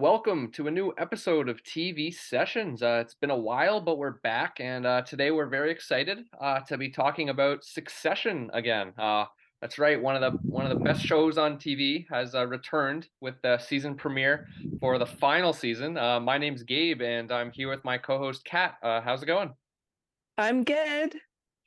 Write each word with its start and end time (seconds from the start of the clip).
welcome 0.00 0.50
to 0.52 0.66
a 0.68 0.70
new 0.70 0.92
episode 0.98 1.48
of 1.48 1.62
TV 1.62 2.14
Sessions. 2.14 2.82
Uh, 2.82 2.98
it's 3.00 3.14
been 3.14 3.30
a 3.30 3.36
while, 3.36 3.80
but 3.80 3.98
we're 3.98 4.18
back, 4.22 4.58
and 4.60 4.84
uh, 4.84 5.00
today 5.02 5.30
we're 5.30 5.46
very 5.46 5.70
excited 5.70 6.18
uh, 6.40 6.60
to 6.60 6.76
be 6.76 6.90
talking 6.90 7.30
about 7.30 7.64
Succession 7.64 8.50
again. 8.52 8.92
Uh, 8.98 9.24
that's 9.60 9.78
right, 9.78 10.00
one 10.00 10.14
of 10.14 10.20
the 10.20 10.38
one 10.42 10.66
of 10.66 10.76
the 10.76 10.84
best 10.84 11.00
shows 11.02 11.38
on 11.38 11.56
TV 11.56 12.04
has 12.10 12.34
uh, 12.34 12.46
returned 12.46 13.08
with 13.20 13.34
the 13.42 13.56
season 13.58 13.94
premiere 13.94 14.48
for 14.80 14.98
the 14.98 15.06
final 15.06 15.52
season. 15.52 15.96
Uh, 15.96 16.20
my 16.20 16.36
name's 16.36 16.62
Gabe, 16.62 17.00
and 17.00 17.32
I'm 17.32 17.50
here 17.50 17.70
with 17.70 17.84
my 17.84 17.96
co-host 17.96 18.44
Kat. 18.44 18.74
how's 18.82 19.22
it 19.22 19.26
going? 19.26 19.54
I'm 20.36 20.64
good. 20.64 21.14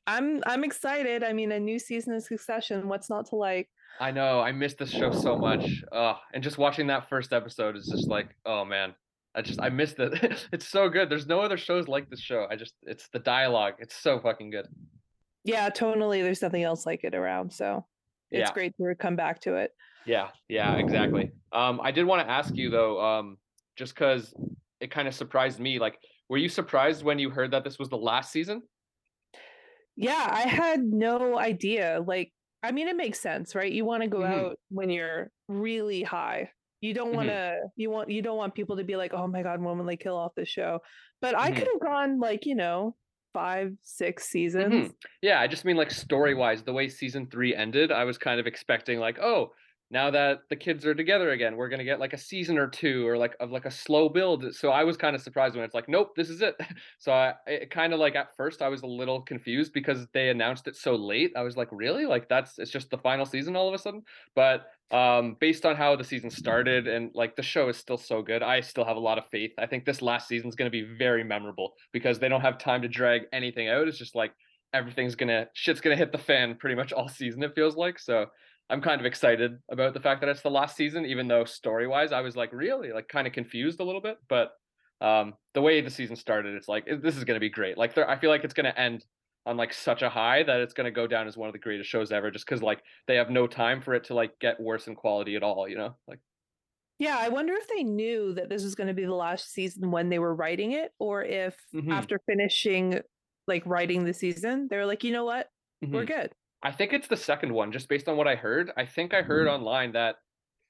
I'm 0.05 0.43
I'm 0.45 0.63
excited. 0.63 1.23
I 1.23 1.33
mean, 1.33 1.51
a 1.51 1.59
new 1.59 1.79
season 1.79 2.13
of 2.13 2.23
Succession. 2.23 2.87
What's 2.87 3.09
not 3.09 3.27
to 3.29 3.35
like? 3.35 3.69
I 3.99 4.11
know. 4.11 4.39
I 4.39 4.51
missed 4.51 4.77
this 4.77 4.91
show 4.91 5.11
so 5.11 5.37
much. 5.37 5.83
Uh, 5.91 6.15
and 6.33 6.43
just 6.43 6.57
watching 6.57 6.87
that 6.87 7.09
first 7.09 7.33
episode 7.33 7.75
is 7.75 7.87
just 7.87 8.07
like, 8.07 8.35
oh 8.45 8.63
man, 8.63 8.93
I 9.35 9.41
just 9.41 9.61
I 9.61 9.69
missed 9.69 9.99
it. 9.99 10.47
it's 10.51 10.67
so 10.67 10.89
good. 10.89 11.09
There's 11.09 11.27
no 11.27 11.41
other 11.41 11.57
shows 11.57 11.87
like 11.87 12.09
this 12.09 12.21
show. 12.21 12.47
I 12.49 12.55
just 12.55 12.73
it's 12.83 13.09
the 13.09 13.19
dialogue. 13.19 13.75
It's 13.79 13.95
so 13.95 14.19
fucking 14.19 14.51
good. 14.51 14.67
Yeah, 15.43 15.69
totally. 15.69 16.21
There's 16.21 16.41
nothing 16.41 16.63
else 16.63 16.85
like 16.85 17.03
it 17.03 17.15
around. 17.15 17.51
So 17.53 17.85
it's 18.31 18.49
yeah. 18.49 18.53
great 18.53 18.73
to 18.77 18.95
come 18.95 19.15
back 19.15 19.41
to 19.41 19.55
it. 19.55 19.71
Yeah, 20.05 20.29
yeah, 20.47 20.75
exactly. 20.75 21.31
Um, 21.51 21.79
I 21.83 21.91
did 21.91 22.05
want 22.05 22.25
to 22.25 22.31
ask 22.31 22.55
you 22.55 22.69
though, 22.69 23.01
um, 23.01 23.37
just 23.75 23.93
because 23.93 24.33
it 24.79 24.91
kind 24.91 25.07
of 25.07 25.13
surprised 25.13 25.59
me. 25.59 25.77
Like, 25.77 25.99
were 26.29 26.37
you 26.37 26.49
surprised 26.49 27.03
when 27.03 27.19
you 27.19 27.29
heard 27.29 27.51
that 27.51 27.63
this 27.63 27.77
was 27.77 27.89
the 27.89 27.97
last 27.97 28.31
season? 28.31 28.63
Yeah, 29.95 30.27
I 30.31 30.41
had 30.41 30.81
no 30.81 31.37
idea. 31.37 32.01
Like 32.05 32.31
I 32.61 32.71
mean, 32.71 32.87
it 32.87 32.95
makes 32.95 33.19
sense, 33.19 33.55
right? 33.55 33.71
You 33.71 33.85
want 33.85 34.03
to 34.03 34.09
go 34.09 34.19
mm-hmm. 34.19 34.39
out 34.39 34.59
when 34.69 34.89
you're 34.89 35.31
really 35.47 36.03
high. 36.03 36.51
You 36.81 36.93
don't 36.93 37.13
want 37.13 37.27
to. 37.27 37.33
Mm-hmm. 37.33 37.67
You 37.75 37.89
want. 37.89 38.09
You 38.09 38.21
don't 38.21 38.37
want 38.37 38.55
people 38.55 38.77
to 38.77 38.83
be 38.83 38.95
like, 38.95 39.13
"Oh 39.13 39.27
my 39.27 39.43
god, 39.43 39.59
they 39.87 39.97
kill 39.97 40.15
off 40.15 40.33
the 40.35 40.45
show?" 40.45 40.79
But 41.21 41.35
mm-hmm. 41.35 41.45
I 41.45 41.51
could 41.51 41.67
have 41.71 41.81
gone 41.81 42.19
like 42.19 42.45
you 42.45 42.55
know 42.55 42.95
five, 43.33 43.73
six 43.83 44.23
mm-hmm. 44.23 44.31
seasons. 44.31 44.93
Yeah, 45.21 45.39
I 45.39 45.47
just 45.47 45.65
mean 45.65 45.77
like 45.77 45.91
story 45.91 46.35
wise, 46.35 46.63
the 46.63 46.73
way 46.73 46.89
season 46.89 47.27
three 47.27 47.55
ended, 47.55 47.91
I 47.91 48.03
was 48.03 48.17
kind 48.17 48.39
of 48.39 48.47
expecting 48.47 48.99
like, 48.99 49.19
oh, 49.19 49.51
now 49.91 50.11
that 50.11 50.41
the 50.49 50.55
kids 50.55 50.85
are 50.85 50.93
together 50.93 51.31
again, 51.31 51.55
we're 51.55 51.69
gonna 51.69 51.83
get 51.83 51.99
like 51.99 52.13
a 52.13 52.17
season 52.17 52.57
or 52.59 52.67
two 52.67 53.07
or 53.07 53.17
like 53.17 53.35
of 53.39 53.49
like 53.51 53.65
a 53.65 53.71
slow 53.71 54.07
build. 54.07 54.53
So 54.53 54.69
I 54.69 54.83
was 54.83 54.97
kind 54.97 55.15
of 55.15 55.21
surprised 55.21 55.55
when 55.55 55.63
it's 55.65 55.73
like, 55.73 55.89
nope, 55.89 56.15
this 56.15 56.29
is 56.29 56.41
it. 56.41 56.55
So 56.99 57.11
I 57.11 57.33
it 57.47 57.71
kind 57.71 57.93
of 57.93 57.99
like 57.99 58.15
at 58.15 58.35
first 58.35 58.61
I 58.61 58.67
was 58.67 58.81
a 58.81 58.87
little 58.87 59.21
confused 59.21 59.73
because 59.73 60.05
they 60.13 60.29
announced 60.29 60.67
it 60.67 60.75
so 60.75 60.95
late. 60.95 61.31
I 61.35 61.43
was 61.43 61.57
like, 61.57 61.69
really? 61.71 62.05
Like 62.05 62.29
that's 62.29 62.59
it's 62.59 62.71
just 62.71 62.89
the 62.89 62.97
final 62.97 63.25
season 63.25 63.55
all 63.55 63.67
of 63.67 63.73
a 63.73 63.77
sudden. 63.77 64.03
But 64.35 64.67
um 64.91 65.37
based 65.39 65.65
on 65.65 65.75
how 65.75 65.95
the 65.95 66.03
season 66.03 66.29
started 66.29 66.87
and 66.87 67.11
like 67.13 67.35
the 67.35 67.43
show 67.43 67.69
is 67.69 67.77
still 67.77 67.97
so 67.97 68.21
good, 68.21 68.43
I 68.43 68.61
still 68.61 68.85
have 68.85 68.97
a 68.97 68.99
lot 68.99 69.17
of 69.17 69.25
faith. 69.31 69.51
I 69.57 69.65
think 69.65 69.85
this 69.85 70.01
last 70.01 70.27
season 70.27 70.49
is 70.49 70.55
gonna 70.55 70.69
be 70.69 70.95
very 70.97 71.23
memorable 71.23 71.73
because 71.93 72.19
they 72.19 72.29
don't 72.29 72.41
have 72.41 72.57
time 72.57 72.81
to 72.83 72.87
drag 72.87 73.23
anything 73.33 73.69
out. 73.69 73.87
It's 73.87 73.97
just 73.97 74.15
like 74.15 74.33
everything's 74.73 75.15
gonna 75.15 75.47
shit's 75.53 75.81
gonna 75.81 75.95
hit 75.95 76.11
the 76.11 76.17
fan 76.17 76.55
pretty 76.55 76.75
much 76.75 76.93
all 76.93 77.07
season, 77.07 77.41
it 77.43 77.55
feels 77.55 77.75
like. 77.75 77.97
So 77.97 78.27
I'm 78.69 78.81
kind 78.81 78.99
of 78.99 79.05
excited 79.05 79.57
about 79.71 79.93
the 79.93 79.99
fact 79.99 80.21
that 80.21 80.29
it's 80.29 80.41
the 80.41 80.51
last 80.51 80.75
season, 80.75 81.05
even 81.05 81.27
though 81.27 81.43
story 81.45 81.87
wise, 81.87 82.11
I 82.11 82.21
was 82.21 82.35
like 82.35 82.53
really 82.53 82.91
like 82.91 83.07
kind 83.07 83.25
of 83.25 83.33
confused 83.33 83.79
a 83.79 83.83
little 83.83 84.01
bit. 84.01 84.17
But 84.27 84.51
um, 85.01 85.33
the 85.53 85.61
way 85.61 85.81
the 85.81 85.89
season 85.89 86.15
started, 86.15 86.55
it's 86.55 86.67
like 86.67 86.85
this 87.01 87.17
is 87.17 87.23
going 87.23 87.35
to 87.35 87.39
be 87.39 87.49
great. 87.49 87.77
Like 87.77 87.97
I 87.97 88.17
feel 88.17 88.29
like 88.29 88.43
it's 88.43 88.53
going 88.53 88.71
to 88.71 88.79
end 88.79 89.03
on 89.45 89.57
like 89.57 89.73
such 89.73 90.03
a 90.03 90.09
high 90.09 90.43
that 90.43 90.59
it's 90.59 90.73
going 90.73 90.85
to 90.85 90.91
go 90.91 91.07
down 91.07 91.27
as 91.27 91.35
one 91.35 91.49
of 91.49 91.53
the 91.53 91.59
greatest 91.59 91.89
shows 91.89 92.11
ever, 92.11 92.29
just 92.29 92.45
because 92.45 92.61
like 92.61 92.81
they 93.07 93.15
have 93.15 93.31
no 93.31 93.47
time 93.47 93.81
for 93.81 93.95
it 93.95 94.03
to 94.05 94.13
like 94.13 94.37
get 94.39 94.59
worse 94.59 94.87
in 94.87 94.95
quality 94.95 95.35
at 95.35 95.43
all. 95.43 95.67
You 95.67 95.77
know, 95.77 95.95
like. 96.07 96.19
Yeah, 96.99 97.15
I 97.17 97.29
wonder 97.29 97.53
if 97.53 97.65
they 97.69 97.83
knew 97.83 98.33
that 98.33 98.49
this 98.49 98.61
was 98.61 98.75
going 98.75 98.89
to 98.89 98.93
be 98.93 99.05
the 99.05 99.15
last 99.15 99.53
season 99.53 99.89
when 99.89 100.09
they 100.09 100.19
were 100.19 100.35
writing 100.35 100.73
it, 100.73 100.91
or 100.99 101.23
if 101.23 101.55
mm-hmm. 101.73 101.93
after 101.93 102.19
finishing 102.27 102.99
like 103.47 103.65
writing 103.65 104.03
the 104.03 104.13
season, 104.13 104.67
they're 104.69 104.85
like, 104.85 105.05
you 105.05 105.13
know 105.13 105.23
what, 105.23 105.47
mm-hmm. 105.83 105.95
we're 105.95 106.03
good. 106.03 106.33
I 106.61 106.71
think 106.71 106.93
it's 106.93 107.07
the 107.07 107.17
second 107.17 107.53
one, 107.53 107.71
just 107.71 107.87
based 107.87 108.07
on 108.07 108.17
what 108.17 108.27
I 108.27 108.35
heard. 108.35 108.71
I 108.75 108.85
think 108.85 109.13
I 109.13 109.21
heard 109.21 109.47
mm-hmm. 109.47 109.55
online 109.55 109.91
that 109.93 110.15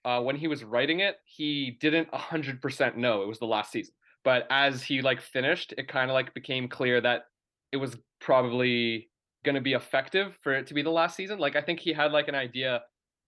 uh, 0.05 0.21
when 0.21 0.35
he 0.35 0.47
was 0.47 0.63
writing 0.63 0.99
it, 0.99 1.15
he 1.25 1.77
didn't 1.79 2.13
hundred 2.13 2.61
percent 2.61 2.97
know 2.97 3.21
it 3.21 3.27
was 3.27 3.39
the 3.39 3.45
last 3.45 3.71
season. 3.71 3.93
But 4.23 4.47
as 4.49 4.83
he 4.83 5.01
like 5.01 5.21
finished, 5.21 5.73
it 5.77 5.87
kind 5.87 6.09
of 6.09 6.13
like 6.13 6.33
became 6.33 6.67
clear 6.67 7.01
that 7.01 7.23
it 7.71 7.77
was 7.77 7.97
probably 8.19 9.09
going 9.43 9.55
to 9.55 9.61
be 9.61 9.73
effective 9.73 10.37
for 10.41 10.53
it 10.53 10.67
to 10.67 10.73
be 10.73 10.81
the 10.81 10.89
last 10.89 11.15
season. 11.15 11.39
Like 11.39 11.55
I 11.55 11.61
think 11.61 11.79
he 11.79 11.93
had 11.93 12.11
like 12.11 12.27
an 12.27 12.35
idea, 12.35 12.81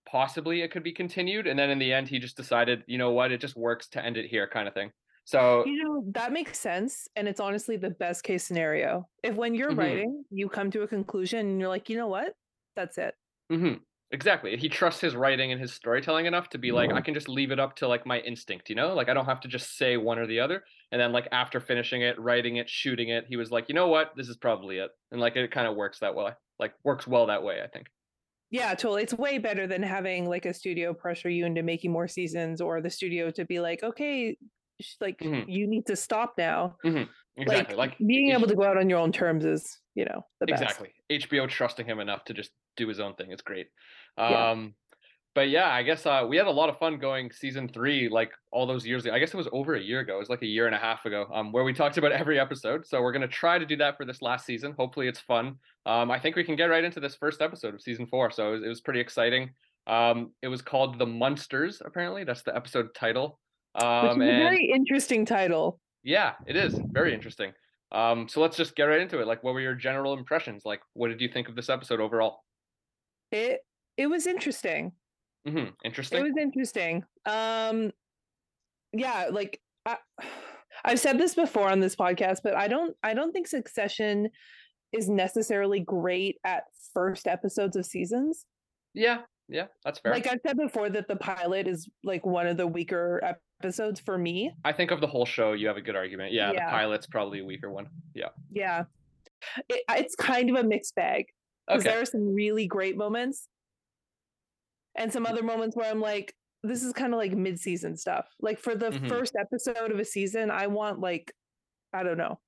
possibly 0.06 0.62
it 0.62 0.72
could 0.72 0.84
be 0.84 0.92
continued, 0.92 1.48
and 1.48 1.58
then 1.58 1.70
in 1.70 1.80
the 1.80 1.94
end, 1.94 2.08
he 2.08 2.20
just 2.20 2.38
decided, 2.38 2.84
you 2.88 2.98
know 2.98 3.12
what, 3.12 3.32
it 3.32 3.40
just 3.40 3.56
works 3.56 3.88
to 3.90 4.06
end 4.06 4.18
it 4.18 4.28
here, 4.28 4.48
kind 4.48 4.68
of 4.68 4.74
thing. 4.74 4.92
So 5.24 5.64
you 5.66 5.84
know 5.84 6.04
that 6.14 6.34
makes 6.34 6.60
sense, 6.60 7.08
and 7.16 7.28
it's 7.28 7.40
honestly 7.40 7.78
the 7.78 7.92
best 7.92 8.24
case 8.24 8.44
scenario. 8.44 9.08
If 9.24 9.36
when 9.36 9.56
you're 9.56 9.70
mm-hmm. 9.70 9.80
writing, 9.80 10.26
you 10.30 10.50
come 10.50 10.72
to 10.72 10.82
a 10.82 10.88
conclusion 10.88 11.40
and 11.40 11.60
you're 11.60 11.70
like, 11.70 11.90
you 11.90 11.96
know 11.96 12.08
what, 12.08 12.34
that's 12.76 12.98
it. 12.98 13.16
Mm-hmm. 13.52 13.76
Exactly. 14.14 14.58
He 14.58 14.68
trusts 14.68 15.00
his 15.00 15.16
writing 15.16 15.54
and 15.54 15.62
his 15.62 15.72
storytelling 15.72 16.26
enough 16.26 16.50
to 16.50 16.58
be 16.58 16.74
like, 16.74 16.92
I 16.92 17.00
can 17.00 17.14
just 17.14 17.30
leave 17.30 17.52
it 17.52 17.62
up 17.62 17.78
to 17.78 17.88
like 17.88 18.06
my 18.06 18.20
instinct, 18.20 18.70
you 18.70 18.76
know? 18.76 18.94
Like 18.94 19.08
I 19.08 19.14
don't 19.14 19.26
have 19.26 19.40
to 19.42 19.48
just 19.48 19.78
say 19.78 19.96
one 19.96 20.20
or 20.20 20.28
the 20.28 20.42
other. 20.42 20.66
And 20.92 21.00
then 21.00 21.14
like 21.14 21.30
after 21.32 21.62
finishing 21.62 22.02
it, 22.02 22.20
writing 22.20 22.58
it, 22.58 22.70
shooting 22.70 23.08
it, 23.08 23.26
he 23.30 23.38
was 23.38 23.52
like, 23.52 23.70
you 23.70 23.76
know 23.76 23.88
what? 23.88 24.12
This 24.18 24.28
is 24.28 24.36
probably 24.36 24.80
it. 24.80 24.92
And 25.12 25.22
like 25.22 25.38
it 25.38 25.50
kind 25.52 25.66
of 25.66 25.78
works 25.78 26.00
that 26.00 26.14
way. 26.14 26.32
Like 26.60 26.74
works 26.84 27.08
well 27.08 27.28
that 27.28 27.42
way, 27.42 27.62
I 27.64 27.68
think. 27.68 27.88
Yeah, 28.50 28.74
totally. 28.74 29.04
It's 29.04 29.14
way 29.14 29.38
better 29.38 29.66
than 29.66 29.82
having 29.82 30.28
like 30.28 30.46
a 30.46 30.54
studio 30.54 30.94
pressure 30.94 31.30
you 31.30 31.46
into 31.46 31.64
making 31.64 31.94
more 31.94 32.10
seasons 32.10 32.60
or 32.60 32.82
the 32.82 32.90
studio 32.90 33.32
to 33.32 33.46
be 33.46 33.62
like, 33.62 33.82
okay, 33.82 34.38
like 35.00 35.20
mm-hmm. 35.20 35.50
you 35.50 35.68
need 35.68 35.86
to 35.86 35.96
stop 35.96 36.34
now. 36.38 36.76
Mm-hmm. 36.86 37.04
Exactly. 37.38 37.76
Like, 37.76 37.92
like 37.92 38.08
being 38.08 38.32
able 38.32 38.48
to 38.48 38.56
go 38.56 38.64
out 38.64 38.78
on 38.78 38.90
your 38.90 39.00
own 39.00 39.12
terms 39.12 39.46
is, 39.46 39.80
you 39.96 40.06
know, 40.06 40.26
the 40.40 40.48
best. 40.48 40.64
Exactly. 40.64 40.90
HBO 41.12 41.48
trusting 41.48 41.86
him 41.86 42.00
enough 42.00 42.26
to 42.26 42.34
just 42.34 42.52
do 42.78 42.88
his 42.88 43.00
own 43.00 43.16
thing. 43.16 43.32
It's 43.32 43.42
great. 43.42 43.68
Yeah. 44.18 44.52
Um, 44.52 44.76
but 45.34 45.50
yeah, 45.50 45.70
I 45.70 45.84
guess 45.84 46.06
uh, 46.06 46.26
we 46.28 46.36
had 46.36 46.48
a 46.48 46.52
lot 46.52 46.68
of 46.68 46.78
fun 46.78 47.00
going 47.00 47.32
season 47.32 47.70
three, 47.70 48.10
like 48.10 48.32
all 48.52 48.68
those 48.68 48.86
years 48.86 49.06
ago. 49.06 49.16
I 49.16 49.20
guess 49.20 49.34
it 49.34 49.38
was 49.38 49.48
over 49.54 49.76
a 49.76 49.80
year 49.80 50.02
ago. 50.02 50.16
It 50.16 50.20
was 50.20 50.30
like 50.30 50.42
a 50.42 50.48
year 50.48 50.66
and 50.66 50.76
a 50.76 50.78
half 50.78 51.06
ago, 51.06 51.26
um, 51.34 51.54
where 51.54 51.64
we 51.64 51.74
talked 51.74 51.98
about 51.98 52.12
every 52.12 52.38
episode. 52.38 52.86
So 52.86 53.02
we're 53.02 53.14
gonna 53.14 53.30
try 53.30 53.58
to 53.58 53.66
do 53.66 53.78
that 53.78 53.96
for 53.96 54.06
this 54.06 54.22
last 54.22 54.46
season. 54.46 54.74
Hopefully, 54.78 55.08
it's 55.08 55.22
fun. 55.22 55.56
Um, 55.86 56.12
I 56.12 56.20
think 56.20 56.36
we 56.36 56.44
can 56.44 56.58
get 56.58 56.66
right 56.66 56.84
into 56.84 57.00
this 57.00 57.16
first 57.16 57.42
episode 57.42 57.74
of 57.74 57.82
season 57.82 58.08
four. 58.08 58.30
So 58.30 58.50
it 58.50 58.52
was, 58.52 58.64
it 58.64 58.68
was 58.68 58.82
pretty 58.82 59.00
exciting. 59.00 59.52
Um, 59.88 60.32
it 60.42 60.50
was 60.50 60.62
called 60.62 61.00
The 61.00 61.06
Munsters. 61.06 61.82
Apparently, 61.84 62.26
that's 62.26 62.44
the 62.44 62.56
episode 62.56 62.94
title. 62.94 63.40
Um, 63.76 64.04
Which 64.04 64.12
is 64.12 64.34
a 64.34 64.38
very 64.38 64.72
interesting 64.76 65.26
title. 65.26 65.80
Yeah, 66.04 66.34
it 66.48 66.56
is 66.56 66.80
very 66.92 67.14
interesting. 67.14 67.54
Um, 67.92 68.28
so 68.28 68.42
let's 68.42 68.58
just 68.58 68.76
get 68.76 68.84
right 68.86 69.02
into 69.02 69.20
it. 69.20 69.28
Like, 69.28 69.44
what 69.44 69.54
were 69.54 69.62
your 69.62 69.76
general 69.76 70.14
impressions? 70.14 70.64
Like, 70.66 70.82
what 70.94 71.10
did 71.10 71.22
you 71.22 71.30
think 71.32 71.50
of 71.50 71.56
this 71.56 71.70
episode 71.70 72.00
overall? 72.00 72.44
It 73.32 73.62
it 73.98 74.08
was 74.08 74.28
interesting. 74.28 74.94
Mm-hmm. 75.48 75.72
Interesting. 75.84 76.20
It 76.20 76.24
was 76.24 76.38
interesting. 76.40 77.04
Um, 77.26 77.92
yeah, 78.94 79.28
like 79.32 79.60
I, 79.86 79.98
I've 80.86 81.00
said 81.00 81.18
this 81.18 81.36
before 81.36 81.70
on 81.70 81.80
this 81.80 81.96
podcast, 81.96 82.40
but 82.44 82.56
I 82.56 82.68
don't 82.68 82.96
I 83.04 83.14
don't 83.14 83.32
think 83.32 83.48
Succession 83.48 84.30
is 84.94 85.10
necessarily 85.10 85.80
great 85.80 86.38
at 86.46 86.64
first 86.94 87.28
episodes 87.28 87.76
of 87.76 87.86
seasons. 87.86 88.46
Yeah, 88.94 89.20
yeah, 89.52 89.66
that's 89.84 90.00
fair. 90.00 90.14
Like 90.14 90.28
I've 90.28 90.40
said 90.46 90.58
before, 90.58 90.90
that 90.90 91.08
the 91.08 91.18
pilot 91.18 91.68
is 91.68 91.90
like 92.04 92.26
one 92.26 92.48
of 92.48 92.58
the 92.58 92.66
weaker 92.66 93.22
episodes 93.62 94.00
for 94.00 94.18
me. 94.18 94.52
I 94.64 94.72
think 94.72 94.92
of 94.92 95.02
the 95.02 95.08
whole 95.08 95.26
show, 95.26 95.54
you 95.54 95.68
have 95.68 95.78
a 95.78 95.82
good 95.82 95.96
argument. 95.96 96.32
Yeah, 96.32 96.52
yeah. 96.52 96.66
the 96.66 96.72
pilot's 96.72 97.06
probably 97.06 97.40
a 97.40 97.46
weaker 97.46 97.70
one. 97.70 97.88
Yeah. 98.16 98.30
Yeah. 98.52 98.86
It, 99.70 99.84
it's 99.90 100.16
kind 100.16 100.50
of 100.50 100.56
a 100.56 100.64
mixed 100.64 100.96
bag 100.96 101.26
because 101.68 101.82
okay. 101.82 101.92
there 101.92 102.02
are 102.02 102.06
some 102.06 102.34
really 102.34 102.66
great 102.68 102.96
moments 102.96 103.48
and 104.96 105.12
some 105.12 105.26
other 105.26 105.44
moments 105.44 105.76
where 105.76 105.90
I'm 105.90 106.00
like, 106.00 106.34
this 106.64 106.84
is 106.84 106.94
kind 106.94 107.14
of 107.14 107.18
like 107.18 107.34
mid-season 107.34 107.98
stuff. 107.98 108.28
Like 108.40 108.60
for 108.60 108.76
the 108.76 108.92
mm-hmm. 108.92 109.08
first 109.08 109.36
episode 109.40 109.92
of 109.92 110.00
a 110.00 110.06
season, 110.06 110.52
I 110.52 110.68
want 110.68 111.00
like, 111.00 111.34
I 111.94 112.04
don't 112.04 112.18
know. 112.18 112.40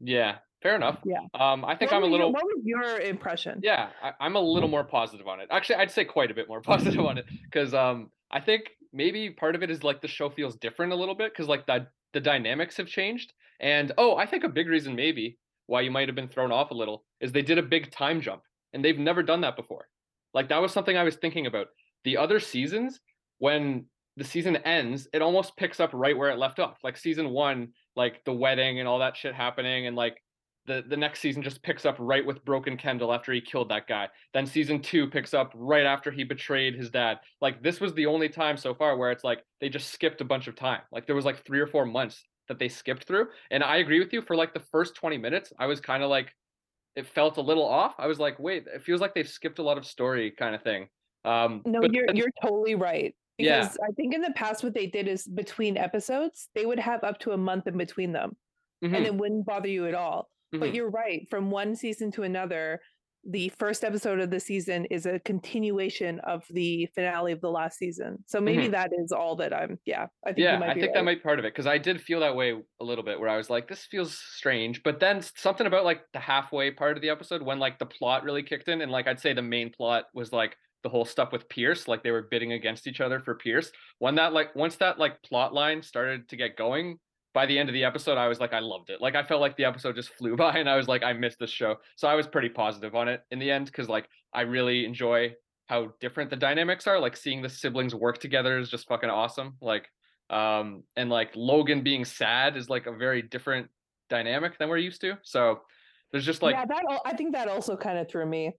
Yeah, 0.00 0.36
fair 0.62 0.76
enough. 0.76 0.98
Yeah. 1.04 1.18
Um, 1.34 1.64
I 1.64 1.74
think 1.76 1.90
what 1.90 1.98
I'm 1.98 2.02
a 2.04 2.06
little. 2.06 2.32
what 2.32 2.44
was 2.44 2.62
your 2.64 3.00
impression? 3.00 3.60
Yeah, 3.62 3.88
I, 4.02 4.26
am 4.26 4.36
a 4.36 4.40
little 4.40 4.68
more 4.68 4.84
positive 4.84 5.26
on 5.26 5.40
it. 5.40 5.48
Actually, 5.50 5.76
I'd 5.76 5.90
say 5.90 6.04
quite 6.04 6.30
a 6.30 6.34
bit 6.34 6.48
more 6.48 6.60
positive 6.62 7.04
on 7.04 7.18
it 7.18 7.26
because 7.44 7.74
um, 7.74 8.10
I 8.30 8.40
think 8.40 8.70
maybe 8.92 9.30
part 9.30 9.54
of 9.54 9.62
it 9.62 9.70
is 9.70 9.82
like 9.82 10.00
the 10.00 10.08
show 10.08 10.30
feels 10.30 10.56
different 10.56 10.92
a 10.92 10.96
little 10.96 11.14
bit 11.14 11.32
because 11.32 11.48
like 11.48 11.66
that 11.66 11.88
the 12.12 12.20
dynamics 12.20 12.76
have 12.76 12.86
changed. 12.86 13.32
And 13.60 13.92
oh, 13.98 14.16
I 14.16 14.26
think 14.26 14.44
a 14.44 14.48
big 14.48 14.68
reason 14.68 14.94
maybe 14.94 15.38
why 15.66 15.82
you 15.82 15.90
might 15.90 16.08
have 16.08 16.14
been 16.14 16.28
thrown 16.28 16.52
off 16.52 16.70
a 16.70 16.74
little 16.74 17.04
is 17.20 17.32
they 17.32 17.42
did 17.42 17.58
a 17.58 17.62
big 17.62 17.90
time 17.90 18.20
jump 18.20 18.42
and 18.72 18.84
they've 18.84 18.98
never 18.98 19.22
done 19.22 19.42
that 19.42 19.56
before. 19.56 19.86
Like 20.34 20.48
that 20.48 20.62
was 20.62 20.72
something 20.72 20.96
I 20.96 21.04
was 21.04 21.16
thinking 21.16 21.46
about. 21.46 21.68
The 22.04 22.16
other 22.16 22.40
seasons, 22.40 23.00
when 23.38 23.86
the 24.16 24.24
season 24.24 24.56
ends, 24.56 25.08
it 25.12 25.22
almost 25.22 25.56
picks 25.56 25.80
up 25.80 25.90
right 25.92 26.16
where 26.16 26.30
it 26.30 26.38
left 26.38 26.58
off. 26.58 26.78
Like 26.82 26.96
season 26.96 27.30
one, 27.30 27.68
like 27.96 28.24
the 28.24 28.32
wedding 28.32 28.78
and 28.78 28.88
all 28.88 28.98
that 29.00 29.16
shit 29.16 29.34
happening, 29.34 29.86
and 29.86 29.96
like 29.96 30.22
the 30.68 30.84
the 30.86 30.96
next 30.96 31.20
season 31.20 31.42
just 31.42 31.62
picks 31.62 31.84
up 31.84 31.96
right 31.98 32.24
with 32.24 32.44
broken 32.44 32.76
Kendall 32.76 33.12
after 33.12 33.32
he 33.32 33.40
killed 33.40 33.70
that 33.70 33.88
guy. 33.88 34.08
Then 34.34 34.46
season 34.46 34.80
two 34.80 35.08
picks 35.08 35.34
up 35.34 35.52
right 35.56 35.86
after 35.86 36.12
he 36.12 36.22
betrayed 36.24 36.74
his 36.76 36.90
dad. 36.90 37.18
Like 37.40 37.62
this 37.62 37.80
was 37.80 37.94
the 37.94 38.06
only 38.06 38.28
time 38.28 38.56
so 38.56 38.74
far 38.74 38.96
where 38.96 39.10
it's 39.10 39.24
like 39.24 39.44
they 39.60 39.68
just 39.68 39.90
skipped 39.90 40.20
a 40.20 40.24
bunch 40.24 40.46
of 40.46 40.54
time. 40.56 40.82
Like 40.92 41.06
there 41.06 41.16
was 41.16 41.24
like 41.24 41.44
three 41.44 41.60
or 41.60 41.66
four 41.66 41.86
months 41.86 42.24
that 42.48 42.60
they 42.60 42.68
skipped 42.68 43.04
through. 43.04 43.28
And 43.50 43.64
I 43.64 43.78
agree 43.78 43.98
with 43.98 44.12
you 44.12 44.22
for 44.22 44.36
like 44.36 44.54
the 44.54 44.60
first 44.60 44.94
20 44.94 45.18
minutes, 45.18 45.52
I 45.58 45.66
was 45.66 45.80
kind 45.80 46.02
of 46.02 46.10
like 46.10 46.32
it 46.96 47.06
felt 47.06 47.36
a 47.36 47.42
little 47.42 47.66
off. 47.66 47.94
I 47.98 48.06
was 48.06 48.18
like, 48.18 48.38
wait, 48.38 48.66
it 48.66 48.82
feels 48.82 49.00
like 49.00 49.14
they've 49.14 49.28
skipped 49.28 49.58
a 49.58 49.62
lot 49.62 49.78
of 49.78 49.86
story 49.86 50.30
kind 50.30 50.54
of 50.54 50.62
thing. 50.62 50.88
Um 51.24 51.62
No, 51.64 51.80
but 51.80 51.92
you're 51.92 52.06
you're 52.14 52.32
totally 52.42 52.74
right. 52.74 53.14
Yeah. 53.38 53.60
Because 53.60 53.78
I 53.82 53.92
think 53.92 54.14
in 54.14 54.20
the 54.20 54.32
past 54.32 54.64
what 54.64 54.74
they 54.74 54.86
did 54.86 55.08
is 55.08 55.26
between 55.26 55.76
episodes, 55.76 56.48
they 56.54 56.66
would 56.66 56.80
have 56.80 57.04
up 57.04 57.20
to 57.20 57.32
a 57.32 57.36
month 57.36 57.66
in 57.66 57.76
between 57.76 58.12
them 58.12 58.36
Mhm, 58.82 58.96
and 58.96 59.06
it 59.06 59.14
wouldn't 59.14 59.46
bother 59.46 59.68
you 59.68 59.86
at 59.86 59.94
all. 59.94 60.30
But 60.52 60.70
mhm. 60.70 60.74
you're 60.74 60.90
right, 60.90 61.26
from 61.28 61.50
one 61.50 61.76
season 61.76 62.10
to 62.12 62.22
another, 62.22 62.80
the 63.24 63.50
first 63.58 63.84
episode 63.84 64.20
of 64.20 64.30
the 64.30 64.40
season 64.40 64.86
is 64.86 65.04
a 65.04 65.18
continuation 65.20 66.20
of 66.20 66.44
the 66.50 66.88
finale 66.94 67.32
of 67.32 67.40
the 67.40 67.50
last 67.50 67.78
season. 67.78 68.18
So 68.26 68.40
maybe 68.40 68.68
that 68.68 68.90
is 68.96 69.12
all 69.12 69.36
that 69.36 69.52
I'm 69.52 69.78
yeah, 69.84 70.06
I 70.24 70.28
think 70.28 70.38
you 70.38 70.44
yeah 70.44 70.58
might 70.58 70.70
i 70.70 70.74
think 70.74 70.86
right. 70.86 70.94
that 70.94 71.04
might 71.04 71.16
be 71.16 71.22
part 71.22 71.38
of 71.38 71.44
it 71.44 71.52
because 71.52 71.66
i 71.66 71.78
did 71.78 72.00
feel 72.00 72.20
that 72.20 72.34
way 72.34 72.54
a 72.80 72.84
little 72.84 73.04
bit 73.04 73.18
where 73.18 73.28
i 73.28 73.36
was 73.36 73.50
like 73.50 73.68
this 73.68 73.84
feels 73.84 74.18
strange 74.18 74.82
but 74.82 75.00
then 75.00 75.20
something 75.36 75.66
about 75.66 75.84
like 75.84 76.02
the 76.12 76.18
halfway 76.18 76.70
part 76.70 76.96
of 76.96 77.02
the 77.02 77.10
episode 77.10 77.42
when 77.42 77.58
like 77.58 77.78
the 77.78 77.86
plot 77.86 78.24
really 78.24 78.42
kicked 78.42 78.68
in 78.68 78.80
and 78.82 78.92
like 78.92 79.06
i'd 79.06 79.20
say 79.20 79.32
the 79.32 79.42
main 79.42 79.70
plot 79.70 80.04
was 80.14 80.32
like 80.32 80.56
the 80.84 80.88
whole 80.88 81.04
stuff 81.04 81.32
with 81.32 81.48
pierce 81.48 81.88
like 81.88 82.02
they 82.02 82.10
were 82.10 82.28
bidding 82.30 82.52
against 82.52 82.86
each 82.86 83.00
other 83.00 83.20
for 83.20 83.34
pierce 83.34 83.70
when 83.98 84.14
that 84.14 84.32
like 84.32 84.54
once 84.54 84.76
that 84.76 84.98
like 84.98 85.20
plot 85.22 85.52
line 85.52 85.82
started 85.82 86.28
to 86.28 86.36
get 86.36 86.56
going 86.56 86.98
by 87.38 87.46
the 87.46 87.56
end 87.56 87.68
of 87.68 87.72
the 87.72 87.84
episode 87.84 88.18
i 88.18 88.26
was 88.26 88.40
like 88.40 88.52
i 88.52 88.58
loved 88.58 88.90
it. 88.90 89.00
Like 89.00 89.14
i 89.14 89.22
felt 89.22 89.40
like 89.40 89.56
the 89.56 89.64
episode 89.64 89.94
just 89.94 90.08
flew 90.18 90.34
by 90.44 90.58
and 90.58 90.68
i 90.68 90.76
was 90.76 90.88
like 90.88 91.04
i 91.04 91.12
missed 91.12 91.38
this 91.38 91.50
show. 91.50 91.76
So 91.94 92.08
i 92.08 92.16
was 92.16 92.26
pretty 92.26 92.48
positive 92.48 92.96
on 92.96 93.06
it 93.06 93.20
in 93.30 93.38
the 93.38 93.48
end 93.48 93.66
because 93.66 93.88
like 93.88 94.08
i 94.34 94.40
really 94.40 94.84
enjoy 94.84 95.36
how 95.66 95.92
different 96.00 96.30
the 96.30 96.36
dynamics 96.36 96.88
are. 96.88 96.98
Like 96.98 97.16
seeing 97.16 97.40
the 97.40 97.48
siblings 97.48 97.94
work 97.94 98.18
together 98.18 98.58
is 98.58 98.68
just 98.68 98.88
fucking 98.88 99.08
awesome. 99.08 99.54
Like 99.60 99.86
um 100.30 100.82
and 100.96 101.10
like 101.10 101.30
logan 101.36 101.82
being 101.82 102.04
sad 102.04 102.56
is 102.56 102.68
like 102.68 102.86
a 102.86 102.92
very 103.04 103.22
different 103.22 103.68
dynamic 104.10 104.58
than 104.58 104.68
we're 104.68 104.78
used 104.78 105.00
to. 105.02 105.16
So 105.22 105.60
there's 106.10 106.26
just 106.26 106.42
like 106.42 106.56
yeah, 106.56 106.64
that 106.64 106.84
al- 106.90 107.02
I 107.06 107.14
think 107.14 107.34
that 107.34 107.46
also 107.46 107.76
kind 107.76 107.98
of 107.98 108.08
threw 108.10 108.26
me. 108.26 108.50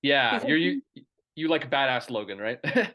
yeah 0.00 0.30
because 0.38 0.48
you're 0.48 0.56
you 0.56 0.80
you 1.34 1.48
like 1.48 1.70
badass 1.70 2.08
logan 2.08 2.38
right 2.38 2.60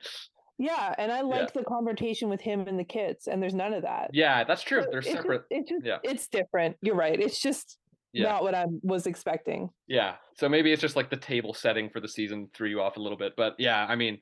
Yeah, 0.60 0.96
and 0.98 1.12
I 1.12 1.22
like 1.22 1.54
the 1.54 1.64
confrontation 1.64 2.30
with 2.30 2.42
him 2.42 2.68
and 2.68 2.80
the 2.80 2.84
kids, 2.84 3.28
and 3.28 3.42
there's 3.42 3.54
none 3.54 3.74
of 3.74 3.84
that. 3.84 4.10
yeah 4.14 4.44
that's 4.44 4.64
true 4.64 4.82
So 4.84 4.88
they're 4.90 5.00
it's 5.00 5.08
just- 5.08 5.18
separate 5.22 5.44
It's 5.50 5.70
just, 5.70 5.86
Yeah. 5.86 5.98
it's 6.04 6.28
different. 6.28 6.78
You're 6.82 6.96
right. 6.96 7.20
It's 7.20 7.40
just 7.40 7.78
Yeah. 8.14 8.24
not 8.30 8.42
what 8.44 8.56
I 8.56 8.66
was 8.82 9.06
expecting. 9.06 9.70
yeah 9.88 10.16
so 10.36 10.48
maybe 10.50 10.72
it's 10.72 10.82
just 10.82 10.96
like 10.96 11.10
the 11.10 11.18
table 11.18 11.54
setting 11.54 11.90
for 11.90 12.00
the 12.00 12.08
season 12.08 12.50
threw 12.54 12.70
you 12.70 12.82
off 12.82 12.98
a 12.98 13.00
little 13.00 13.18
bit 13.18 13.34
but 13.38 13.54
yeah 13.60 13.86
i 13.90 13.96
mean 13.96 14.20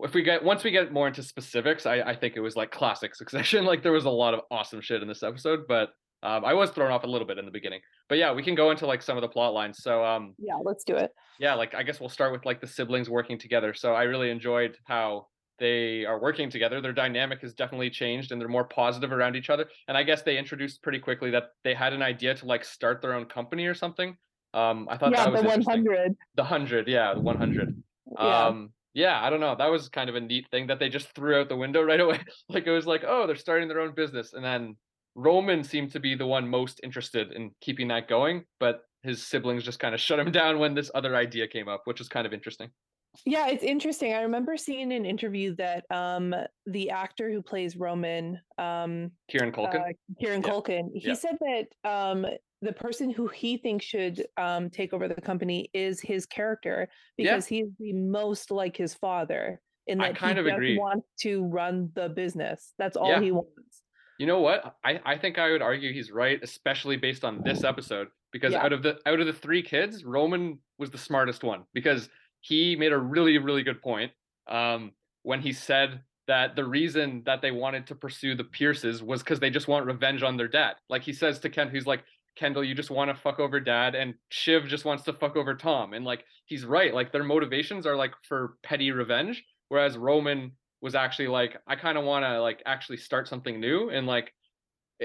if 0.00 0.14
we 0.14 0.22
get 0.22 0.42
once 0.44 0.62
we 0.64 0.70
get 0.70 0.92
more 0.92 1.06
into 1.08 1.22
specifics 1.22 1.86
i 1.86 1.96
i 2.00 2.14
think 2.14 2.34
it 2.36 2.40
was 2.40 2.54
like 2.56 2.70
classic 2.70 3.14
succession 3.22 3.64
like 3.64 3.82
there 3.82 3.92
was 3.92 4.04
a 4.06 4.10
lot 4.10 4.32
of 4.34 4.40
awesome 4.50 4.80
shit 4.80 5.02
in 5.02 5.08
this 5.08 5.22
episode 5.22 5.60
but 5.68 5.90
um, 6.22 6.44
i 6.44 6.52
was 6.54 6.70
thrown 6.70 6.90
off 6.92 7.04
a 7.04 7.06
little 7.06 7.26
bit 7.26 7.38
in 7.38 7.44
the 7.44 7.50
beginning 7.50 7.80
but 8.08 8.16
yeah 8.18 8.32
we 8.32 8.42
can 8.42 8.54
go 8.54 8.70
into 8.70 8.86
like 8.86 9.02
some 9.02 9.16
of 9.16 9.22
the 9.22 9.28
plot 9.28 9.52
lines 9.52 9.78
so 9.82 10.04
um 10.04 10.34
Yeah, 10.38 10.56
let's 10.64 10.84
do 10.84 10.96
it. 10.96 11.10
yeah, 11.38 11.54
like 11.54 11.74
I 11.74 11.82
guess 11.82 11.98
we'll 12.00 12.08
start 12.18 12.32
with 12.32 12.44
like 12.46 12.60
the 12.60 12.66
siblings 12.66 13.08
working 13.10 13.38
together. 13.38 13.74
So 13.74 13.92
I 13.94 14.04
really 14.04 14.30
enjoyed 14.30 14.76
how 14.84 15.26
they 15.58 16.04
are 16.04 16.20
working 16.20 16.50
together. 16.50 16.80
Their 16.80 16.92
dynamic 16.92 17.40
has 17.42 17.54
definitely 17.54 17.90
changed 17.90 18.32
and 18.32 18.40
they're 18.40 18.48
more 18.48 18.64
positive 18.64 19.12
around 19.12 19.36
each 19.36 19.50
other. 19.50 19.66
And 19.88 19.96
I 19.96 20.02
guess 20.02 20.22
they 20.22 20.38
introduced 20.38 20.82
pretty 20.82 20.98
quickly 20.98 21.30
that 21.30 21.50
they 21.64 21.74
had 21.74 21.92
an 21.92 22.02
idea 22.02 22.34
to 22.34 22.46
like 22.46 22.64
start 22.64 23.00
their 23.00 23.14
own 23.14 23.26
company 23.26 23.66
or 23.66 23.74
something. 23.74 24.16
Um, 24.54 24.88
I 24.90 24.96
thought 24.96 25.12
Yeah, 25.12 25.24
that 25.24 25.32
was 25.32 25.42
the 25.42 25.48
100. 25.48 26.16
The 26.34 26.44
hundred, 26.44 26.88
yeah, 26.88 27.12
the 27.14 27.20
one 27.20 27.36
hundred. 27.36 27.82
Yeah. 28.18 28.46
Um, 28.46 28.70
yeah, 28.94 29.22
I 29.22 29.28
don't 29.28 29.40
know. 29.40 29.54
That 29.54 29.70
was 29.70 29.90
kind 29.90 30.08
of 30.08 30.16
a 30.16 30.20
neat 30.20 30.46
thing 30.50 30.68
that 30.68 30.78
they 30.78 30.88
just 30.88 31.14
threw 31.14 31.38
out 31.38 31.50
the 31.50 31.56
window 31.56 31.82
right 31.90 32.00
away. 32.00 32.20
like 32.48 32.66
it 32.66 32.70
was 32.70 32.86
like, 32.86 33.04
oh, 33.06 33.26
they're 33.26 33.36
starting 33.36 33.68
their 33.68 33.80
own 33.80 33.94
business, 33.94 34.32
and 34.32 34.44
then 34.44 34.76
Roman 35.14 35.64
seemed 35.64 35.92
to 35.92 36.00
be 36.00 36.14
the 36.14 36.26
one 36.26 36.48
most 36.48 36.80
interested 36.82 37.32
in 37.32 37.50
keeping 37.60 37.88
that 37.88 38.08
going, 38.08 38.44
but 38.60 38.82
his 39.02 39.26
siblings 39.26 39.64
just 39.64 39.78
kind 39.78 39.94
of 39.94 40.00
shut 40.00 40.18
him 40.18 40.30
down 40.32 40.58
when 40.58 40.74
this 40.74 40.90
other 40.94 41.14
idea 41.14 41.46
came 41.46 41.68
up, 41.68 41.82
which 41.84 42.00
is 42.00 42.08
kind 42.08 42.26
of 42.26 42.32
interesting. 42.32 42.70
Yeah, 43.24 43.48
it's 43.48 43.64
interesting. 43.64 44.12
I 44.14 44.22
remember 44.22 44.56
seeing 44.56 44.92
an 44.92 45.04
interview 45.06 45.54
that 45.56 45.84
um 45.90 46.34
the 46.66 46.90
actor 46.90 47.30
who 47.30 47.42
plays 47.42 47.76
Roman, 47.76 48.40
um 48.58 49.12
Kieran 49.28 49.52
Culkin. 49.52 49.80
uh, 49.80 49.92
Kieran 50.20 50.42
Yeah. 50.42 50.48
Culkin, 50.50 50.90
he 50.94 51.08
Yeah. 51.08 51.14
said 51.14 51.36
that 51.40 51.88
um 51.88 52.26
the 52.62 52.72
person 52.72 53.10
who 53.10 53.28
he 53.28 53.56
thinks 53.58 53.84
should 53.84 54.26
um 54.36 54.70
take 54.70 54.92
over 54.92 55.08
the 55.08 55.20
company 55.20 55.70
is 55.72 56.00
his 56.00 56.26
character 56.26 56.88
Yeah. 57.16 57.32
because 57.34 57.46
he's 57.46 57.68
the 57.78 57.92
most 57.92 58.50
like 58.50 58.76
his 58.76 58.94
father 58.94 59.60
in 59.86 59.98
that 59.98 60.04
I 60.10 60.12
kind 60.12 60.38
he 60.38 60.40
of 60.40 60.46
agree. 60.46 60.78
wants 60.78 61.06
to 61.20 61.44
run 61.44 61.92
the 61.94 62.08
business. 62.08 62.74
That's 62.78 62.96
all 62.96 63.08
Yeah. 63.10 63.20
he 63.20 63.30
wants. 63.30 63.82
You 64.18 64.26
know 64.26 64.40
what? 64.40 64.76
I, 64.82 64.98
I 65.04 65.18
think 65.18 65.38
I 65.38 65.50
would 65.50 65.60
argue 65.60 65.92
he's 65.92 66.10
right, 66.10 66.40
especially 66.42 66.96
based 66.96 67.22
on 67.22 67.42
this 67.42 67.62
episode, 67.64 68.08
because 68.32 68.52
Yeah. 68.52 68.64
out 68.64 68.72
of 68.72 68.82
the 68.82 68.98
out 69.06 69.20
of 69.20 69.26
the 69.26 69.32
three 69.32 69.62
kids, 69.62 70.04
Roman 70.04 70.58
was 70.78 70.90
the 70.90 70.98
smartest 70.98 71.44
one 71.44 71.64
because 71.74 72.08
he 72.46 72.76
made 72.76 72.92
a 72.92 72.98
really 72.98 73.38
really 73.38 73.62
good 73.62 73.82
point 73.82 74.12
um, 74.48 74.92
when 75.22 75.40
he 75.40 75.52
said 75.52 76.00
that 76.28 76.56
the 76.56 76.64
reason 76.64 77.22
that 77.24 77.40
they 77.40 77.50
wanted 77.50 77.86
to 77.86 77.94
pursue 77.94 78.34
the 78.34 78.44
Pierces 78.44 79.02
was 79.02 79.22
because 79.22 79.38
they 79.38 79.50
just 79.50 79.68
want 79.68 79.86
revenge 79.86 80.22
on 80.22 80.36
their 80.36 80.48
dad. 80.48 80.74
Like 80.88 81.02
he 81.02 81.12
says 81.12 81.38
to 81.40 81.48
Ken, 81.48 81.70
he's 81.70 81.86
like, 81.86 82.02
Kendall, 82.36 82.64
you 82.64 82.74
just 82.74 82.90
want 82.90 83.10
to 83.10 83.14
fuck 83.14 83.38
over 83.40 83.60
dad, 83.60 83.94
and 83.94 84.14
Shiv 84.28 84.66
just 84.66 84.84
wants 84.84 85.04
to 85.04 85.12
fuck 85.12 85.36
over 85.36 85.54
Tom, 85.54 85.94
and 85.94 86.04
like 86.04 86.24
he's 86.44 86.64
right. 86.64 86.92
Like 86.92 87.10
their 87.10 87.24
motivations 87.24 87.86
are 87.86 87.96
like 87.96 88.12
for 88.28 88.56
petty 88.62 88.90
revenge, 88.90 89.42
whereas 89.68 89.96
Roman 89.96 90.52
was 90.82 90.94
actually 90.94 91.28
like, 91.28 91.56
I 91.66 91.76
kind 91.76 91.96
of 91.96 92.04
want 92.04 92.24
to 92.24 92.40
like 92.42 92.62
actually 92.66 92.98
start 92.98 93.26
something 93.26 93.58
new, 93.58 93.88
and 93.88 94.06
like 94.06 94.32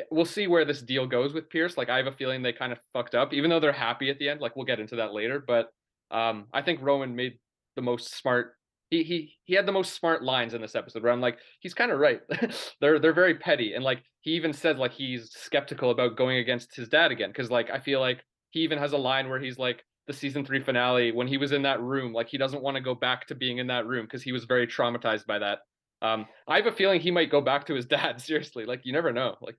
we'll 0.10 0.26
see 0.26 0.48
where 0.48 0.66
this 0.66 0.82
deal 0.82 1.08
goes 1.08 1.34
with 1.34 1.50
Pierce. 1.50 1.78
Like 1.78 1.90
I 1.90 1.98
have 1.98 2.08
a 2.08 2.12
feeling 2.12 2.42
they 2.42 2.54
kind 2.54 2.74
of 2.74 2.80
fucked 2.94 3.16
up, 3.16 3.34
even 3.34 3.50
though 3.50 3.60
they're 3.60 3.72
happy 3.72 4.10
at 4.10 4.20
the 4.20 4.28
end. 4.28 4.42
Like 4.42 4.56
we'll 4.56 4.66
get 4.66 4.80
into 4.80 4.98
that 4.98 5.14
later, 5.14 5.44
but 5.46 5.72
um, 6.12 6.48
I 6.54 6.62
think 6.62 6.82
Roman 6.82 7.16
made 7.16 7.40
the 7.76 7.82
most 7.82 8.16
smart. 8.16 8.54
He 8.90 9.04
he 9.04 9.34
he 9.46 9.54
had 9.54 9.66
the 9.66 9.72
most 9.72 9.94
smart 9.94 10.24
lines 10.24 10.54
in 10.54 10.62
this 10.62 10.76
episode 10.76 11.04
where 11.04 11.12
I'm 11.12 11.22
like, 11.22 11.38
he's 11.60 11.74
kind 11.74 11.92
of 11.92 12.00
right. 12.00 12.22
they're 12.82 13.00
they're 13.00 13.14
very 13.14 13.36
petty, 13.36 13.74
and 13.74 13.84
like 13.84 14.04
he 14.22 14.32
even 14.32 14.54
said 14.54 14.78
like 14.78 14.92
he's 14.92 15.32
skeptical 15.32 15.92
about 15.92 16.18
going 16.18 16.38
against 16.38 16.76
his 16.76 16.90
dad 16.90 17.12
again 17.12 17.30
because 17.30 17.50
like 17.50 17.70
I 17.70 17.80
feel 17.80 18.00
like 18.00 18.24
he 18.52 18.60
even 18.62 18.78
has 18.78 18.94
a 18.94 18.98
line 18.98 19.30
where 19.30 19.40
he's 19.40 19.58
like 19.58 19.84
the 20.08 20.14
season 20.14 20.46
three 20.46 20.62
finale 20.62 21.12
when 21.12 21.28
he 21.28 21.38
was 21.38 21.54
in 21.54 21.62
that 21.62 21.82
room, 21.82 22.12
like 22.14 22.28
he 22.28 22.38
doesn't 22.38 22.62
want 22.62 22.76
to 22.76 22.82
go 22.82 22.94
back 22.94 23.28
to 23.28 23.36
being 23.36 23.60
in 23.60 23.68
that 23.68 23.88
room 23.88 24.06
because 24.06 24.22
he 24.22 24.32
was 24.32 24.46
very 24.46 24.68
traumatized 24.68 25.26
by 25.26 25.40
that. 25.40 25.60
Um, 26.02 26.26
I 26.48 26.58
have 26.58 26.66
a 26.66 26.72
feeling 26.72 27.00
he 27.00 27.12
might 27.12 27.32
go 27.32 27.42
back 27.42 27.66
to 27.68 27.76
his 27.76 27.86
dad. 27.98 28.20
Seriously, 28.20 28.66
like 28.66 28.82
you 28.84 28.92
never 28.94 29.14
know. 29.14 29.36
Like 29.42 29.56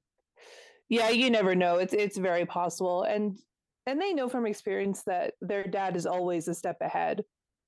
Yeah, 0.88 1.08
you 1.08 1.30
never 1.30 1.54
know. 1.54 1.76
It's 1.76 1.94
it's 1.94 2.18
very 2.18 2.44
possible. 2.44 3.04
And 3.04 3.38
and 3.86 4.00
they 4.00 4.12
know 4.12 4.28
from 4.28 4.46
experience 4.46 5.02
that 5.04 5.34
their 5.40 5.64
dad 5.64 5.96
is 5.96 6.06
always 6.06 6.48
a 6.48 6.54
step 6.54 6.76
ahead. 6.80 7.24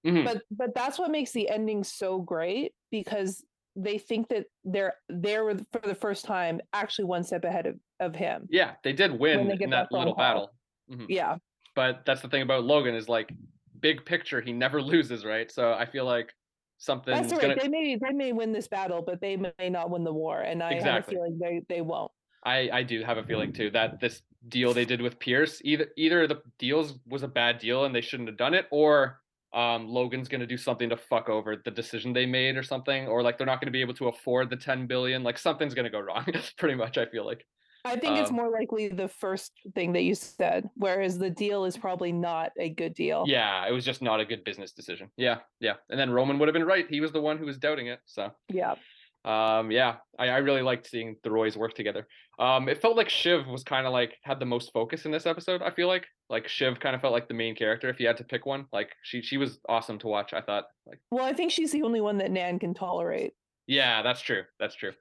mhm. 0.06 0.25
But 0.25 0.42
but 0.50 0.75
that's 0.75 0.99
what 0.99 1.11
makes 1.11 1.33
the 1.33 1.49
ending 1.49 1.85
so 1.85 2.21
great 2.21 2.73
because 2.90 3.44
they 3.76 3.99
think 3.99 4.28
that 4.28 4.47
they're 4.64 4.94
they're 5.09 5.56
for 5.73 5.80
the 5.83 5.94
first 5.94 6.25
time 6.25 6.61
actually 6.73 7.06
one 7.06 7.25
step 7.25 7.44
ahead 7.44 7.66
of, 7.66 7.76
of 8.00 8.14
him. 8.14 8.47
yeah, 8.50 8.75
they 8.85 8.92
did 8.92 9.18
win 9.18 9.49
they 9.49 9.54
in 9.64 9.71
that 9.71 9.88
that 9.90 9.97
little 9.97 10.14
call. 10.14 10.23
battle. 10.25 10.50
Mhm. 10.90 11.06
Yeah. 11.09 11.37
But 11.75 12.04
that's 12.06 12.21
the 12.21 12.28
thing 12.28 12.42
about 12.42 12.62
Logan 12.64 12.94
is 12.94 13.09
like 13.09 13.33
big 13.80 14.04
picture, 14.04 14.40
he 14.40 14.52
never 14.52 14.80
loses, 14.92 15.25
right? 15.25 15.50
So 15.50 15.73
I 15.73 15.87
feel 15.87 16.04
like 16.04 16.33
something 16.78 17.12
That's 17.14 17.33
right. 17.33 17.40
gonna. 17.40 17.56
They 17.56 17.68
may 17.68 17.97
they 17.97 18.12
may 18.12 18.33
win 18.33 18.52
this 18.52 18.68
battle, 18.68 19.02
but 19.02 19.21
they 19.21 19.37
may 19.37 19.71
not 19.71 19.90
win 19.90 20.04
the 20.04 20.12
war. 20.12 20.40
And 20.40 20.62
I 20.62 20.73
Exactly. 20.73 20.90
have 20.92 21.04
a 21.06 21.11
feeling 21.11 21.38
they, 21.40 21.75
they 21.75 21.80
won't. 21.80 22.12
I 22.44 22.71
I 22.73 22.83
do 22.85 23.02
have 23.02 23.16
a 23.18 23.25
feeling 23.25 23.52
too 23.52 23.71
that 23.71 23.99
this 24.00 24.23
deal 24.48 24.74
they 24.74 24.84
did 24.84 25.00
with 25.00 25.18
Pierce 25.18 25.60
either 25.64 25.88
either 25.96 26.26
the 26.26 26.42
deals 26.58 26.98
was 27.06 27.22
a 27.22 27.28
bad 27.28 27.58
deal 27.58 27.84
and 27.84 27.94
they 27.94 28.00
shouldn't 28.00 28.28
have 28.28 28.36
done 28.38 28.54
it, 28.54 28.66
or 28.70 29.20
um 29.52 29.88
Logan's 29.88 30.28
gonna 30.28 30.46
do 30.46 30.56
something 30.56 30.88
to 30.90 30.96
fuck 30.96 31.28
over 31.28 31.56
the 31.56 31.70
decision 31.70 32.12
they 32.12 32.26
made 32.26 32.56
or 32.56 32.62
something, 32.62 33.06
or 33.06 33.22
like 33.22 33.38
they're 33.38 33.46
not 33.46 33.60
gonna 33.60 33.70
be 33.70 33.80
able 33.80 33.94
to 33.94 34.08
afford 34.08 34.50
the 34.50 34.56
ten 34.56 34.86
billion. 34.86 35.22
Like 35.22 35.38
something's 35.38 35.74
gonna 35.74 35.90
go 35.90 36.00
wrong. 36.00 36.26
Pretty 36.58 36.74
much, 36.74 36.98
I 36.98 37.06
feel 37.06 37.24
like. 37.24 37.46
I 37.86 37.96
think 37.96 38.18
it's 38.18 38.30
Um, 38.30 38.36
more 38.36 38.50
likely 38.50 38.88
the 38.88 39.08
first 39.08 39.52
thing 39.74 39.92
that 39.92 40.04
you 40.04 40.14
said, 40.14 40.70
whereas 40.74 41.18
the 41.18 41.28
deal 41.28 41.66
is 41.66 41.76
probably 41.76 42.12
not 42.12 42.50
a 42.58 42.70
good 42.70 42.94
deal. 42.94 43.24
Yeah, 43.26 43.68
it 43.68 43.72
was 43.72 43.84
just 43.84 44.00
not 44.00 44.20
a 44.20 44.24
good 44.24 44.42
business 44.42 44.72
decision. 44.72 45.10
Yeah, 45.18 45.40
yeah. 45.60 45.74
And 45.90 46.00
then 46.00 46.10
Roman 46.10 46.38
would 46.38 46.48
have 46.48 46.54
been 46.54 46.64
right. 46.64 46.86
He 46.88 47.02
was 47.02 47.12
the 47.12 47.20
one 47.20 47.36
who 47.36 47.44
was 47.44 47.58
doubting 47.58 47.88
it. 47.88 48.00
So 48.06 48.32
Yeah. 48.48 48.76
Um 49.25 49.71
yeah, 49.71 49.97
I, 50.19 50.28
I 50.28 50.37
really 50.38 50.62
liked 50.62 50.87
seeing 50.87 51.16
the 51.23 51.31
Roys 51.31 51.57
work 51.57 51.75
together. 51.75 52.07
Um 52.38 52.69
it 52.69 52.81
felt 52.83 52.97
like 52.97 53.09
Shiv 53.09 53.47
was 53.47 53.64
kind 53.64 53.87
of 53.87 53.93
like 53.93 54.16
had 54.23 54.38
the 54.40 54.47
most 54.47 54.73
focus 54.73 55.04
in 55.07 55.11
this 55.12 55.26
episode, 55.26 55.62
I 55.62 55.71
feel 55.71 55.88
like. 55.88 56.07
Like 56.31 56.49
Shiv 56.49 56.81
kind 56.81 56.95
of 56.95 57.00
felt 57.02 57.12
like 57.12 57.28
the 57.28 57.35
main 57.35 57.54
character 57.54 57.88
if 57.88 58.00
you 58.00 58.07
had 58.07 58.16
to 58.19 58.25
pick 58.25 58.45
one. 58.47 58.66
Like 58.73 58.95
she 59.02 59.23
she 59.23 59.37
was 59.38 59.59
awesome 59.69 59.99
to 60.00 60.07
watch, 60.09 60.33
I 60.35 60.40
thought. 60.40 60.64
Like 60.87 61.00
Well, 61.11 61.25
I 61.25 61.33
think 61.33 61.52
she's 61.52 61.73
the 61.73 61.83
only 61.83 62.00
one 62.00 62.19
that 62.19 62.31
Nan 62.31 62.59
can 62.59 62.75
tolerate. 62.75 63.33
yeah, 63.66 64.02
that's 64.02 64.21
true. 64.21 64.43
That's 64.59 64.75
true. 64.75 64.93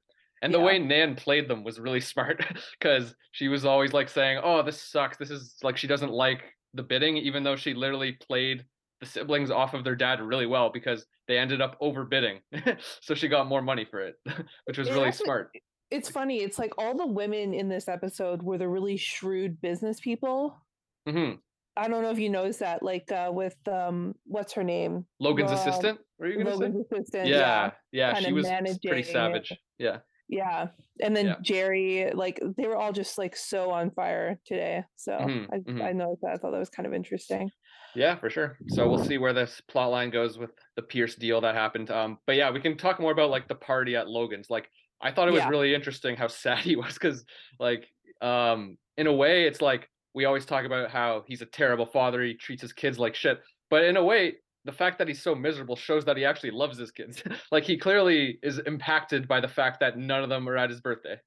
And 0.41 0.53
the 0.53 0.59
Yeah. 0.59 0.65
way 0.65 0.79
Nan 0.79 1.15
played 1.15 1.47
them 1.47 1.63
was 1.63 1.79
really 1.79 2.01
smart 2.13 2.45
because 2.79 3.15
she 3.31 3.47
was 3.47 3.65
always 3.65 3.93
like 3.93 4.09
saying, 4.09 4.39
"Oh, 4.43 4.61
this 4.63 4.81
sucks. 4.81 5.17
This 5.17 5.31
is 5.31 5.55
like 5.63 5.77
she 5.77 5.87
doesn't 5.87 6.11
like 6.11 6.43
the 6.73 6.83
bidding," 6.83 7.17
even 7.17 7.43
though 7.43 7.55
she 7.55 7.73
literally 7.73 8.13
played 8.13 8.65
the 9.03 9.09
siblings 9.09 9.51
off 9.51 9.73
of 9.73 9.83
their 9.83 9.95
dad 9.95 10.21
really 10.21 10.45
well 10.45 10.69
because 10.71 11.05
they 11.27 11.37
ended 11.37 11.61
up 11.61 11.79
overbidding, 11.79 12.41
so 13.01 13.15
she 13.15 13.27
got 13.27 13.47
more 13.47 13.61
money 13.61 13.85
for 13.85 13.99
it, 13.99 14.15
which 14.65 14.77
was 14.77 14.89
It 14.89 14.93
really 14.93 15.11
smart. 15.11 15.51
It's 15.91 16.09
funny. 16.09 16.41
It's 16.41 16.57
like 16.57 16.73
all 16.77 16.97
the 16.97 17.05
women 17.07 17.53
in 17.53 17.69
this 17.69 17.87
episode 17.87 18.41
were 18.41 18.57
the 18.57 18.67
really 18.67 18.97
shrewd 18.97 19.61
business 19.61 19.99
people. 19.99 20.59
hmm 21.07 21.33
I 21.75 21.87
don't 21.87 22.03
know 22.03 22.11
if 22.11 22.19
you 22.19 22.29
noticed 22.29 22.59
that, 22.59 22.83
like 22.83 23.11
uh, 23.11 23.31
with 23.33 23.55
um, 23.67 24.15
what's 24.25 24.53
her 24.53 24.63
name? 24.63 25.07
Logan's 25.19 25.51
Uh, 25.51 25.55
assistant. 25.55 26.01
Were 26.19 26.27
you 26.27 26.37
gonna 26.37 26.51
Logan's 26.55 26.85
assistant. 26.91 27.07
say? 27.11 27.29
Yeah, 27.29 27.71
yeah. 27.91 28.13
kinda 28.13 28.27
She 28.27 28.33
was 28.33 28.47
pretty 28.85 29.03
savage. 29.03 29.53
Yeah. 29.79 29.99
Yeah. 30.29 30.67
And 31.01 31.15
then 31.15 31.25
Yeah. 31.27 31.35
Gerri, 31.43 32.13
like 32.13 32.39
they 32.57 32.67
were 32.67 32.77
all 32.77 32.93
just 32.93 33.17
like 33.17 33.35
so 33.35 33.71
on 33.71 33.91
fire 33.91 34.39
today. 34.45 34.83
So 34.95 35.11
Mhm, 35.13 35.47
I, 35.51 35.57
mhm. 35.57 35.83
I 35.83 35.93
noticed 35.93 36.21
that. 36.21 36.33
I 36.33 36.37
thought 36.37 36.51
that 36.51 36.59
was 36.59 36.69
kind 36.69 36.85
of 36.87 36.93
interesting. 36.93 37.51
Yeah, 37.95 38.15
for 38.15 38.29
sure. 38.29 38.57
So 38.67 38.89
we'll 38.89 39.03
see 39.03 39.17
where 39.17 39.33
this 39.33 39.61
plot 39.67 39.91
line 39.91 40.09
goes 40.09 40.37
with 40.37 40.51
the 40.75 40.81
Pierce 40.81 41.15
deal 41.15 41.41
that 41.41 41.55
happened. 41.55 41.91
Um, 41.91 42.17
but 42.25 42.35
yeah, 42.35 42.51
we 42.51 42.59
can 42.59 42.77
talk 42.77 42.99
more 42.99 43.11
about 43.11 43.29
like 43.29 43.47
the 43.47 43.55
party 43.55 43.95
at 43.95 44.07
Logan's. 44.07 44.49
Like, 44.49 44.69
I 45.01 45.11
thought 45.11 45.27
it 45.27 45.31
was 45.31 45.39
Yeah. 45.41 45.49
really 45.49 45.73
interesting 45.75 46.15
how 46.15 46.27
sad 46.43 46.59
he 46.59 46.75
was 46.75 46.93
because, 46.93 47.25
like, 47.59 47.87
um, 48.21 48.77
in 48.97 49.07
a 49.07 49.13
way, 49.13 49.45
it's 49.45 49.61
like 49.61 49.89
we 50.13 50.25
always 50.25 50.45
talk 50.45 50.65
about 50.65 50.89
how 50.91 51.23
he's 51.27 51.41
a 51.41 51.45
terrible 51.45 51.85
father. 51.85 52.23
He 52.23 52.35
treats 52.35 52.61
his 52.61 52.73
kids 52.73 52.99
like 52.99 53.15
shit. 53.15 53.41
But 53.69 53.83
in 53.83 53.97
a 53.97 54.03
way, 54.03 54.35
the 54.65 54.71
fact 54.71 54.97
that 54.99 55.07
he's 55.07 55.21
so 55.21 55.35
miserable 55.35 55.75
shows 55.75 56.05
that 56.05 56.15
he 56.15 56.23
actually 56.25 56.51
loves 56.51 56.77
his 56.77 56.91
kids. 56.91 57.21
like, 57.51 57.63
he 57.63 57.77
clearly 57.77 58.39
is 58.43 58.59
impacted 58.59 59.27
by 59.27 59.39
the 59.41 59.47
fact 59.47 59.79
that 59.81 59.97
none 59.97 60.23
of 60.23 60.29
them 60.29 60.47
are 60.47 60.57
at 60.57 60.69
his 60.69 60.81
birthday. 60.81 61.17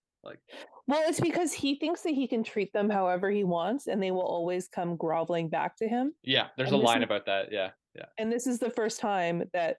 Well, 0.89 1.03
it's 1.09 1.21
because 1.21 1.53
he 1.53 1.75
thinks 1.77 2.03
that 2.03 2.11
he 2.15 2.29
can 2.29 2.45
treat 2.45 2.73
them 2.73 2.89
however 2.89 3.31
he 3.31 3.43
wants 3.45 3.87
and 3.89 4.03
they 4.03 4.11
will 4.13 4.23
always 4.23 4.69
come 4.69 4.97
groveling 4.97 5.49
back 5.49 5.77
to 5.79 5.89
him. 5.89 6.13
Yeah, 6.23 6.49
there's 6.57 6.71
And 6.71 6.81
a 6.81 6.85
line 6.85 6.99
is- 6.99 7.05
about 7.05 7.27
that. 7.27 7.51
Yeah, 7.51 7.71
yeah. 7.95 8.05
And 8.19 8.31
this 8.33 8.47
is 8.47 8.59
the 8.61 8.71
first 8.71 9.01
time 9.01 9.45
that 9.53 9.79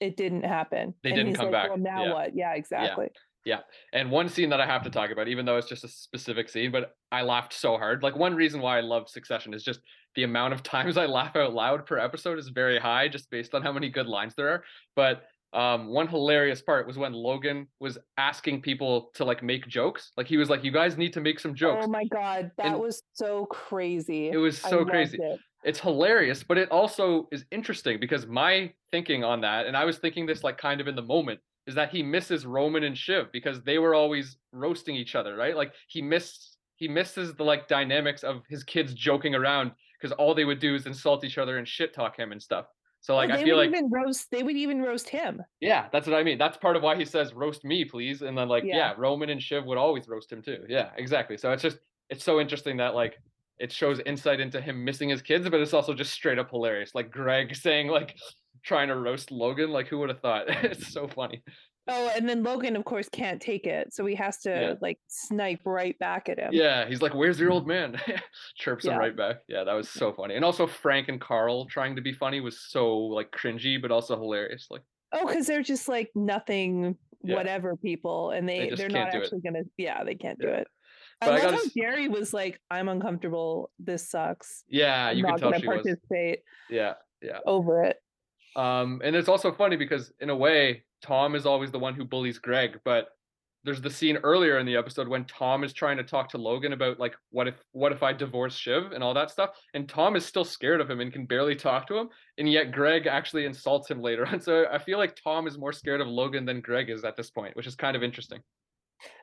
it 0.00 0.16
didn't 0.16 0.44
happen. 0.44 0.94
They 1.02 1.10
And 1.10 1.16
didn't 1.18 1.34
come 1.34 1.46
like, 1.46 1.52
back. 1.52 1.68
Well, 1.68 1.78
now 1.78 2.04
Yeah. 2.06 2.12
what? 2.14 2.34
Yeah, 2.34 2.54
exactly. 2.54 3.08
Yeah. 3.44 3.60
And 3.92 4.10
one 4.10 4.28
scene 4.28 4.50
that 4.50 4.60
I 4.60 4.66
have 4.66 4.82
to 4.82 4.90
talk 4.90 5.10
about, 5.10 5.28
even 5.28 5.46
though 5.46 5.56
it's 5.56 5.68
just 5.68 5.84
a 5.84 5.88
specific 5.88 6.48
scene, 6.48 6.70
but 6.72 6.94
I 7.12 7.22
laughed 7.22 7.52
so 7.52 7.76
hard. 7.78 8.02
Like 8.02 8.16
one 8.16 8.34
reason 8.34 8.60
why 8.60 8.76
I 8.78 8.80
love 8.80 9.08
Succession 9.08 9.54
is 9.54 9.62
just 9.62 9.80
the 10.14 10.24
amount 10.24 10.52
of 10.52 10.62
times 10.94 10.96
I 10.96 11.06
laugh 11.06 11.36
out 11.36 11.54
loud 11.54 11.86
per 11.86 11.98
episode 11.98 12.38
is 12.38 12.48
very 12.48 12.78
high, 12.78 13.08
just 13.08 13.30
based 13.30 13.54
on 13.54 13.62
how 13.62 13.72
many 13.72 13.88
good 13.88 14.06
lines 14.06 14.34
there 14.34 14.48
are. 14.48 14.64
But 14.96 15.22
um, 15.52 15.88
one 15.88 16.06
hilarious 16.06 16.62
part 16.62 16.86
was 16.86 16.96
when 16.96 17.12
Logan 17.12 17.66
was 17.80 17.98
asking 18.18 18.62
people 18.62 19.10
to 19.14 19.24
like 19.24 19.42
make 19.42 19.66
jokes. 19.66 20.12
Like 20.16 20.26
he 20.28 20.36
was 20.36 20.48
like, 20.48 20.62
"You 20.62 20.70
guys 20.70 20.96
need 20.96 21.12
to 21.14 21.20
make 21.20 21.40
some 21.40 21.54
jokes." 21.54 21.84
Oh 21.86 21.90
my 21.90 22.04
god, 22.04 22.52
that 22.56 22.66
And 22.66 22.78
was 22.80 23.02
so 23.14 23.46
crazy. 23.46 24.28
it 24.28 24.36
was 24.36 24.58
so 24.58 24.84
crazy. 24.84 25.18
it. 25.20 25.40
It's 25.64 25.80
hilarious, 25.80 26.42
but 26.42 26.56
it 26.56 26.70
also 26.70 27.28
is 27.32 27.44
interesting 27.50 27.98
because 28.00 28.26
my 28.26 28.72
thinking 28.90 29.24
on 29.24 29.40
that, 29.42 29.66
and 29.66 29.76
I 29.76 29.84
was 29.84 29.98
thinking 29.98 30.24
this 30.24 30.42
like 30.44 30.56
kind 30.56 30.80
of 30.80 30.88
in 30.88 30.94
the 30.96 31.02
moment, 31.02 31.40
is 31.66 31.74
that 31.74 31.90
he 31.90 32.02
misses 32.02 32.46
Roman 32.46 32.84
and 32.84 32.96
Shiv 32.96 33.30
because 33.32 33.60
they 33.62 33.78
were 33.78 33.94
always 33.94 34.38
roasting 34.52 34.94
each 34.94 35.14
other, 35.14 35.36
right? 35.36 35.56
Like 35.56 35.72
he 35.88 36.00
missed 36.00 36.58
he 36.76 36.88
misses 36.88 37.34
the 37.34 37.44
like 37.44 37.68
dynamics 37.68 38.22
of 38.22 38.42
his 38.48 38.64
kids 38.64 38.94
joking 38.94 39.34
around 39.34 39.72
because 40.00 40.12
all 40.12 40.34
they 40.34 40.46
would 40.46 40.60
do 40.60 40.74
is 40.74 40.86
insult 40.86 41.24
each 41.24 41.36
other 41.38 41.58
and 41.58 41.68
shit 41.68 41.92
talk 41.92 42.16
him 42.18 42.32
and 42.32 42.42
stuff. 42.42 42.66
So 43.00 43.14
Oh, 43.14 43.16
like 43.16 43.30
I 43.30 43.36
they 43.38 43.44
feel 43.44 43.56
would 43.56 43.68
like 43.68 43.76
even 43.76 43.90
roast 43.90 44.30
they 44.30 44.42
would 44.42 44.56
even 44.56 44.82
roast 44.82 45.08
him. 45.08 45.42
yeah, 45.60 45.88
that's 45.92 46.06
what 46.06 46.16
I 46.16 46.22
mean. 46.22 46.38
That's 46.38 46.56
part 46.56 46.76
of 46.76 46.82
why 46.82 46.96
he 46.96 47.04
says 47.04 47.32
roast 47.34 47.64
me, 47.64 47.84
please. 47.84 48.22
And 48.22 48.36
then 48.36 48.48
like 48.48 48.64
yeah, 48.64 48.76
Yeah. 48.76 48.94
Roman 48.98 49.30
and 49.30 49.42
Shiv 49.42 49.64
would 49.66 49.78
always 49.78 50.08
roast 50.08 50.30
him 50.32 50.42
too. 50.42 50.64
Yeah, 50.68 50.90
exactly. 50.96 51.36
So 51.36 51.52
it's 51.52 51.62
just 51.62 51.78
it's 52.10 52.24
so 52.24 52.40
interesting 52.40 52.76
that 52.78 52.94
like 52.94 53.18
it 53.58 53.72
shows 53.72 54.00
insight 54.06 54.40
into 54.40 54.60
him 54.60 54.84
missing 54.84 55.08
his 55.08 55.22
kids, 55.22 55.48
but 55.48 55.60
it's 55.60 55.74
also 55.74 55.94
just 55.94 56.12
straight 56.12 56.38
up 56.38 56.50
hilarious. 56.50 56.94
Like 56.94 57.10
Greg 57.10 57.54
saying 57.54 57.88
like 57.88 58.16
trying 58.62 58.88
to 58.88 58.96
roast 58.96 59.30
Logan, 59.30 59.70
like 59.70 59.86
who 59.88 59.98
would 60.00 60.08
have 60.10 60.20
thought? 60.20 60.44
it's 60.64 60.92
so 60.92 61.08
funny. 61.08 61.42
Oh, 61.92 62.10
and 62.16 62.28
then 62.28 62.42
Logan, 62.42 62.76
of 62.76 62.84
course, 62.84 63.08
can't 63.08 63.40
take 63.42 63.66
it, 63.66 63.92
so 63.92 64.06
he 64.06 64.14
has 64.14 64.38
to 64.42 64.50
Yeah. 64.50 64.74
like 64.80 64.98
snipe 65.08 65.60
right 65.64 65.98
back 65.98 66.28
at 66.28 66.38
him. 66.38 66.50
Yeah, 66.52 66.86
he's 66.86 67.02
like, 67.02 67.14
"Where's 67.14 67.38
your 67.40 67.50
old 67.50 67.66
man?" 67.74 68.00
Chirps 68.56 68.84
him 68.86 68.96
right 68.98 69.16
back. 69.16 69.38
Yeah, 69.48 69.64
that 69.64 69.72
was 69.74 69.88
so 69.88 70.12
funny. 70.12 70.36
And 70.36 70.44
also 70.44 70.66
Frank 70.66 71.08
and 71.08 71.20
Karl 71.20 71.66
trying 71.66 71.96
to 71.96 72.02
be 72.02 72.12
funny 72.12 72.40
was 72.40 72.60
so 72.60 72.96
like 72.96 73.30
cringy, 73.32 73.80
but 73.80 73.90
also 73.90 74.16
hilarious. 74.16 74.66
Like 74.70 74.82
Oh, 75.12 75.26
because 75.26 75.46
they're 75.46 75.62
just 75.62 75.88
like 75.88 76.10
nothing, 76.14 76.96
Yeah. 77.24 77.34
whatever 77.34 77.76
people, 77.76 78.30
and 78.30 78.48
they, 78.48 78.70
they 78.70 78.84
are 78.84 78.88
not 78.88 79.12
actually 79.14 79.40
gonna. 79.40 79.62
Yeah, 79.76 80.04
they 80.04 80.14
can't 80.14 80.38
do 80.38 80.48
it. 80.48 80.68
But 81.20 81.28
I 81.30 81.32
I 81.32 81.34
love 81.34 81.42
gotta 81.54 81.56
how 81.56 81.70
Gerri 81.76 82.08
was 82.08 82.32
like, 82.32 82.60
"I'm 82.70 82.88
uncomfortable. 82.88 83.70
This 83.78 84.08
sucks. 84.08 84.64
yeah, 84.68 85.06
I'm 85.08 85.16
you 85.18 85.24
can 85.24 85.32
not 85.32 85.40
tell 85.40 85.52
she 85.60 85.66
was. 85.66 85.76
participate 85.82 86.40
Yeah, 86.70 86.94
yeah. 87.20 87.40
over 87.44 87.82
it." 87.82 87.96
Um, 88.56 89.00
and 89.04 89.14
it's 89.16 89.28
also 89.28 89.52
funny 89.52 89.76
because 89.76 90.12
in 90.20 90.30
a 90.30 90.36
way, 90.36 90.84
Tom 91.02 91.34
is 91.34 91.46
always 91.46 91.70
the 91.70 91.78
one 91.78 91.94
who 91.94 92.04
bullies 92.04 92.38
Greg, 92.38 92.78
but 92.84 93.08
there's 93.62 93.82
the 93.82 93.90
scene 93.90 94.16
earlier 94.18 94.58
in 94.58 94.64
the 94.64 94.76
episode 94.76 95.06
when 95.06 95.24
Tom 95.26 95.64
is 95.64 95.74
trying 95.74 95.98
to 95.98 96.02
talk 96.02 96.30
to 96.30 96.38
Logan 96.38 96.72
about 96.72 96.98
like 96.98 97.14
what 97.30 97.46
if 97.46 97.56
what 97.72 97.92
if 97.92 98.02
I 98.02 98.12
divorce 98.12 98.56
Shiv 98.56 98.92
and 98.92 99.04
all 99.04 99.12
that 99.14 99.30
stuff, 99.30 99.50
and 99.74 99.88
Tom 99.88 100.16
is 100.16 100.24
still 100.24 100.44
scared 100.46 100.80
of 100.80 100.88
him 100.88 101.00
and 101.00 101.12
can 101.12 101.26
barely 101.26 101.54
talk 101.54 101.86
to 101.88 101.96
him, 101.98 102.08
and 102.38 102.50
yet 102.50 102.72
Greg 102.72 103.06
actually 103.06 103.44
insults 103.44 103.90
him 103.90 104.00
later 104.00 104.26
on. 104.32 104.40
So 104.40 104.66
I 104.72 104.78
feel 104.78 104.98
like 104.98 105.14
Tom 105.22 105.46
is 105.46 105.58
more 105.58 105.72
scared 105.72 106.00
of 106.00 106.08
Logan 106.08 106.46
than 106.46 106.60
Greg 106.62 106.88
is 106.88 107.04
at 107.04 107.16
this 107.16 107.30
point, 107.30 107.54
which 107.56 107.66
is 107.66 107.74
kind 107.76 107.96
of 107.96 108.02
interesting. 108.02 108.40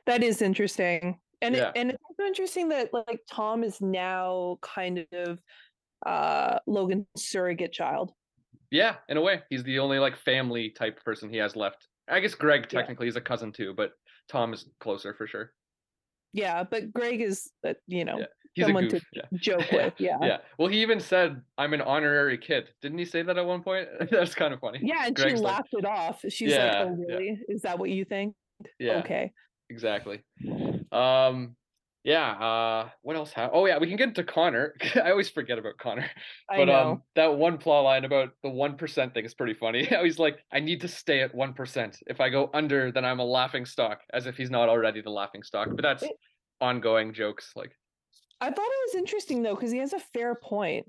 That 0.06 0.22
is 0.22 0.40
interesting, 0.40 1.18
and 1.42 1.56
Yeah. 1.56 1.70
it, 1.70 1.72
and 1.76 1.90
it's 1.90 2.02
also 2.08 2.26
interesting 2.26 2.68
that 2.68 2.92
like 2.92 3.20
Tom 3.30 3.64
is 3.64 3.80
now 3.80 4.58
kind 4.62 5.04
of 5.12 5.40
uh 6.06 6.60
Logan's 6.66 7.06
surrogate 7.16 7.72
child. 7.72 8.12
Yeah, 8.70 8.96
in 9.08 9.16
a 9.16 9.20
way, 9.20 9.42
he's 9.50 9.62
the 9.62 9.78
only 9.78 9.98
like 9.98 10.16
family 10.16 10.70
type 10.70 11.02
person 11.04 11.30
he 11.30 11.38
has 11.38 11.56
left. 11.56 11.88
I 12.08 12.20
guess 12.20 12.34
Greg 12.34 12.66
Yeah. 12.70 12.80
technically 12.80 13.08
is 13.08 13.16
a 13.16 13.20
cousin 13.20 13.52
too, 13.52 13.74
but 13.74 13.92
Tom 14.28 14.52
is 14.52 14.66
closer 14.80 15.14
for 15.14 15.26
sure. 15.26 15.52
Yeah, 16.34 16.64
but 16.64 16.92
Greg 16.92 17.20
is, 17.22 17.50
uh, 17.66 17.74
you 17.86 18.04
know, 18.04 18.18
Yeah, 18.18 18.26
He's 18.54 18.64
Someone 18.64 18.84
a 18.84 18.88
to. 18.90 19.00
Yeah. 19.12 19.22
joke 19.34 19.70
with. 19.70 19.94
Yeah. 19.98 20.18
Yeah. 20.20 20.38
Well, 20.58 20.68
he 20.68 20.80
even 20.82 20.98
said, 21.00 21.40
"I'm 21.58 21.74
an 21.74 21.80
honorary 21.80 22.36
kid." 22.38 22.70
Didn't 22.82 22.98
he 22.98 23.04
say 23.04 23.22
that 23.22 23.38
at 23.38 23.46
one 23.46 23.62
point? 23.62 23.88
That's 24.10 24.34
kind 24.34 24.52
of 24.52 24.58
funny. 24.60 24.80
Yeah, 24.82 25.06
and 25.06 25.14
Greg's 25.14 25.32
she 25.32 25.36
like- 25.44 25.54
laughed 25.54 25.68
it 25.72 25.84
off. 25.84 26.20
She's 26.28 26.50
Yeah, 26.52 26.82
like, 26.82 26.88
"Oh, 26.88 27.04
yeah. 27.08 27.14
really? 27.14 27.40
Is 27.48 27.62
that 27.62 27.78
what 27.78 27.90
you 27.90 28.04
think? 28.04 28.34
Yeah. 28.80 28.98
Okay." 28.98 29.32
Exactly. 29.70 30.22
Um. 30.90 31.54
Yeah. 32.08 32.30
Uh. 32.30 32.88
What 33.02 33.16
else? 33.16 33.34
Ha- 33.34 33.50
oh, 33.52 33.66
yeah. 33.66 33.76
We 33.78 33.86
can 33.86 33.96
get 33.96 34.08
into 34.08 34.24
Connor. 34.24 34.74
I 34.94 35.10
always 35.10 35.28
forget 35.28 35.58
about 35.58 35.76
Connor. 35.76 36.08
But 36.48 36.70
um, 36.70 37.02
that 37.14 37.36
one 37.36 37.58
plot 37.58 37.84
line 37.84 38.06
about 38.06 38.30
the 38.42 38.48
one 38.48 38.76
percent 38.78 39.12
thing 39.12 39.26
is 39.26 39.34
pretty 39.34 39.52
funny. 39.52 39.84
He's 40.02 40.18
like, 40.18 40.38
"I 40.50 40.60
need 40.60 40.80
to 40.80 40.88
stay 40.88 41.20
at 41.20 41.34
one 41.34 41.52
percent. 41.52 41.98
If 42.06 42.20
I 42.20 42.30
go 42.30 42.48
under, 42.54 42.90
then 42.90 43.04
I'm 43.04 43.18
a 43.20 43.24
laughing 43.24 43.66
stock." 43.66 44.00
As 44.14 44.26
if 44.26 44.36
he's 44.36 44.50
not 44.50 44.70
already 44.70 45.02
the 45.02 45.10
laughing 45.10 45.42
stock. 45.42 45.68
But 45.70 45.82
that's 45.82 46.02
It- 46.02 46.16
ongoing 46.62 47.12
jokes. 47.12 47.52
Like, 47.54 47.72
I 48.40 48.46
thought 48.46 48.56
it 48.56 48.86
was 48.86 48.94
interesting 48.94 49.42
though 49.42 49.54
because 49.54 49.70
he 49.70 49.78
has 49.78 49.92
a 49.92 50.00
fair 50.00 50.34
point. 50.34 50.86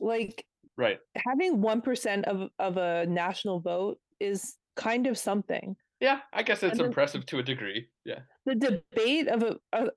Like 0.00 0.46
right. 0.78 0.98
having 1.16 1.60
one 1.60 1.82
percent 1.82 2.24
of 2.24 2.48
of 2.58 2.78
a 2.78 3.04
national 3.06 3.60
vote 3.60 3.98
is 4.20 4.56
kind 4.76 5.06
of 5.06 5.18
something. 5.18 5.76
Yeah. 6.00 6.20
I 6.32 6.42
guess 6.42 6.62
it's 6.62 6.78
And 6.78 6.88
impressive 6.88 7.26
to 7.26 7.38
a 7.38 7.42
degree. 7.42 7.88
Yeah. 8.04 8.20
The 8.44 8.54
debate 8.54 9.28
of 9.28 9.42
a, 9.42 9.56
a 9.72 9.88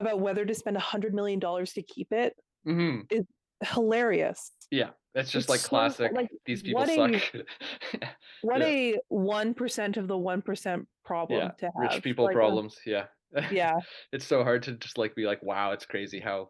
about 0.00 0.20
whether 0.20 0.44
to 0.44 0.54
spend 0.54 0.76
a 0.76 0.80
hundred 0.80 1.14
million 1.14 1.38
dollars 1.38 1.72
to 1.74 1.82
keep 1.82 2.12
it 2.12 2.34
hmm 2.64 3.00
hilarious. 3.62 4.52
Yeah. 4.70 4.90
That's 5.14 5.30
just 5.30 5.44
It's 5.44 5.50
like 5.50 5.60
so- 5.60 5.68
classic. 5.68 6.12
like, 6.14 6.30
These 6.46 6.62
people 6.62 6.80
what 6.80 6.88
suck. 6.88 7.34
a- 7.34 8.08
What 8.42 8.60
Yeah. 8.60 8.66
a 8.66 8.94
one 9.08 9.52
percent 9.54 9.96
of 9.98 10.08
the 10.08 10.16
one 10.16 10.40
percent 10.40 10.86
problem 11.04 11.40
yeah. 11.40 11.48
to 11.58 11.66
have. 11.66 11.74
Rich 11.92 12.02
people 12.02 12.24
Like, 12.24 12.36
uh, 12.36 12.38
problems. 12.38 12.76
Yeah. 12.86 13.06
Yeah, 13.52 13.78
it's 14.12 14.24
so 14.26 14.42
hard 14.42 14.62
to 14.64 14.72
just 14.72 14.98
like 14.98 15.14
be 15.14 15.24
like, 15.26 15.42
wow, 15.42 15.70
it's 15.72 15.86
crazy 15.86 16.18
how 16.20 16.48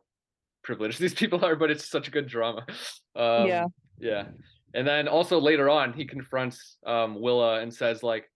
privileged 0.62 0.98
these 1.00 1.14
people 1.14 1.44
are, 1.44 1.56
but 1.56 1.70
it's 1.70 1.88
such 1.90 2.08
a 2.08 2.10
good 2.10 2.26
drama. 2.26 2.64
Um, 3.16 3.46
Yeah. 3.46 3.64
Yeah. 3.98 4.28
And 4.72 4.86
then 4.86 5.08
also 5.08 5.40
later 5.40 5.68
on, 5.68 5.92
he 5.92 6.04
confronts 6.06 6.76
um, 6.86 7.20
Willa 7.20 7.60
and 7.60 7.74
says 7.74 8.02
like 8.04 8.30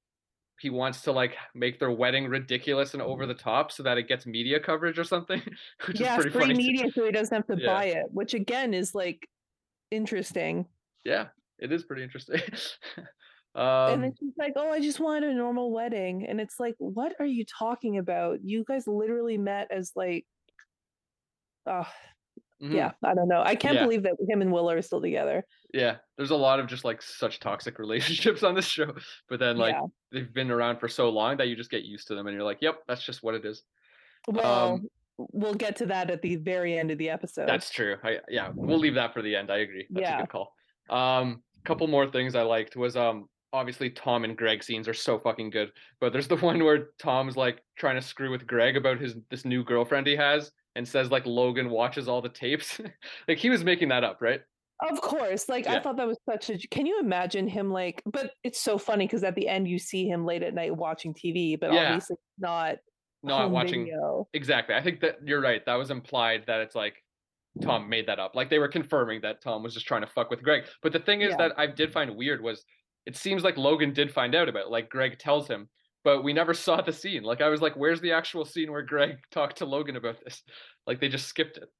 he 0.61 0.71
wants 0.71 1.03
to 1.03 1.13
like 1.13 1.37
make 1.55 1.79
their 1.79 1.91
wedding 1.91 2.29
ridiculous 2.29 2.95
and 2.95 3.03
over 3.03 3.27
the 3.27 3.35
top 3.35 3.73
so 3.73 3.83
that 3.83 3.99
it 3.99 4.09
gets 4.09 4.27
media 4.27 4.61
coverage 4.61 4.99
or 4.99 5.05
something, 5.05 5.43
which 5.87 6.01
yeah, 6.01 6.13
is 6.13 6.23
pretty 6.23 6.31
free 6.31 6.49
funny. 6.49 6.55
media, 6.55 6.91
so 6.97 7.05
he 7.05 7.13
doesn't 7.13 7.35
have 7.35 7.47
to 7.47 7.57
Yeah. 7.57 7.75
buy 7.75 7.85
it, 7.87 8.07
which 8.11 8.35
again 8.35 8.75
is 8.75 8.95
like 8.95 9.29
interesting. 9.91 10.67
Yeah, 11.05 11.29
it 11.59 11.73
is 11.73 11.85
pretty 11.85 12.03
interesting. 12.03 12.41
and 13.55 13.97
um, 13.97 14.01
then 14.03 14.13
she's 14.19 14.33
like, 14.39 14.53
"Oh, 14.57 14.71
I 14.71 14.81
just 14.81 15.01
wanted 15.01 15.31
a 15.31 15.35
normal 15.35 15.73
wedding," 15.73 16.27
and 16.27 16.41
it's 16.41 16.59
like, 16.59 16.75
"What 16.79 17.15
are 17.19 17.27
you 17.27 17.45
talking 17.45 17.99
about? 17.99 18.41
You 18.43 18.65
guys 18.67 18.87
literally 18.87 19.39
met 19.39 19.69
as 19.71 19.93
like, 19.97 20.27
oh, 21.67 21.89
Mhm. 22.64 22.75
Yeah, 22.75 22.92
I 23.02 23.14
don't 23.14 23.28
know. 23.28 23.42
I 23.44 23.54
can't 23.56 23.75
Yeah. 23.75 23.83
believe 23.85 24.02
that 24.04 24.14
him 24.28 24.40
and 24.40 24.50
Will 24.50 24.71
are 24.71 24.80
still 24.80 25.00
together. 25.00 25.44
Yeah, 25.75 25.97
there's 26.16 26.30
a 26.30 26.37
lot 26.37 26.61
of 26.61 26.66
just 26.66 26.85
like 26.85 27.02
such 27.02 27.38
toxic 27.40 27.78
relationships 27.78 28.42
on 28.42 28.54
this 28.54 28.66
show, 28.66 28.94
but 29.28 29.38
then 29.38 29.56
like 29.59 29.75
Yeah. 29.75 29.87
they've 30.12 30.33
been 30.33 30.50
around 30.50 30.78
for 30.78 30.88
so 30.88 31.11
long 31.11 31.37
that 31.37 31.49
you 31.49 31.56
just 31.56 31.71
get 31.71 31.85
used 31.85 32.09
to 32.09 32.14
them 32.14 32.26
and 32.26 32.35
you're 32.35 32.44
like, 32.44 32.62
yep, 32.62 32.83
that's 32.88 33.02
just 33.04 33.23
what 33.23 33.35
it 33.35 33.44
is. 33.44 33.62
Well, 34.28 34.75
Um, 34.75 34.88
we'll 35.18 35.54
get 35.54 35.76
to 35.76 35.87
that 35.87 36.11
at 36.11 36.23
the 36.23 36.37
very 36.37 36.78
end 36.78 36.90
of 36.90 36.99
the 36.99 37.11
episode. 37.11 37.47
That's 37.49 37.71
true. 37.71 37.97
I, 38.02 38.21
yeah, 38.28 38.50
we'll 38.54 38.78
leave 38.78 38.94
that 38.94 39.12
for 39.12 39.21
the 39.21 39.37
end. 39.37 39.50
I 39.50 39.59
agree. 39.59 39.87
That's 39.90 40.09
a 40.11 40.16
good 40.23 40.30
call. 40.30 40.52
Um, 40.90 41.42
couple 41.64 41.87
more 41.87 42.06
things 42.06 42.35
I 42.35 42.42
liked 42.42 42.76
was 42.76 42.94
um 42.97 43.28
obviously 43.55 43.89
Tom 43.89 44.25
and 44.25 44.37
Greg 44.37 44.63
scenes 44.63 44.89
are 44.89 44.95
so 44.95 45.19
fucking 45.19 45.51
good. 45.51 45.71
But 46.01 46.13
there's 46.13 46.29
the 46.29 46.37
one 46.49 46.63
where 46.65 46.89
Tom's 46.99 47.37
like 47.37 47.63
trying 47.79 47.95
to 47.95 48.03
screw 48.03 48.31
with 48.31 48.47
Greg 48.47 48.77
about 48.77 49.01
his 49.01 49.15
this 49.31 49.45
new 49.45 49.65
girlfriend 49.65 50.07
he 50.07 50.17
has 50.17 50.51
and 50.77 50.87
says 50.87 51.11
like 51.11 51.25
Logan 51.25 51.71
watches 51.71 52.09
all 52.09 52.21
the 52.21 52.29
tapes. 52.29 52.81
like 53.29 53.39
he 53.39 53.49
was 53.51 53.65
making 53.65 53.89
that 53.89 54.05
up, 54.05 54.19
right? 54.21 54.41
Of 54.91 55.01
course. 55.01 55.49
Like 55.49 55.67
I 55.69 55.79
thought 55.81 55.97
that 55.99 56.07
was 56.07 56.19
such 56.29 56.51
a 56.51 56.59
can 56.69 56.85
you 56.85 56.99
imagine 57.01 57.47
him 57.49 57.71
like 57.71 58.03
but 58.05 58.33
it's 58.43 58.61
so 58.61 58.77
funny 58.77 59.07
because 59.07 59.23
at 59.23 59.37
the 59.37 59.49
end 59.49 59.69
you 59.69 59.79
see 59.79 60.07
him 60.09 60.27
late 60.27 60.43
at 60.43 60.53
night 60.53 60.77
watching 60.77 61.15
TV, 61.15 61.59
but 61.59 61.73
Yeah. 61.73 61.85
obviously 61.87 62.17
not 62.39 62.77
Not 63.23 63.51
watching 63.53 63.85
video. 63.85 64.29
exactly. 64.35 64.75
I 64.75 64.83
think 64.83 65.01
that 65.01 65.19
you're 65.25 65.41
right. 65.41 65.65
That 65.65 65.77
was 65.77 65.91
implied 65.93 66.45
that 66.49 66.61
it's 66.61 66.75
like 66.75 66.97
Tom 67.63 67.89
made 67.89 68.09
that 68.09 68.19
up. 68.19 68.35
Like 68.35 68.51
they 68.51 68.59
were 68.59 68.69
confirming 68.69 69.21
that 69.21 69.41
Tom 69.41 69.63
was 69.63 69.75
just 69.75 69.87
trying 69.87 70.01
to 70.03 70.09
fuck 70.09 70.29
with 70.29 70.43
Greg. 70.43 70.65
But 70.83 70.93
the 70.93 70.99
thing 70.99 71.21
is 71.21 71.31
Yeah. 71.31 71.37
that 71.49 71.53
I 71.57 71.69
did 71.69 71.93
find 71.93 72.17
weird 72.17 72.43
was 72.43 72.65
it 73.07 73.17
seems 73.17 73.43
like 73.43 73.57
Logan 73.57 73.93
did 73.93 74.13
find 74.13 74.35
out 74.35 74.49
about 74.49 74.67
it. 74.67 74.71
Like 74.71 74.89
Greg 74.91 75.19
tells 75.19 75.49
him, 75.49 75.69
but 76.03 76.23
we 76.23 76.33
never 76.33 76.55
saw 76.55 76.81
the 76.81 76.93
scene. 76.93 77.23
Like 77.23 77.41
I 77.41 77.49
was 77.49 77.61
like, 77.61 77.77
where's 77.77 78.01
the 78.01 78.13
actual 78.13 78.45
scene 78.45 78.71
where 78.71 78.83
Greg 78.83 79.17
talked 79.31 79.59
to 79.59 79.67
Logan 79.67 79.97
about 79.97 80.23
this? 80.25 80.43
Like 80.87 81.01
they 81.01 81.09
just 81.09 81.29
skipped 81.29 81.57
it. 81.57 81.71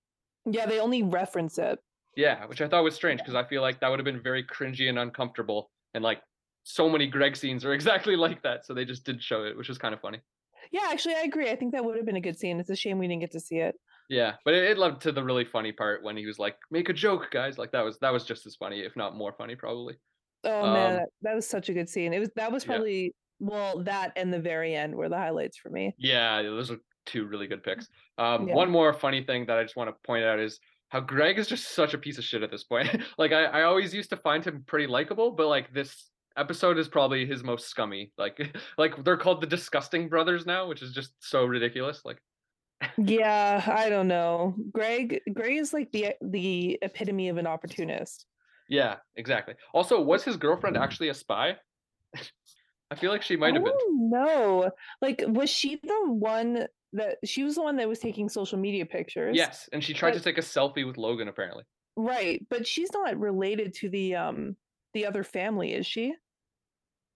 Yeah, 0.47 0.65
they 0.65 0.81
only 0.81 1.03
reference 1.03 1.59
it. 1.59 1.79
Yeah, 2.17 2.47
which 2.47 2.63
I 2.63 2.69
thought 2.69 2.85
was 2.85 2.95
strange 2.95 3.21
because 3.21 3.35
I 3.35 3.45
feel 3.45 3.61
like 3.61 3.81
that 3.81 3.91
would 3.91 3.99
have 3.99 4.05
been 4.07 4.23
very 4.23 4.43
cringy 4.43 4.89
and 4.89 4.99
uncomfortable. 4.99 5.71
And 5.93 6.03
like 6.03 6.23
so 6.63 6.89
many 6.89 7.07
Greg 7.07 7.37
scenes 7.37 7.67
are 7.67 7.75
exactly 7.75 8.17
like 8.17 8.43
that. 8.45 8.65
So 8.65 8.73
they 8.73 8.87
just 8.87 9.05
did 9.05 9.23
show 9.23 9.45
it, 9.45 9.59
which 9.59 9.69
was 9.69 9.77
kind 9.77 9.93
of 9.93 10.01
funny. 10.01 10.23
Yeah, 10.73 10.89
actually 10.91 11.17
I 11.17 11.25
agree. 11.25 11.51
I 11.51 11.57
think 11.57 11.73
that 11.73 11.85
would 11.85 11.97
have 11.97 12.07
been 12.07 12.17
a 12.17 12.21
good 12.23 12.39
scene. 12.39 12.59
It's 12.61 12.71
a 12.71 12.77
shame 12.77 12.97
we 12.99 13.07
didn't 13.07 13.21
get 13.21 13.33
to 13.33 13.41
see 13.41 13.57
it. 13.57 13.75
Yeah, 14.09 14.37
but 14.45 14.55
it, 14.55 14.65
it 14.71 14.79
led 14.79 15.03
to 15.03 15.13
the 15.13 15.23
really 15.23 15.45
funny 15.45 15.73
part 15.73 16.03
when 16.03 16.17
he 16.17 16.25
was 16.27 16.39
like, 16.39 16.57
"Make 16.71 16.89
a 16.89 16.93
joke, 16.93 17.29
guys!" 17.31 17.59
Like 17.59 17.73
that 17.73 17.85
was 17.85 17.99
that 17.99 18.13
was 18.13 18.25
just 18.25 18.47
as 18.47 18.57
funny, 18.57 18.81
if 18.81 18.97
not 18.97 19.17
more 19.17 19.35
funny, 19.37 19.55
probably. 19.55 19.97
Oh 20.45 20.73
man, 20.73 20.91
Um, 20.93 20.97
that, 20.99 21.09
that 21.23 21.35
was 21.35 21.47
such 21.47 21.69
a 21.69 21.75
good 21.75 21.89
scene. 21.89 22.13
It 22.13 22.19
was 22.21 22.31
that 22.37 22.53
was 22.53 22.65
Yeah. 22.65 22.69
probably 22.75 23.15
well, 23.41 23.83
that 23.85 24.13
and 24.17 24.33
the 24.33 24.39
very 24.41 24.75
end 24.75 24.95
were 24.95 25.09
the 25.09 25.17
highlights 25.19 25.57
for 25.59 25.69
me. 25.71 25.95
Yeah, 25.99 26.43
those 26.43 26.71
are 26.71 26.79
two 27.07 27.27
really 27.27 27.47
good 27.47 27.63
picks. 27.63 27.89
Um, 28.19 28.49
Yeah. 28.49 28.55
One 28.55 28.71
more 28.71 28.93
funny 28.93 29.23
thing 29.25 29.47
that 29.47 29.59
I 29.59 29.63
just 29.63 29.77
want 29.77 29.91
to 29.91 29.97
point 30.07 30.25
out 30.25 30.39
is 30.39 30.61
how 30.89 31.01
Greg 31.01 31.39
is 31.39 31.49
just 31.49 31.75
such 31.75 31.93
a 31.95 31.99
piece 31.99 32.19
of 32.19 32.25
shit 32.25 32.43
at 32.43 32.51
this 32.51 32.65
point. 32.65 32.89
like 33.19 33.33
I, 33.33 33.45
I 33.45 33.63
always 33.65 33.93
used 33.93 34.11
to 34.11 34.17
find 34.17 34.45
him 34.45 34.63
pretty 34.67 34.87
likable, 34.87 35.33
but 35.33 35.49
like 35.49 35.73
this 35.75 36.11
episode 36.37 36.79
is 36.79 36.89
probably 36.89 37.27
his 37.27 37.43
most 37.43 37.69
scummy. 37.69 38.13
Like 38.17 38.57
like 38.79 39.03
they're 39.05 39.17
called 39.17 39.41
the 39.41 39.47
Disgusting 39.47 40.09
Brothers 40.09 40.47
now, 40.47 40.69
which 40.69 40.83
is 40.83 40.93
just 40.93 41.13
so 41.19 41.45
ridiculous. 41.45 42.03
Like 42.05 42.19
Yeah, 42.99 43.63
I 43.67 43.89
don't 43.89 44.09
know. 44.09 44.55
Greg 44.73 45.21
Greg 45.33 45.59
is 45.59 45.73
like 45.73 45.91
the 45.93 46.15
the 46.23 46.79
epitome 46.83 47.29
of 47.29 47.37
an 47.39 47.47
opportunist. 47.47 48.27
Yeah, 48.69 48.97
exactly. 49.17 49.55
Also, 49.73 50.01
was 50.01 50.25
his 50.25 50.37
girlfriend 50.37 50.77
actually 50.77 51.09
a 51.09 51.15
spy? 51.15 51.57
I 52.91 52.97
feel 52.97 53.11
like 53.11 53.23
she 53.23 53.37
might 53.37 53.55
have 53.55 53.65
been. 53.65 53.75
No, 53.91 54.71
like 55.01 55.25
was 55.27 55.51
she 55.51 55.81
the 55.83 56.03
one 56.07 56.67
that 56.93 57.17
she 57.25 57.43
was 57.43 57.57
the 57.57 57.63
one 57.63 57.77
that 57.77 57.89
was 57.89 57.99
taking 57.99 58.29
social 58.29 58.59
media 58.59 58.87
pictures? 58.87 59.37
Yes, 59.37 59.69
and 59.73 59.83
she 59.83 59.95
tried 59.95 60.15
to 60.15 60.21
take 60.21 60.39
a 60.39 60.43
selfie 60.43 60.87
with 60.87 60.97
Logan 60.97 61.29
apparently. 61.29 61.65
right. 61.97 62.45
But 62.51 62.67
she's 62.67 62.91
not 62.93 63.19
related 63.19 63.75
to 63.75 63.89
the 63.89 64.17
um 64.17 64.57
the 64.93 65.07
other 65.07 65.25
family, 65.25 65.73
is 65.73 65.87
she? 65.87 66.15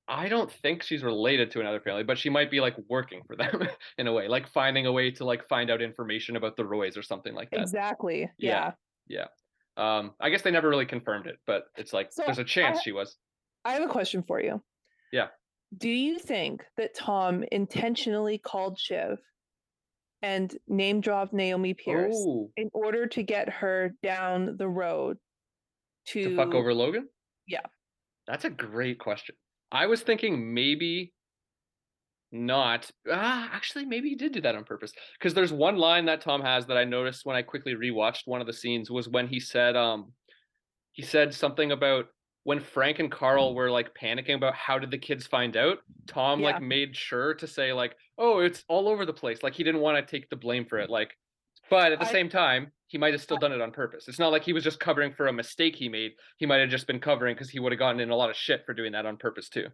I 0.09 0.29
don't 0.31 0.51
think 0.51 0.83
she's 0.83 1.03
related 1.03 1.51
to 1.51 1.61
another 1.61 1.81
family, 1.81 2.03
but 2.03 2.17
she 2.17 2.31
might 2.31 2.51
be 2.51 2.61
like 2.61 2.75
working 2.89 3.21
for 3.27 3.37
them 3.37 3.69
in 3.99 4.07
a 4.07 4.13
way, 4.13 4.27
like 4.27 4.49
finding 4.49 4.87
a 4.87 4.93
way 4.93 5.11
to 5.13 5.25
like 5.25 5.47
find 5.49 5.71
out 5.71 5.83
information 5.83 6.37
about 6.37 6.57
the 6.57 6.65
Roys 6.65 6.97
or 6.97 7.03
something 7.03 7.35
like 7.35 7.51
that. 7.51 7.61
Exactly. 7.61 8.31
Yeah. 8.39 8.73
Yeah. 9.07 9.27
Um, 9.79 10.13
I 10.21 10.29
guess 10.31 10.43
they 10.43 10.51
never 10.51 10.69
really 10.69 10.87
confirmed 10.87 11.27
it, 11.27 11.37
but 11.47 11.65
it's 11.77 11.93
like 11.93 12.09
So, 12.13 12.25
there's 12.27 12.39
a 12.39 12.45
chance 12.45 12.79
I- 12.79 12.83
she 12.83 12.93
was. 12.93 13.17
I 13.65 13.73
have 13.75 13.83
a 13.83 13.89
question 13.93 14.23
for 14.27 14.41
you. 14.41 14.63
Yeah. 15.13 15.29
Do 15.77 15.89
you 15.89 16.19
think 16.19 16.65
that 16.77 16.95
Tom 16.95 17.45
intentionally 17.53 18.39
called 18.39 18.79
Shiv 18.79 19.19
and 20.23 20.57
name 20.67 21.01
dropped 21.01 21.33
Naomi 21.33 21.75
Pierce 21.75 22.15
Oh, 22.17 22.51
in 22.57 22.71
order 22.73 23.07
to 23.07 23.23
get 23.23 23.49
her 23.49 23.95
down 24.03 24.57
the 24.57 24.69
road 24.69 25.19
to, 26.09 26.23
to 26.31 26.37
fuck 26.37 26.55
over 26.55 26.73
Logan? 26.75 27.09
Yeah. 27.47 27.61
That's 28.27 28.45
a 28.45 28.51
great 28.51 28.99
question. 28.99 29.37
I 29.71 29.87
was 29.87 30.03
thinking 30.03 30.55
maybe 30.55 31.13
not. 32.31 32.91
Ah, 33.11 33.49
actually, 33.53 33.85
maybe 33.87 34.09
he 34.09 34.15
did 34.15 34.33
do 34.33 34.41
that 34.43 34.55
on 34.55 34.65
purpose. 34.65 34.93
Because 35.19 35.35
there's 35.35 35.53
one 35.53 35.77
line 35.77 36.07
that 36.07 36.21
Tom 36.21 36.43
has 36.43 36.67
that 36.67 36.77
I 36.77 36.85
noticed 36.85 37.25
when 37.25 37.37
I 37.37 37.43
quickly 37.43 37.75
rewatched 37.75 38.23
one 38.27 38.41
of 38.41 38.47
the 38.47 38.53
scenes 38.53 38.91
was 38.91 39.09
when 39.09 39.29
he 39.29 39.41
said, 39.41 39.77
um, 39.77 40.13
he 40.93 41.03
said 41.03 41.33
something 41.35 41.73
about 41.73 42.07
when 42.45 42.61
Frank 42.61 42.99
and 42.99 43.11
Karl 43.11 43.55
were 43.55 43.71
like 43.71 43.95
panicking 43.95 44.35
about 44.35 44.55
how 44.55 44.79
did 44.79 44.91
the 44.91 44.99
kids 44.99 45.27
find 45.27 45.57
out. 45.57 45.79
Tom 46.07 46.41
Yeah. 46.41 46.47
like 46.53 46.63
made 46.63 46.97
sure 46.97 47.35
to 47.35 47.47
say 47.47 47.73
like, 47.73 47.95
oh, 48.17 48.41
it's 48.41 48.65
all 48.69 48.89
over 48.89 49.05
the 49.07 49.13
place. 49.13 49.43
Like 49.43 49.55
he 49.55 49.65
didn't 49.65 49.81
want 49.81 49.97
to 50.05 50.11
take 50.11 50.29
the 50.31 50.37
blame 50.37 50.65
for 50.67 50.79
it. 50.79 50.91
Like, 50.91 51.13
but 51.71 51.93
at 51.93 52.01
the 52.01 52.07
I- 52.07 52.13
same 52.13 52.29
time, 52.29 52.73
he 52.87 52.97
might 52.97 53.13
have 53.13 53.21
still 53.21 53.37
done 53.37 53.53
it 53.53 53.61
on 53.61 53.71
purpose. 53.71 54.09
It's 54.09 54.19
not 54.19 54.33
like 54.33 54.43
he 54.45 54.55
was 54.55 54.65
just 54.65 54.81
covering 54.81 55.13
for 55.13 55.27
a 55.27 55.33
mistake 55.33 55.77
he 55.77 55.91
made. 55.91 56.13
He 56.39 56.47
might 56.47 56.61
have 56.61 56.71
just 56.71 56.87
been 56.87 57.01
covering 57.01 57.35
because 57.35 57.51
he 57.51 57.59
would 57.61 57.71
have 57.71 57.79
gotten 57.79 58.01
in 58.01 58.09
a 58.09 58.17
lot 58.17 58.31
of 58.31 58.37
shit 58.37 58.63
for 58.65 58.73
doing 58.73 58.93
that 58.93 59.05
on 59.05 59.19
purpose 59.19 59.51
too. 59.51 59.67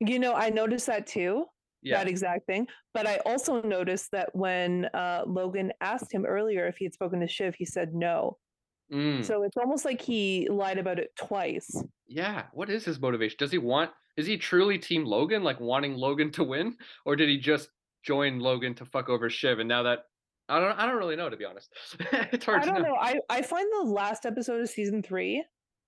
You 0.00 0.18
know, 0.18 0.34
I 0.34 0.50
noticed 0.50 0.86
that 0.86 1.06
too. 1.06 1.46
Yeah. 1.82 1.98
That 1.98 2.08
exact 2.08 2.46
thing. 2.46 2.66
But 2.92 3.06
I 3.06 3.18
also 3.24 3.62
noticed 3.62 4.10
that 4.12 4.34
when 4.34 4.86
uh, 4.94 5.22
Logan 5.26 5.72
asked 5.80 6.12
him 6.12 6.24
earlier 6.26 6.66
if 6.66 6.76
he 6.76 6.84
had 6.84 6.94
spoken 6.94 7.20
to 7.20 7.28
Shiv, 7.28 7.54
he 7.54 7.64
said 7.64 7.94
no. 7.94 8.38
Mm, 8.92 9.24
So 9.24 9.42
it's 9.44 9.56
almost 9.56 9.84
like 9.84 10.00
he 10.00 10.48
lied 10.50 10.78
about 10.78 10.98
it 10.98 11.14
twice. 11.16 11.70
yeah. 12.06 12.46
What 12.52 12.68
is 12.70 12.84
his 12.84 12.98
motivation? 13.00 13.36
Does 13.38 13.52
he 13.52 13.58
want? 13.58 13.90
Is 14.16 14.26
he 14.26 14.36
truly 14.36 14.78
Team 14.78 15.04
Logan, 15.04 15.44
like 15.44 15.60
wanting 15.60 15.94
Logan 15.94 16.32
to 16.32 16.42
win, 16.44 16.76
or 17.04 17.14
did 17.14 17.28
he 17.28 17.38
just 17.38 17.68
join 18.02 18.40
Logan 18.40 18.74
to 18.76 18.84
fuck 18.84 19.08
over 19.08 19.28
Shiv? 19.30 19.58
And 19.60 19.68
now 19.68 19.82
that 19.84 20.00
I 20.48 20.58
don't, 20.58 20.72
I 20.78 20.86
don't 20.86 20.96
really 20.96 21.14
know 21.16 21.28
to 21.28 21.36
be 21.36 21.44
honest. 21.44 21.72
it's 22.32 22.44
hard 22.46 22.62
I 22.62 22.66
don't 22.66 22.82
know. 22.82 22.88
know. 22.88 22.96
I, 22.98 23.20
I 23.30 23.42
find 23.42 23.66
the 23.80 23.90
last 23.90 24.24
episode 24.26 24.60
of 24.62 24.68
season 24.68 25.02
three 25.02 25.44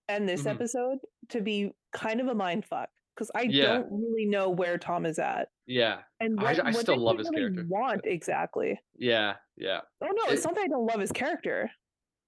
and 0.09 0.29
this 0.29 0.43
Mhm. 0.43 0.51
episode 0.51 0.99
to 1.31 1.41
be 1.41 1.73
kind 1.93 2.21
of 2.21 2.29
a 2.29 2.35
mind 2.35 2.65
fuck 2.67 2.91
because 3.15 3.31
I 3.35 3.43
Yeah. 3.43 3.67
don't 3.79 3.89
really 3.91 4.27
know 4.27 4.51
where 4.51 4.79
Tom 4.79 5.07
is 5.07 5.19
at 5.19 5.49
Yeah, 5.67 6.03
and 6.21 6.39
I- 6.41 6.43
what, 6.43 6.61
I 6.61 6.71
what 6.71 6.75
still 6.81 6.97
love 6.97 7.19
his 7.19 7.29
really 7.31 7.43
character. 7.43 7.65
Want 7.69 8.01
exactly? 8.05 8.81
yeah, 8.97 9.37
yeah. 9.57 9.81
Oh 10.03 10.07
no, 10.07 10.25
It- 10.31 10.35
it's 10.35 10.45
not 10.45 10.55
that 10.55 10.63
I 10.63 10.69
don't 10.69 10.87
love 10.87 11.01
his 11.01 11.13
character. 11.13 11.71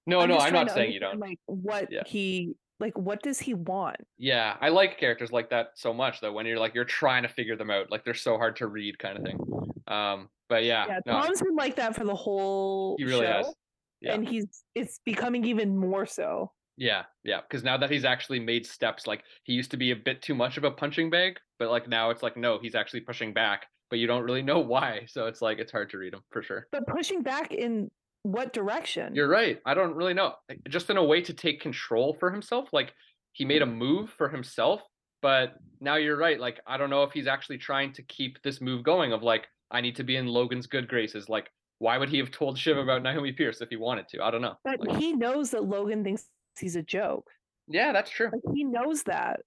No, 0.07 0.27
no, 0.27 0.38
I'm 0.38 0.53
not 0.53 0.71
saying 0.71 0.92
you 0.92 1.01
don't. 1.01 1.18
Like 1.21 1.38
what 1.47 1.90
Yeah. 1.90 2.03
he 2.07 2.55
like. 2.81 2.99
What 2.99 3.23
does 3.23 3.38
he 3.38 3.55
want? 3.55 3.99
Yeah, 4.18 4.57
I 4.61 4.71
like 4.71 4.99
characters 4.99 5.31
like 5.31 5.51
that 5.51 5.71
so 5.79 5.92
much 5.95 6.21
though. 6.21 6.33
When 6.33 6.45
you're 6.47 6.59
like 6.59 6.75
you're 6.75 6.85
trying 6.85 7.23
to 7.23 7.29
figure 7.29 7.55
them 7.57 7.71
out, 7.71 7.90
like 7.90 8.05
they're 8.05 8.12
so 8.14 8.37
hard 8.37 8.57
to 8.57 8.66
read, 8.66 8.99
kind 8.99 9.16
of 9.16 9.25
thing. 9.25 9.38
Um, 9.87 10.29
but 10.49 10.64
yeah, 10.64 10.87
Yeah, 10.88 10.99
no, 11.07 11.12
Tom's 11.12 11.40
been 11.40 11.55
like 11.55 11.77
that 11.77 11.95
for 11.95 12.05
the 12.05 12.14
whole 12.14 12.97
he 12.99 13.05
really 13.05 13.25
show, 13.27 13.33
has. 13.33 13.55
Yeah. 14.01 14.14
and 14.14 14.29
he's 14.29 14.64
it's 14.75 14.99
becoming 15.05 15.45
even 15.45 15.77
more 15.79 16.07
so. 16.07 16.53
Yeah, 16.77 17.05
yeah, 17.23 17.41
because 17.43 17.63
now 17.63 17.77
that 17.77 17.91
he's 17.91 18.05
actually 18.05 18.41
made 18.41 18.67
steps, 18.67 19.07
like 19.07 19.23
he 19.45 19.53
used 19.53 19.71
to 19.73 19.77
be 19.77 19.91
a 19.91 19.97
bit 19.97 20.23
too 20.23 20.35
much 20.35 20.57
of 20.57 20.65
a 20.65 20.71
punching 20.71 21.11
bag, 21.11 21.39
but 21.59 21.71
like 21.71 21.89
now 21.89 22.11
it's 22.11 22.23
like 22.23 22.37
no, 22.37 22.59
he's 22.61 22.75
actually 22.75 23.01
pushing 23.01 23.33
back, 23.33 23.67
but 23.91 23.99
you 23.99 24.07
don't 24.07 24.23
really 24.23 24.43
know 24.43 24.61
why. 24.75 25.07
So 25.09 25.27
it's 25.27 25.43
like 25.43 25.59
it's 25.59 25.73
hard 25.73 25.91
to 25.91 25.99
read 25.99 26.15
him 26.15 26.21
for 26.31 26.43
sure. 26.43 26.67
But 26.73 26.87
pushing 26.87 27.23
back 27.23 27.53
in 27.53 27.91
what 28.23 28.53
direction? 28.53 29.15
You're 29.15 29.29
right. 29.29 29.59
I 29.67 29.75
don't 29.75 29.95
really 29.95 30.15
know. 30.15 30.35
Eh, 30.49 30.55
just 30.69 30.91
in 30.91 30.97
a 30.97 31.05
way 31.05 31.21
to 31.23 31.35
take 31.35 31.61
control 31.61 32.17
for 32.19 32.31
himself. 32.31 32.69
Like 32.73 32.93
he 33.33 33.45
made 33.45 33.63
a 33.63 33.67
mm. 33.67 33.77
move 33.77 34.11
for 34.11 34.29
himself, 34.29 34.81
but 35.21 35.55
now 35.81 35.97
you're 35.97 36.17
right. 36.17 36.41
Like 36.41 36.61
I 36.67 36.79
don't 36.79 36.91
know 36.91 37.03
if 37.03 37.13
he's 37.13 37.27
actually 37.27 37.59
trying 37.59 37.93
to 37.95 38.03
keep 38.03 38.43
this 38.43 38.61
move 38.61 38.83
going 38.83 39.13
of 39.13 39.23
like 39.23 39.47
I 39.71 39.81
need 39.81 39.97
to 39.97 40.05
be 40.05 40.17
in 40.17 40.27
Logan's 40.27 40.67
good 40.67 40.89
graces. 40.89 41.29
Like 41.29 41.51
why 41.83 41.99
would 41.99 42.09
he 42.09 42.19
have 42.19 42.31
told 42.31 42.57
Shiv 42.57 42.79
about 42.79 43.03
Naomi 43.05 43.33
Pierce 43.33 43.61
if 43.61 43.69
he 43.69 43.77
wanted 43.77 44.07
to? 44.09 44.23
I 44.23 44.31
don't 44.31 44.41
know. 44.41 44.55
but 44.65 44.81
Like, 44.81 44.99
he 44.99 45.13
knows 45.13 45.51
that 45.51 45.65
Logan 45.65 46.05
thinks 46.05 46.29
he's 46.61 46.77
a 46.77 46.83
joke. 46.83 47.29
yeah, 47.69 47.93
that's 47.93 48.11
true. 48.11 48.31
Like 48.33 48.43
he 48.55 48.65
knows 48.65 49.03
that. 49.05 49.41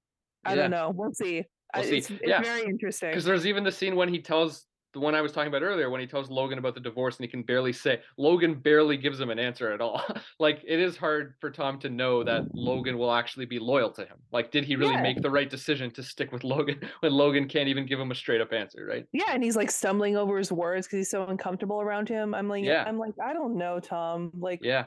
I 0.45 0.51
Yeah. 0.51 0.61
don't 0.63 0.71
know. 0.71 0.91
We'll 0.95 1.13
see. 1.13 1.43
We'll 1.75 1.83
see. 1.83 1.97
It's, 1.97 2.09
it's 2.09 2.21
Yeah. 2.23 2.41
very 2.41 2.63
interesting. 2.65 3.09
Because 3.09 3.25
there's 3.25 3.45
even 3.45 3.63
the 3.63 3.71
scene 3.71 3.95
when 3.95 4.09
he 4.09 4.21
tells 4.21 4.65
the 4.93 4.99
one 5.01 5.13
I 5.13 5.19
was 5.19 5.33
talking 5.33 5.49
about 5.49 5.61
earlier, 5.61 5.89
when 5.89 5.99
he 5.99 6.07
tells 6.07 6.29
Logan 6.29 6.57
about 6.57 6.73
the 6.73 6.79
divorce 6.79 7.17
and 7.17 7.25
he 7.25 7.27
can 7.29 7.43
barely 7.43 7.73
say, 7.73 8.01
Logan 8.17 8.53
barely 8.53 8.95
gives 8.95 9.19
him 9.19 9.29
an 9.29 9.37
answer 9.39 9.73
at 9.73 9.81
all. 9.81 10.01
like, 10.39 10.61
it 10.65 10.79
is 10.79 10.95
hard 10.95 11.35
for 11.41 11.51
Tom 11.51 11.77
to 11.79 11.89
know 11.89 12.23
that 12.23 12.45
Logan 12.55 12.97
will 12.97 13.11
actually 13.11 13.45
be 13.45 13.59
loyal 13.59 13.89
to 13.91 14.05
him. 14.05 14.17
Like, 14.31 14.51
did 14.51 14.63
he 14.63 14.77
really 14.77 14.93
Yeah. 14.93 15.01
make 15.01 15.21
the 15.21 15.29
right 15.29 15.49
decision 15.49 15.91
to 15.91 16.03
stick 16.03 16.31
with 16.31 16.45
Logan 16.45 16.79
when 17.01 17.11
Logan 17.11 17.49
can't 17.49 17.67
even 17.67 17.85
give 17.85 17.99
him 17.99 18.11
a 18.11 18.15
straight 18.15 18.39
up 18.39 18.53
answer, 18.53 18.85
right? 18.85 19.05
Yeah, 19.11 19.31
and 19.33 19.43
he's 19.43 19.57
like 19.57 19.69
stumbling 19.69 20.15
over 20.15 20.37
his 20.37 20.49
words 20.53 20.87
because 20.87 20.97
he's 20.99 21.09
so 21.09 21.25
uncomfortable 21.25 21.81
around 21.81 22.07
him. 22.07 22.33
I'm 22.33 22.47
like, 22.47 22.63
Yeah. 22.63 22.85
I'm 22.87 22.97
like, 22.97 23.15
I 23.21 23.33
don't 23.33 23.57
know, 23.57 23.81
Tom. 23.81 24.31
Like, 24.33 24.61
Yeah. 24.63 24.85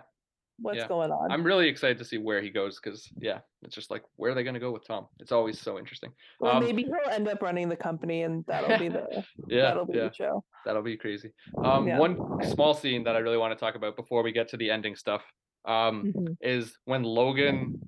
What's 0.59 0.79
Yeah. 0.79 0.89
going 0.89 1.11
on. 1.11 1.31
I'm 1.31 1.45
really 1.45 1.69
excited 1.69 1.99
to 1.99 2.05
see 2.05 2.19
where 2.19 2.41
he 2.43 2.51
goes 2.51 2.79
because 2.81 3.09
yeah, 3.21 3.41
it's 3.63 3.75
just 3.75 3.91
like 3.91 4.03
where 4.17 4.33
are 4.33 4.35
they 4.35 4.43
gonna 4.45 4.61
go 4.61 4.71
with 4.73 4.87
Tom? 4.87 5.09
It's 5.21 5.33
always 5.33 5.61
so 5.61 5.79
interesting. 5.79 6.13
Well, 6.41 6.55
Um, 6.55 6.65
maybe 6.65 6.83
he'll 6.85 7.11
end 7.11 7.29
up 7.29 7.43
running 7.43 7.69
the 7.69 7.77
company, 7.77 8.23
and 8.23 8.45
that'll 8.47 8.79
be 8.79 8.89
the 8.89 9.07
Yeah, 9.49 9.63
that'll 9.63 9.87
be 9.87 9.97
yeah, 9.97 10.09
the 10.09 10.15
show. 10.15 10.45
that'll 10.65 10.83
be 10.83 10.97
crazy. 10.97 11.33
Um, 11.65 11.87
Yeah. 11.87 11.99
one 11.99 12.43
small 12.45 12.75
scene 12.75 13.05
that 13.05 13.17
I 13.17 13.21
really 13.21 13.39
want 13.39 13.53
to 13.57 13.63
talk 13.65 13.75
about 13.75 13.97
before 13.97 14.23
we 14.23 14.33
get 14.33 14.49
to 14.49 14.57
the 14.57 14.71
ending 14.71 14.97
stuff. 14.97 15.23
Um, 15.65 16.13
Mhm. 16.15 16.37
is 16.41 16.79
when 16.85 17.03
Logan 17.03 17.81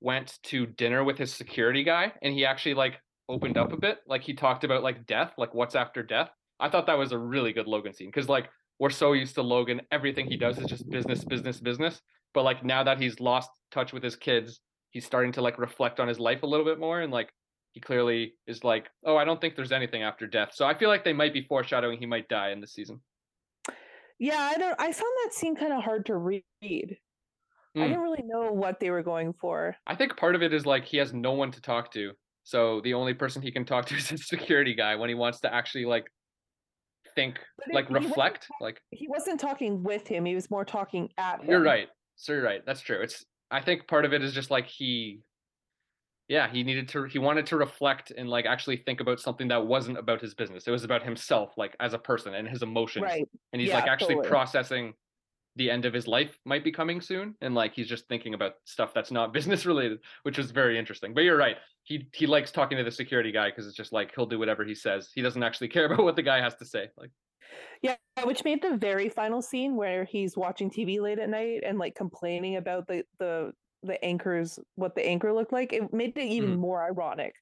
went 0.00 0.38
to 0.44 0.66
dinner 0.66 1.04
with 1.04 1.18
his 1.18 1.32
security 1.32 1.82
guy 1.84 2.12
and 2.22 2.32
he 2.32 2.44
actually 2.46 2.74
like 2.74 3.00
opened 3.28 3.58
up 3.58 3.72
a 3.72 3.76
bit. 3.76 3.98
Like 4.06 4.22
he 4.22 4.34
talked 4.34 4.64
about 4.64 4.82
like 4.82 5.06
death, 5.06 5.34
like 5.36 5.54
what's 5.54 5.74
after 5.74 6.02
death. 6.02 6.30
I 6.60 6.68
thought 6.68 6.86
that 6.86 6.98
was 6.98 7.12
a 7.12 7.18
really 7.18 7.52
good 7.52 7.66
Logan 7.66 7.92
scene 7.92 8.08
because 8.08 8.28
like 8.28 8.48
we're 8.78 8.90
so 8.90 9.12
used 9.12 9.34
to 9.34 9.42
Logan, 9.42 9.82
everything 9.90 10.26
he 10.26 10.36
does 10.36 10.58
is 10.58 10.66
just 10.66 10.88
business, 10.88 11.24
business, 11.24 11.60
business. 11.60 12.00
But 12.38 12.44
like 12.44 12.64
now 12.64 12.84
that 12.84 13.00
he's 13.00 13.18
lost 13.18 13.50
touch 13.72 13.92
with 13.92 14.04
his 14.04 14.14
kids, 14.14 14.60
he's 14.90 15.04
starting 15.04 15.32
to 15.32 15.42
like 15.42 15.58
reflect 15.58 15.98
on 15.98 16.06
his 16.06 16.20
life 16.20 16.44
a 16.44 16.46
little 16.46 16.64
bit 16.64 16.78
more 16.78 17.00
and 17.00 17.12
like 17.12 17.30
he 17.72 17.80
clearly 17.80 18.34
is 18.46 18.62
like, 18.62 18.86
oh, 19.04 19.16
I 19.16 19.24
don't 19.24 19.40
think 19.40 19.56
there's 19.56 19.72
anything 19.72 20.04
after 20.04 20.24
death. 20.28 20.50
So 20.54 20.64
I 20.64 20.78
feel 20.78 20.88
like 20.88 21.02
they 21.02 21.12
might 21.12 21.32
be 21.32 21.42
foreshadowing 21.42 21.98
he 21.98 22.06
might 22.06 22.28
die 22.28 22.50
in 22.50 22.60
this 22.60 22.72
season. 22.74 23.00
Yeah, 24.20 24.38
I 24.38 24.56
don't. 24.56 24.76
I 24.78 24.92
found 24.92 25.12
that 25.24 25.32
scene 25.32 25.56
kind 25.56 25.72
of 25.72 25.82
hard 25.82 26.06
to 26.06 26.16
read. 26.16 26.42
I 26.62 26.68
Mm. 27.76 27.88
didn't 27.88 28.00
really 28.02 28.22
know 28.24 28.52
what 28.52 28.78
they 28.78 28.90
were 28.90 29.02
going 29.02 29.32
for. 29.32 29.74
I 29.88 29.96
think 29.96 30.16
part 30.16 30.36
of 30.36 30.42
it 30.44 30.54
is 30.54 30.64
like 30.64 30.84
he 30.84 30.98
has 30.98 31.12
no 31.12 31.32
one 31.32 31.50
to 31.50 31.60
talk 31.60 31.90
to. 31.94 32.12
So 32.44 32.80
the 32.82 32.94
only 32.94 33.14
person 33.14 33.42
he 33.42 33.50
can 33.50 33.64
talk 33.64 33.86
to 33.86 33.96
is 34.00 34.10
his 34.10 34.28
security 34.28 34.76
guy 34.76 34.94
when 34.94 35.08
he 35.08 35.16
wants 35.16 35.40
to 35.40 35.52
actually 35.52 35.86
like 35.86 36.04
think, 37.16 37.40
But 37.66 37.74
like 37.74 37.90
reflect. 37.90 38.46
Like 38.60 38.80
He 38.90 39.08
wasn't 39.08 39.40
talking 39.40 39.82
with 39.82 40.06
him; 40.06 40.24
he 40.24 40.36
was 40.36 40.48
more 40.52 40.64
talking 40.64 41.08
at 41.18 41.40
him. 41.40 41.50
you're 41.50 41.60
right. 41.62 41.88
So 42.18 42.32
you're 42.34 42.42
right. 42.42 42.64
That's 42.66 42.80
true. 42.82 43.00
It's 43.00 43.24
I 43.50 43.62
think 43.62 43.88
part 43.88 44.04
of 44.04 44.12
it 44.12 44.22
is 44.22 44.34
just 44.34 44.50
like 44.50 44.66
he 44.66 45.22
yeah, 46.28 46.50
he 46.50 46.62
needed 46.62 46.88
to 46.88 47.04
he 47.04 47.18
wanted 47.18 47.46
to 47.46 47.56
reflect 47.56 48.10
and 48.10 48.28
like 48.28 48.44
actually 48.44 48.76
think 48.76 49.00
about 49.00 49.20
something 49.20 49.48
that 49.48 49.66
wasn't 49.66 49.96
about 49.96 50.20
his 50.20 50.34
business. 50.34 50.66
It 50.66 50.70
was 50.70 50.84
about 50.84 51.02
himself, 51.02 51.54
like 51.56 51.74
as 51.80 51.94
a 51.94 51.98
person 51.98 52.34
and 52.34 52.46
his 52.46 52.62
emotions. 52.62 53.04
Right. 53.04 53.26
And 53.52 53.60
he's 53.60 53.70
Yeah, 53.70 53.76
like 53.76 53.88
actually 53.88 54.16
totally. 54.16 54.28
processing 54.28 54.94
the 55.56 55.70
end 55.70 55.84
of 55.86 55.92
his 55.92 56.06
life 56.06 56.38
might 56.44 56.62
be 56.62 56.70
coming 56.70 57.00
soon 57.00 57.34
and 57.40 57.54
like 57.54 57.74
he's 57.74 57.88
just 57.88 58.06
thinking 58.08 58.34
about 58.34 58.52
stuff 58.64 58.94
that's 58.94 59.10
not 59.10 59.32
business 59.38 59.66
related 59.66 59.98
which 60.22 60.38
is 60.38 60.52
very 60.52 60.78
interesting 60.78 61.12
but 61.12 61.22
you're 61.22 61.36
right 61.36 61.56
he 61.82 62.08
he 62.14 62.28
likes 62.28 62.52
talking 62.52 62.78
to 62.78 62.84
the 62.84 62.90
security 62.92 63.32
guy 63.32 63.48
because 63.50 63.66
it's 63.66 63.76
just 63.76 63.92
like 63.92 64.14
he'll 64.14 64.24
do 64.26 64.38
whatever 64.38 64.64
he 64.64 64.74
says 64.74 65.10
he 65.12 65.20
doesn't 65.20 65.42
actually 65.42 65.66
care 65.76 65.86
about 65.86 66.04
what 66.04 66.14
the 66.14 66.22
guy 66.22 66.40
has 66.40 66.54
to 66.54 66.64
say 66.64 66.86
like 66.96 67.10
Yeah, 67.82 67.96
which 68.24 68.44
made 68.44 68.62
the 68.62 68.76
very 68.76 69.08
final 69.08 69.42
scene 69.42 69.76
where 69.76 70.04
he's 70.04 70.36
watching 70.36 70.70
TV 70.70 71.00
late 71.00 71.18
at 71.18 71.28
night 71.28 71.62
and 71.64 71.78
like 71.78 71.94
complaining 71.94 72.56
about 72.56 72.86
the 72.88 73.04
the 73.18 73.52
the 73.82 74.02
anchors, 74.04 74.58
what 74.74 74.94
the 74.96 75.06
anchor 75.06 75.32
looked 75.32 75.52
like. 75.52 75.72
It 75.72 75.92
made 75.92 76.16
it 76.18 76.24
even 76.24 76.50
Mhm. 76.50 76.58
more 76.58 76.82
ironic 76.82 77.34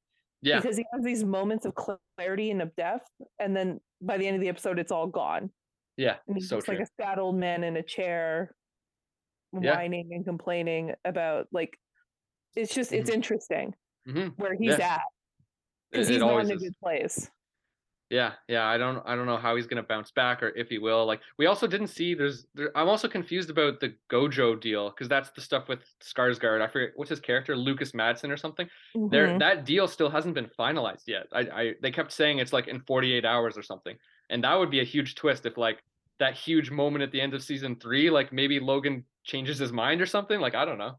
yeah 0.42 0.60
because 0.60 0.76
he 0.76 0.86
has 0.94 1.04
these 1.04 1.24
moments 1.24 1.66
of 1.66 1.74
clarity 1.76 2.50
and 2.50 2.62
of 2.62 2.74
depth, 2.76 3.10
and 3.40 3.56
then 3.56 3.80
by 4.02 4.18
the 4.18 4.26
end 4.26 4.36
of 4.36 4.42
the 4.42 4.48
episode, 4.48 4.78
it's 4.78 4.92
all 4.92 5.08
gone. 5.08 5.52
yeah 5.96 6.18
And 6.28 6.36
he's 6.38 6.48
so 6.48 6.56
just 6.56 6.68
true 6.68 6.78
like 6.78 6.80
a 6.80 6.88
sad 7.02 7.18
old 7.20 7.36
man 7.36 7.64
in 7.64 7.76
a 7.76 7.82
chair, 7.84 8.56
Yeah. 9.60 9.80
whining 9.80 10.10
and 10.12 10.24
complaining 10.24 10.94
about 11.04 11.48
like. 11.52 11.78
It's 12.56 12.74
just 12.74 12.92
it's 12.92 13.10
interesting 13.10 13.74
hmm 14.06 14.28
where 14.36 14.54
he's 14.60 14.78
Yeah. 14.78 14.80
at 14.80 15.02
because 15.90 16.08
he's 16.08 16.24
not 16.24 16.40
in 16.40 16.50
a 16.52 16.56
good 16.56 16.74
place. 16.82 17.30
Yeah 18.08 18.34
yeah 18.46 18.64
i 18.66 18.78
don't 18.78 19.02
i 19.04 19.16
don't 19.16 19.26
know 19.26 19.36
how 19.36 19.56
he's 19.56 19.66
gonna 19.66 19.82
bounce 19.82 20.12
back 20.12 20.40
or 20.40 20.50
if 20.50 20.68
he 20.68 20.78
will 20.78 21.04
like 21.06 21.20
we 21.38 21.46
also 21.46 21.66
didn't 21.66 21.88
see 21.88 22.14
there's 22.14 22.46
there, 22.54 22.70
i'm 22.76 22.88
also 22.88 23.08
confused 23.08 23.50
about 23.50 23.80
the 23.80 23.96
gojo 24.08 24.60
deal 24.60 24.90
because 24.90 25.08
that's 25.08 25.30
the 25.30 25.40
stuff 25.40 25.68
with 25.68 25.80
skarsgård 26.00 26.62
i 26.62 26.68
forget 26.68 26.90
what's 26.94 27.10
his 27.10 27.18
character 27.18 27.56
lukas 27.56 27.94
matsson 27.94 28.30
or 28.30 28.36
something 28.36 28.68
there 29.10 29.34
Mhm. 29.34 29.40
that 29.40 29.64
deal 29.64 29.88
still 29.88 30.08
hasn't 30.08 30.34
been 30.36 30.48
finalized 30.56 31.08
yet 31.08 31.26
I, 31.32 31.40
I 31.40 31.74
they 31.82 31.90
kept 31.90 32.12
saying 32.12 32.38
it's 32.38 32.52
like 32.52 32.68
in 32.68 32.80
48 32.82 33.24
hours 33.24 33.58
or 33.58 33.62
something 33.64 33.96
and 34.30 34.44
that 34.44 34.54
would 34.56 34.70
be 34.70 34.80
a 34.80 34.84
huge 34.84 35.16
twist 35.16 35.44
if 35.44 35.56
like 35.56 35.82
that 36.20 36.34
huge 36.34 36.70
moment 36.70 37.02
at 37.02 37.10
the 37.10 37.20
end 37.20 37.34
of 37.34 37.42
season 37.42 37.74
three 37.74 38.08
like 38.08 38.32
maybe 38.32 38.60
logan 38.60 39.04
changes 39.24 39.58
his 39.58 39.72
mind 39.72 40.00
or 40.00 40.06
something 40.06 40.38
like 40.40 40.54
i 40.54 40.64
don't 40.64 40.78
know 40.78 40.96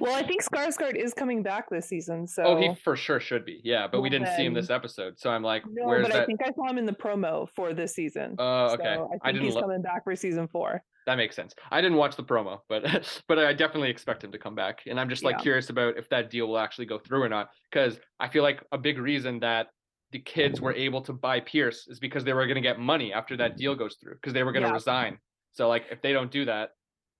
Well, 0.00 0.14
I 0.14 0.22
think 0.26 0.42
Skarsgård 0.42 0.96
is 0.96 1.12
coming 1.14 1.42
back 1.42 1.68
this 1.70 1.86
season, 1.88 2.26
so 2.26 2.42
oh 2.44 2.56
he 2.56 2.74
for 2.82 2.96
sure 2.96 3.20
should 3.20 3.44
be 3.44 3.60
yeah 3.64 3.86
but 3.86 4.00
we 4.00 4.08
didn't 4.10 4.28
see 4.28 4.44
him 4.44 4.54
this 4.54 4.70
episode 4.70 5.18
so 5.18 5.30
i'm 5.30 5.42
like 5.42 5.62
No, 5.70 5.86
where's 5.86 6.06
but 6.08 6.16
I 6.16 6.24
think 6.24 6.40
I 6.42 6.50
saw 6.52 6.68
him 6.70 6.78
in 6.78 6.86
the 6.86 6.92
promo 6.92 7.48
for 7.54 7.74
this 7.74 7.94
season. 7.94 8.36
oh 8.38 8.66
okay 8.74 8.94
So 8.96 9.04
I 9.06 9.08
think 9.10 9.20
I 9.24 9.32
didn't 9.32 9.44
he's 9.46 9.54
look 9.54 9.64
coming 9.64 9.82
back 9.82 10.04
for 10.04 10.16
season 10.16 10.48
four. 10.48 10.82
that 11.06 11.16
makes 11.16 11.36
sense 11.36 11.54
i 11.70 11.80
didn't 11.80 11.98
watch 11.98 12.16
the 12.16 12.24
promo 12.24 12.60
but 12.68 12.82
but 13.28 13.38
i 13.38 13.52
definitely 13.52 13.90
expect 13.90 14.24
him 14.24 14.32
to 14.32 14.38
come 14.38 14.54
back 14.54 14.80
and 14.86 14.98
i'm 14.98 15.08
just 15.08 15.22
like 15.24 15.36
Yeah. 15.36 15.42
curious 15.42 15.70
about 15.70 15.96
if 15.98 16.08
that 16.08 16.30
deal 16.30 16.46
will 16.48 16.58
actually 16.58 16.86
go 16.86 16.98
through 16.98 17.22
or 17.22 17.28
not 17.28 17.50
because 17.70 17.98
i 18.18 18.28
feel 18.28 18.42
like 18.42 18.62
a 18.72 18.78
big 18.78 18.98
reason 18.98 19.40
that 19.40 19.68
the 20.12 20.18
kids 20.20 20.60
were 20.60 20.72
able 20.72 21.02
to 21.02 21.12
buy 21.12 21.40
pierce 21.40 21.86
is 21.88 21.98
because 21.98 22.24
they 22.24 22.32
were 22.32 22.46
going 22.46 22.54
to 22.56 22.60
get 22.70 22.78
money 22.78 23.12
after 23.12 23.36
that 23.36 23.56
deal 23.56 23.74
goes 23.74 23.96
through 24.00 24.14
because 24.14 24.32
they 24.32 24.42
were 24.42 24.52
going 24.52 24.62
to 24.62 24.68
Yeah. 24.68 24.74
resign 24.74 25.18
so 25.52 25.68
like 25.68 25.84
if 25.90 26.00
they 26.02 26.12
don't 26.12 26.30
do 26.30 26.44
that 26.46 26.70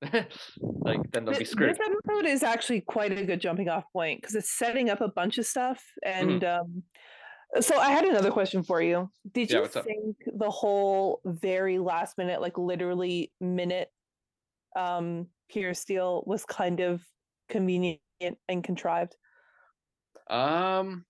like 0.61 1.01
then 1.13 1.25
they'll 1.25 1.39
be 1.39 1.45
screwed 1.45 1.71
This 1.71 1.79
episode 1.85 2.27
is 2.27 2.43
actually 2.43 2.83
quite 2.83 3.13
a 3.13 3.25
good 3.25 3.41
jumping 3.41 3.69
off 3.69 3.85
point 3.93 4.21
because 4.21 4.35
it's 4.35 4.51
setting 4.59 4.91
up 4.91 5.01
a 5.01 5.09
bunch 5.09 5.39
of 5.39 5.47
stuff. 5.47 5.83
Mm-hmm. 6.07 6.31
And 6.31 6.45
um, 6.45 6.83
so 7.61 7.79
I 7.79 7.91
had 7.91 8.05
another 8.05 8.31
question 8.31 8.63
for 8.63 8.83
you. 8.83 9.11
Did 9.33 9.51
Yeah, 9.51 9.57
you 9.57 9.63
what's 9.63 9.77
up? 9.77 9.85
think 9.85 10.17
the 10.27 10.51
whole 10.51 11.21
very 11.25 11.79
last 11.79 12.19
minute, 12.19 12.41
like 12.41 12.59
literally 12.59 13.33
minute, 13.41 13.89
um, 14.77 15.29
Pierce 15.51 15.85
deal 15.85 16.23
was 16.27 16.45
kind 16.45 16.81
of 16.81 17.01
convenient 17.49 18.01
and 18.49 18.63
contrived? 18.63 19.17
um 20.29 21.05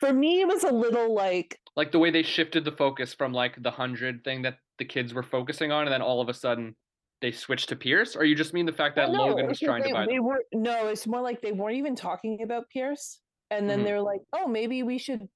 For 0.00 0.12
me, 0.12 0.40
it 0.40 0.46
was 0.48 0.64
a 0.64 0.72
little 0.72 1.14
like 1.14 1.58
like 1.76 1.92
the 1.92 1.98
way 1.98 2.10
they 2.10 2.22
shifted 2.22 2.64
the 2.64 2.72
focus 2.72 3.14
from 3.14 3.32
like 3.32 3.60
the 3.62 3.70
hundred 3.70 4.24
thing 4.24 4.42
that 4.42 4.58
the 4.78 4.84
kids 4.84 5.12
were 5.14 5.22
focusing 5.22 5.72
on 5.72 5.84
and 5.84 5.92
then 5.92 6.02
all 6.02 6.20
of 6.20 6.28
a 6.28 6.34
sudden 6.34 6.76
they 7.22 7.32
switched 7.32 7.70
to 7.70 7.76
pierce? 7.76 8.14
Or 8.16 8.24
you 8.24 8.34
just 8.34 8.52
mean 8.52 8.66
the 8.66 8.72
fact 8.72 8.96
that 8.96 9.08
Well, 9.10 9.18
no, 9.18 9.26
logan 9.28 9.46
was 9.46 9.58
trying 9.58 9.82
they, 9.82 9.88
to 9.88 9.94
buy 9.94 10.06
they 10.06 10.16
them? 10.16 10.24
were 10.24 10.44
no 10.52 10.88
it's 10.88 11.06
more 11.06 11.22
like 11.22 11.40
they 11.40 11.52
weren't 11.52 11.76
even 11.76 11.96
talking 11.96 12.42
about 12.42 12.68
pierce 12.68 13.20
and 13.50 13.68
then 13.70 13.80
Mhm. 13.80 13.84
they're 13.84 14.00
like 14.02 14.20
oh 14.34 14.46
maybe 14.46 14.82
we 14.82 14.98
should 14.98 15.26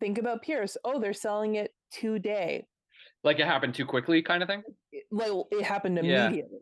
think 0.00 0.18
about 0.18 0.42
pierce. 0.42 0.76
Oh 0.84 0.98
they're 1.00 1.12
selling 1.12 1.54
it 1.54 1.70
today. 1.92 2.66
Like 3.22 3.38
it 3.38 3.46
happened 3.46 3.74
too 3.74 3.86
quickly 3.86 4.20
kind 4.22 4.42
of 4.42 4.48
thing? 4.48 4.62
Like 5.12 5.30
it 5.52 5.62
happened 5.64 5.98
immediately. 5.98 6.58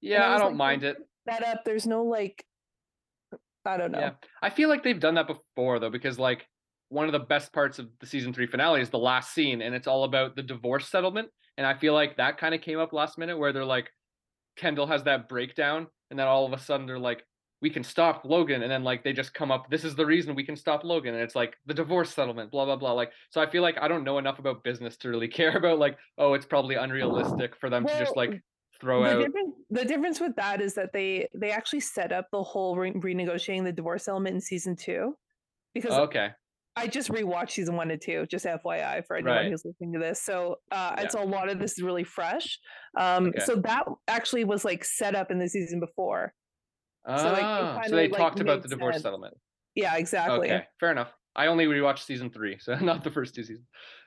Yeah 0.00 0.28
I 0.28 0.34
i, 0.34 0.38
don't 0.38 0.48
like, 0.48 0.56
mind 0.56 0.84
it. 0.84 0.98
that 1.26 1.42
up. 1.44 1.64
There's 1.64 1.86
no 1.86 2.04
like 2.04 2.44
i 3.64 3.76
don't 3.78 3.92
know. 3.92 3.98
Yeah, 4.00 4.10
I 4.42 4.50
feel 4.50 4.68
like 4.68 4.82
they've 4.82 5.00
done 5.00 5.14
that 5.14 5.26
before 5.26 5.78
though, 5.78 5.88
because 5.90 6.18
like 6.18 6.46
one 6.90 7.06
of 7.06 7.12
the 7.12 7.18
best 7.20 7.52
parts 7.52 7.78
of 7.78 7.88
the 7.98 8.06
season 8.06 8.32
three 8.34 8.46
finale 8.46 8.80
is 8.82 8.90
the 8.90 8.98
last 8.98 9.32
scene, 9.32 9.62
and 9.62 9.74
it's 9.74 9.86
all 9.86 10.04
about 10.04 10.36
the 10.36 10.42
divorce 10.42 10.86
settlement. 10.88 11.28
And 11.56 11.66
I 11.66 11.74
feel 11.74 11.94
like 11.94 12.16
that 12.16 12.38
kind 12.38 12.54
of 12.54 12.60
came 12.60 12.78
up 12.78 12.92
last 12.92 13.18
minute, 13.18 13.38
where 13.38 13.52
they're 13.52 13.64
like, 13.64 13.90
Kendall 14.56 14.86
has 14.86 15.04
that 15.04 15.28
breakdown, 15.28 15.86
and 16.10 16.18
then 16.18 16.26
all 16.26 16.46
of 16.46 16.52
a 16.52 16.58
sudden 16.58 16.86
they're 16.86 16.98
like, 16.98 17.24
we 17.64 17.70
can 17.70 17.82
stop 17.82 18.24
Logan, 18.24 18.62
and 18.62 18.70
then 18.70 18.84
like 18.84 19.02
they 19.02 19.12
just 19.12 19.32
come 19.32 19.50
up, 19.50 19.70
this 19.70 19.84
is 19.84 19.94
the 19.96 20.04
reason 20.04 20.34
we 20.34 20.44
can 20.44 20.54
stop 20.56 20.84
Logan, 20.84 21.14
and 21.14 21.22
it's 21.22 21.34
like 21.34 21.56
the 21.64 21.72
divorce 21.72 22.12
settlement, 22.12 22.50
blah 22.50 22.66
blah 22.66 22.76
blah. 22.76 22.92
Like, 22.92 23.10
so 23.30 23.40
I 23.40 23.48
feel 23.48 23.62
like 23.62 23.78
I 23.80 23.88
don't 23.88 24.04
know 24.04 24.18
enough 24.18 24.38
about 24.38 24.62
business 24.62 24.96
to 24.98 25.08
really 25.08 25.28
care 25.40 25.56
about 25.56 25.78
like, 25.78 25.96
oh, 26.18 26.34
it's 26.34 26.46
probably 26.46 26.74
unrealistic 26.74 27.56
for 27.56 27.70
them 27.70 27.86
to 27.86 27.98
just 27.98 28.16
like 28.16 28.42
throw 28.80 29.02
the 29.02 29.10
out. 29.10 29.22
difference, 29.22 29.54
the 29.70 29.84
difference 29.84 30.20
with 30.20 30.36
that 30.36 30.60
is 30.60 30.74
that 30.74 30.92
they 30.92 31.26
they 31.34 31.50
actually 31.50 31.80
set 31.80 32.12
up 32.12 32.26
the 32.32 32.42
whole 32.42 32.76
re- 32.76 32.92
renegotiating 32.92 33.64
the 33.64 33.72
divorce 33.72 34.08
element 34.08 34.34
in 34.34 34.40
season 34.40 34.76
two 34.76 35.14
because 35.72 35.92
Okay, 35.92 36.30
I 36.76 36.86
just 36.88 37.08
rewatched 37.10 37.50
season 37.52 37.76
one 37.76 37.90
and 37.90 38.00
two, 38.00 38.26
just 38.26 38.44
FYI 38.46 39.06
for 39.06 39.16
anyone 39.16 39.36
Right. 39.36 39.50
who's 39.50 39.64
listening 39.64 39.92
to 39.92 39.98
this. 39.98 40.22
So 40.22 40.56
uh 40.70 40.94
Yeah. 40.96 41.04
it's 41.04 41.14
a 41.14 41.20
lot 41.20 41.48
of 41.48 41.58
this 41.58 41.72
is 41.72 41.82
really 41.82 42.04
fresh. 42.04 42.58
Um 42.98 43.28
Okay. 43.28 43.40
so 43.40 43.56
that 43.56 43.84
actually 44.08 44.44
was 44.44 44.64
like 44.64 44.84
set 44.84 45.14
up 45.14 45.30
in 45.30 45.38
the 45.38 45.48
season 45.48 45.80
before. 45.80 46.34
like, 47.06 47.38
it 47.38 47.44
ah, 47.44 47.80
so 47.86 47.96
they 47.96 48.08
like, 48.08 48.18
talked 48.18 48.40
about 48.40 48.62
the 48.62 48.68
divorce 48.68 48.94
sense. 48.96 49.02
settlement. 49.02 49.34
Yeah, 49.74 49.96
exactly. 49.96 50.50
Okay, 50.50 50.64
fair 50.80 50.90
enough. 50.90 51.12
I 51.36 51.46
only 51.46 51.66
rewatched 51.66 52.04
season 52.04 52.30
three, 52.30 52.58
so 52.58 52.74
not 52.80 53.04
the 53.04 53.10
first 53.10 53.34
two 53.34 53.42
seasons. 53.42 53.66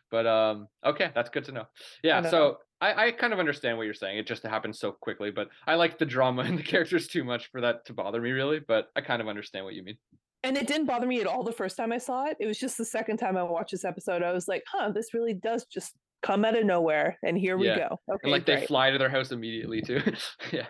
But 0.09 0.25
um, 0.25 0.67
okay, 0.85 1.11
that's 1.13 1.29
good 1.29 1.43
to 1.45 1.51
know. 1.51 1.65
Yeah, 2.03 2.21
don't 2.21 2.31
so 2.31 2.37
know. 2.39 2.57
I, 2.79 3.07
I 3.07 3.11
kind 3.11 3.33
of 3.33 3.39
understand 3.39 3.77
what 3.77 3.83
you're 3.83 3.93
saying. 3.93 4.17
It 4.17 4.27
just 4.27 4.43
happened 4.43 4.75
so 4.75 4.91
quickly, 4.91 5.31
but 5.31 5.49
I 5.65 5.75
like 5.75 5.97
the 5.97 6.05
drama 6.05 6.41
and 6.47 6.57
the 6.57 6.63
characters 6.63 7.07
too 7.07 7.23
much 7.23 7.47
for 7.51 7.61
that 7.61 7.85
to 7.85 7.93
bother 7.93 8.21
me, 8.21 8.31
really. 8.31 8.59
But 8.59 8.87
I 8.95 9.01
kind 9.01 9.21
of 9.21 9.27
understand 9.27 9.65
what 9.65 9.73
you 9.73 9.83
mean. 9.83 9.97
And 10.43 10.55
it 10.57 10.67
didn't 10.67 10.85
bother 10.85 11.07
me 11.07 11.19
at 11.19 11.27
all 11.27 11.43
the 11.43 11.51
first 11.51 11.75
time 11.77 11.91
I 11.91 11.97
saw 11.97 12.25
it. 12.25 12.37
It 12.39 12.45
was 12.47 12.59
just 12.59 12.77
the 12.77 12.85
second 12.85 13.17
time 13.17 13.37
I 13.37 13.43
watched 13.43 13.71
this 13.71 13.83
episode. 13.85 14.21
I 14.23 14.31
was 14.31 14.47
like, 14.47 14.63
huh, 14.71 14.91
this 14.91 15.13
really 15.13 15.33
does 15.33 15.65
just 15.65 15.93
come 16.21 16.45
out 16.45 16.57
of 16.57 16.65
nowhere. 16.65 17.17
And 17.23 17.37
here 17.37 17.57
we 17.57 17.67
go. 17.67 17.99
Okay. 18.09 18.19
And 18.23 18.31
like 18.31 18.45
they 18.45 18.65
fly 18.65 18.91
to 18.91 18.97
their 18.97 19.09
house 19.09 19.31
immediately 19.31 19.81
too. 19.81 20.01
yeah, 20.51 20.67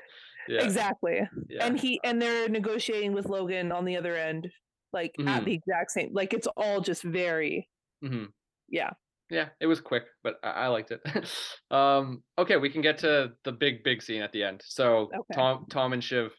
yeah, 0.47 0.61
Exactly. 0.63 1.21
yeah. 1.49 1.65
And 1.65 1.79
he 1.79 1.99
and 2.03 2.21
they're 2.21 2.49
negotiating 2.49 3.13
with 3.13 3.27
Logan 3.27 3.71
on 3.71 3.85
the 3.85 3.97
other 3.97 4.15
end, 4.15 4.47
like 4.93 5.11
Mhm. 5.19 5.27
at 5.27 5.45
the 5.45 5.53
exact 5.53 5.91
same 5.91 6.09
like 6.13 6.33
it's 6.33 6.47
all 6.57 6.81
just 6.81 7.03
very 7.03 7.69
hmm 8.01 8.25
yeah. 8.69 8.91
yeah, 9.29 9.49
it 9.59 9.67
was 9.67 9.79
quick, 9.81 10.03
but 10.23 10.35
I, 10.43 10.49
I 10.49 10.67
liked 10.67 10.91
it. 10.91 11.01
um, 11.71 12.23
okay, 12.37 12.57
we 12.57 12.69
can 12.69 12.81
get 12.81 12.97
to 12.99 13.31
the 13.43 13.51
big, 13.51 13.83
big 13.83 14.01
scene 14.01 14.21
at 14.21 14.31
the 14.31 14.43
end. 14.43 14.61
So 14.65 15.09
Okay. 15.13 15.33
Tom, 15.33 15.65
Tom 15.69 15.93
and 15.93 16.03
Shiv, 16.03 16.31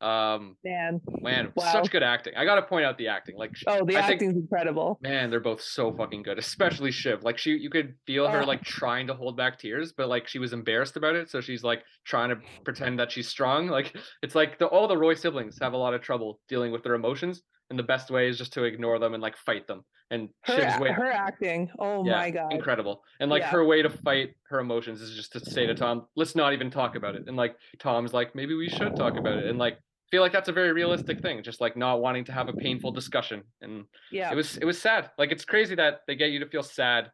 um, 0.00 0.56
Man. 0.64 1.00
man, 1.22 1.52
Wow. 1.54 1.72
such 1.72 1.90
good 1.90 2.02
acting. 2.02 2.34
I 2.36 2.44
got 2.44 2.56
to 2.56 2.62
point 2.62 2.84
out 2.84 2.98
the 2.98 3.08
acting. 3.08 3.36
Like, 3.38 3.52
Oh, 3.66 3.84
the 3.86 3.96
I 3.96 4.02
think- 4.02 4.12
acting's 4.14 4.36
incredible. 4.36 4.98
man, 5.02 5.30
they're 5.30 5.40
both 5.40 5.60
so 5.62 5.92
fucking 5.92 6.22
good, 6.22 6.38
especially 6.38 6.90
Shiv. 6.90 7.22
Like, 7.24 7.38
she, 7.38 7.52
you 7.52 7.70
could 7.70 7.94
feel 8.06 8.28
her 8.28 8.44
like 8.44 8.62
trying 8.62 9.06
to 9.06 9.14
hold 9.14 9.36
back 9.36 9.58
tears, 9.58 9.92
but 9.96 10.08
like 10.08 10.28
she 10.28 10.38
was 10.38 10.52
embarrassed 10.52 10.96
about 10.96 11.14
it, 11.16 11.30
so 11.30 11.40
she's 11.40 11.62
like 11.64 11.82
trying 12.04 12.30
to 12.30 12.36
pretend 12.64 12.98
that 12.98 13.10
she's 13.12 13.28
strong. 13.28 13.68
Like, 13.68 13.96
it's 14.22 14.34
like 14.34 14.58
the 14.58 14.66
all 14.66 14.88
the 14.88 14.96
Roy 14.98 15.14
siblings 15.14 15.58
have 15.60 15.72
a 15.72 15.76
lot 15.78 15.94
of 15.94 16.00
trouble 16.02 16.40
dealing 16.48 16.70
with 16.72 16.82
their 16.82 16.94
emotions, 16.94 17.42
and 17.70 17.78
the 17.78 17.82
best 17.82 18.10
way 18.10 18.28
is 18.28 18.38
just 18.38 18.52
to 18.54 18.64
ignore 18.64 18.98
them 18.98 19.14
and 19.14 19.22
like 19.22 19.36
fight 19.36 19.66
them. 19.66 19.82
And 20.10 20.28
Her, 20.42 20.54
Shiv's 20.56 20.78
way, 20.78 20.92
her 20.92 21.10
acting. 21.10 21.70
Oh 21.78 22.04
yeah, 22.04 22.16
my 22.16 22.30
god. 22.30 22.52
incredible. 22.52 23.02
And 23.20 23.30
like 23.30 23.40
Yeah. 23.42 23.50
her 23.50 23.64
way 23.64 23.82
to 23.82 23.88
fight 23.90 24.34
her 24.48 24.60
emotions 24.60 25.00
is 25.00 25.14
just 25.16 25.32
to 25.32 25.40
say 25.40 25.66
to 25.66 25.74
Tom, 25.74 26.06
"Let's 26.14 26.36
not 26.36 26.52
even 26.52 26.70
talk 26.70 26.94
about 26.94 27.14
it." 27.16 27.24
And 27.26 27.36
like 27.36 27.56
Tom's 27.78 28.12
like, 28.12 28.34
"Maybe 28.34 28.54
we 28.54 28.68
should 28.68 28.94
talk 28.96 29.16
about 29.16 29.38
it." 29.38 29.46
And 29.48 29.58
like 29.58 29.78
feel 30.10 30.20
like 30.20 30.30
that's 30.32 30.50
a 30.50 30.52
very 30.52 30.72
realistic 30.72 31.20
thing, 31.20 31.42
just 31.42 31.60
like 31.60 31.76
not 31.76 32.00
wanting 32.02 32.24
to 32.26 32.32
have 32.32 32.48
a 32.48 32.52
painful 32.52 32.92
discussion. 32.92 33.42
And 33.62 33.86
Yeah. 34.12 34.30
it 34.30 34.34
was 34.36 34.58
it 34.58 34.64
was 34.66 34.80
sad. 34.80 35.10
Like 35.16 35.32
it's 35.32 35.44
crazy 35.46 35.74
that 35.76 36.00
they 36.06 36.16
get 36.16 36.30
you 36.30 36.40
to 36.40 36.46
feel 36.46 36.62
sad, 36.62 37.10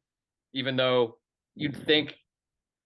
even 0.52 0.74
though 0.76 1.18
you'd 1.54 1.76
think 1.76 2.16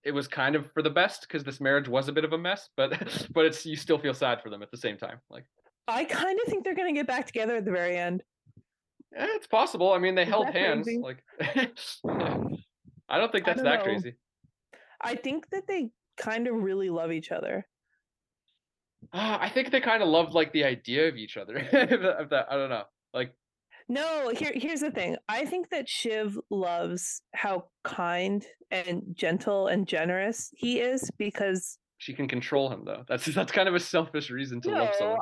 it 0.05 0.13
was 0.13 0.29
kind 0.29 0.55
of 0.55 0.71
for 0.73 0.83
the 0.83 0.91
best 0.91 1.23
because 1.23 1.45
this 1.45 1.63
marriage 1.63 1.89
was 1.89 2.09
a 2.09 2.13
bit 2.13 2.25
of 2.27 2.35
a 2.35 2.39
mess. 2.39 2.69
But 2.77 2.91
but 3.33 3.47
it's 3.47 3.65
you 3.65 3.75
still 3.77 3.99
feel 3.99 4.15
sad 4.15 4.43
for 4.43 4.51
them 4.51 4.63
at 4.63 4.71
the 4.71 4.77
same 4.77 4.99
time. 4.99 5.19
Like 5.31 5.47
I 5.87 6.05
kind 6.05 6.39
of 6.41 6.47
think 6.51 6.65
they're 6.65 6.75
gonna 6.75 6.93
get 6.93 7.07
back 7.07 7.27
together 7.27 7.57
at 7.57 7.65
the 7.65 7.71
very 7.73 7.97
end. 7.97 8.23
eh, 9.17 9.27
it's 9.31 9.47
possible. 9.47 9.93
I 9.93 9.99
mean, 9.99 10.15
they 10.15 10.23
Is 10.23 10.29
held 10.29 10.49
hands. 10.49 10.85
crazy? 10.87 11.01
Like 11.01 11.23
I 13.09 13.19
don't 13.19 13.31
think 13.33 13.45
that's 13.45 13.57
don't 13.59 13.65
that 13.65 13.79
know. 13.81 13.85
crazy. 13.85 14.15
I 15.01 15.15
think 15.17 15.49
that 15.51 15.67
they 15.69 15.91
kind 16.17 16.47
of 16.49 16.55
really 16.55 16.89
love 16.91 17.13
each 17.13 17.31
other. 17.31 17.67
Uh, 19.13 19.37
I 19.41 19.51
think 19.51 19.71
they 19.71 19.81
kind 19.81 20.03
of 20.03 20.09
loved 20.09 20.33
like 20.33 20.53
the 20.53 20.65
idea 20.65 21.09
of 21.09 21.17
each 21.17 21.37
other. 21.37 21.57
of 22.19 22.31
that, 22.31 22.47
I 22.51 22.57
don't 22.57 22.71
know. 22.71 22.85
Like, 23.13 23.35
No, 23.89 24.31
here 24.31 24.53
here's 24.55 24.81
the 24.81 24.91
thing. 24.91 25.17
I 25.29 25.45
think 25.45 25.69
that 25.71 25.89
Shiv 25.89 26.39
loves 26.51 27.21
how 27.35 27.67
kind 27.85 28.45
and 28.71 29.03
gentle 29.13 29.67
and 29.67 29.87
generous 29.87 30.51
he 30.57 30.81
is 30.81 31.11
because 31.19 31.79
she 31.99 32.15
can 32.15 32.27
control 32.27 32.71
him 32.71 32.85
though. 32.87 33.05
That's 33.07 33.27
that's 33.27 33.53
kind 33.53 33.69
of 33.69 33.75
a 33.75 33.81
selfish 33.81 34.31
reason 34.31 34.61
to 34.63 34.71
love 34.71 34.95
someone. 34.97 35.19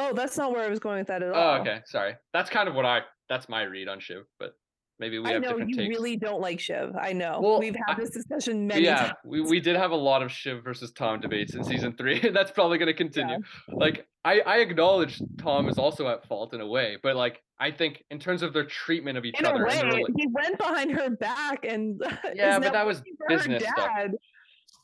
Oh, 0.00 0.12
that's 0.14 0.36
not 0.36 0.50
where 0.52 0.62
I 0.62 0.68
was 0.68 0.78
going 0.78 0.98
with 0.98 1.08
that 1.08 1.22
at 1.22 1.30
oh, 1.30 1.34
all. 1.34 1.56
Oh, 1.58 1.60
okay. 1.60 1.80
Sorry. 1.86 2.14
That's 2.32 2.48
kind 2.50 2.68
of 2.68 2.74
what 2.74 2.86
I. 2.86 3.00
That's 3.28 3.48
my 3.48 3.62
read 3.62 3.86
on 3.88 4.00
Shiv, 4.00 4.24
but 4.38 4.54
maybe 4.98 5.18
we 5.18 5.28
I 5.28 5.34
have 5.34 5.42
know 5.42 5.50
different 5.50 5.70
you 5.70 5.76
takes. 5.76 5.88
really 5.88 6.16
don't 6.16 6.40
like 6.40 6.58
Shiv. 6.58 6.96
I 6.98 7.12
know. 7.12 7.38
Well, 7.42 7.58
We've 7.60 7.76
had 7.76 7.96
I- 7.96 8.00
this 8.00 8.10
discussion 8.10 8.66
many 8.66 8.84
yeah, 8.84 8.96
times. 8.96 9.12
we, 9.24 9.40
we 9.42 9.60
did 9.60 9.76
have 9.76 9.90
a 9.92 9.96
lot 9.96 10.22
of 10.22 10.32
Shiv 10.32 10.64
versus 10.64 10.90
Tom 10.92 11.20
debates 11.20 11.54
in 11.54 11.62
season 11.62 11.92
three. 11.96 12.20
and 12.24 12.34
That's 12.34 12.50
probably 12.50 12.78
going 12.78 12.88
to 12.88 12.94
continue. 12.94 13.38
Like, 13.68 14.06
I 14.24 14.40
I 14.40 14.56
acknowledge 14.58 15.22
Tom 15.38 15.68
is 15.68 15.78
also 15.78 16.08
at 16.08 16.26
fault 16.26 16.54
in 16.54 16.60
a 16.60 16.66
way, 16.66 16.96
but 17.02 17.14
like 17.16 17.42
I 17.58 17.70
think 17.70 18.02
in 18.10 18.18
terms 18.18 18.42
of 18.42 18.52
their 18.52 18.64
treatment 18.64 19.16
of 19.18 19.24
each 19.24 19.38
In 19.38 19.46
a 19.46 19.50
other, 19.50 19.66
way, 19.66 19.78
and 19.78 19.92
their 19.92 20.00
he 20.16 20.26
went 20.26 20.58
behind 20.58 20.90
her 20.92 21.10
back 21.10 21.64
and 21.64 22.02
Yeah, 22.34 22.58
but 22.58 22.72
that 22.72 22.86
was 22.86 22.98
looking 22.98 23.14
for 23.16 23.32
her 23.32 23.36
business 23.36 23.62
stuff. 23.62 23.90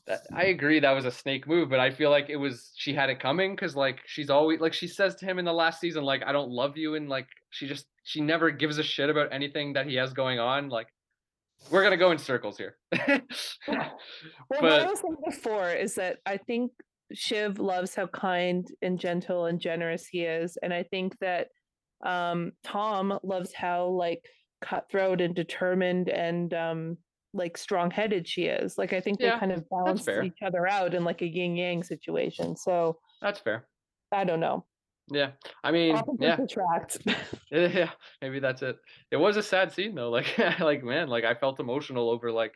That- 0.07 0.21
I 0.33 0.45
agree 0.45 0.79
that 0.79 0.91
was 0.91 1.05
a 1.05 1.11
snake 1.11 1.47
move, 1.47 1.69
but 1.69 1.79
I 1.79 1.91
feel 1.91 2.09
like 2.09 2.29
it 2.29 2.37
was 2.37 2.71
she 2.75 2.93
had 2.93 3.09
it 3.09 3.19
coming 3.19 3.55
because 3.55 3.75
like 3.75 3.99
she's 4.05 4.29
always 4.29 4.59
like 4.59 4.73
she 4.73 4.87
says 4.87 5.15
to 5.15 5.25
him 5.25 5.37
in 5.39 5.45
the 5.45 5.53
last 5.53 5.79
season 5.79 6.03
like 6.03 6.23
I 6.25 6.31
don't 6.31 6.49
love 6.49 6.77
you 6.77 6.95
and 6.95 7.09
like 7.09 7.27
she 7.49 7.67
just 7.67 7.85
she 8.03 8.21
never 8.21 8.49
gives 8.49 8.77
a 8.77 8.83
shit 8.83 9.09
about 9.09 9.33
anything 9.33 9.73
that 9.73 9.85
he 9.85 9.95
has 9.95 10.13
going 10.13 10.39
on 10.39 10.69
like 10.69 10.87
we're 11.69 11.83
gonna 11.83 11.97
go 11.97 12.11
in 12.11 12.17
circles 12.17 12.57
here. 12.57 12.77
Well, 14.49 14.61
what 14.61 14.71
I 14.71 14.79
but 14.79 14.89
was 14.89 14.99
saying 14.99 15.17
before 15.25 15.71
is 15.71 15.95
that 15.95 16.19
I 16.25 16.37
think 16.37 16.71
Shiv 17.13 17.59
loves 17.59 17.95
how 17.95 18.07
kind 18.07 18.67
and 18.81 18.99
gentle 18.99 19.45
and 19.45 19.59
generous 19.59 20.07
he 20.07 20.21
is, 20.23 20.57
and 20.61 20.73
I 20.73 20.83
think 20.83 21.17
that 21.19 21.47
um, 22.05 22.53
Tom 22.63 23.19
loves 23.23 23.53
how 23.53 23.87
like 23.87 24.23
cutthroat 24.61 25.19
and 25.21 25.35
determined 25.35 26.09
and 26.09 26.53
um, 26.53 26.97
like 27.37 27.57
strong-headed 27.57 28.27
she 28.27 28.45
is. 28.45 28.77
Like 28.77 28.93
I 28.93 28.99
think 28.99 29.19
Yeah, 29.19 29.35
they 29.35 29.39
kind 29.39 29.51
of 29.51 29.69
balance 29.69 30.07
each 30.07 30.41
other 30.45 30.67
out 30.67 30.93
in 30.93 31.03
like 31.03 31.21
a 31.21 31.27
yin 31.27 31.55
yang 31.55 31.83
situation. 31.83 32.57
So 32.57 32.97
that's 33.21 33.39
fair. 33.39 33.67
I 34.11 34.23
don't 34.23 34.39
know. 34.39 34.65
Yeah, 35.09 35.31
I 35.63 35.71
mean, 35.71 36.01
yeah, 36.19 36.37
attract. 36.41 36.97
yeah, 37.51 37.91
maybe 38.21 38.39
that's 38.39 38.61
it. 38.61 38.77
It 39.09 39.15
was 39.17 39.37
a 39.37 39.43
sad 39.43 39.71
scene 39.71 39.95
though. 39.95 40.09
Like, 40.17 40.37
like 40.59 40.83
man, 40.83 41.07
like 41.07 41.23
I 41.23 41.33
felt 41.33 41.59
emotional 41.61 42.09
over 42.09 42.31
like 42.31 42.53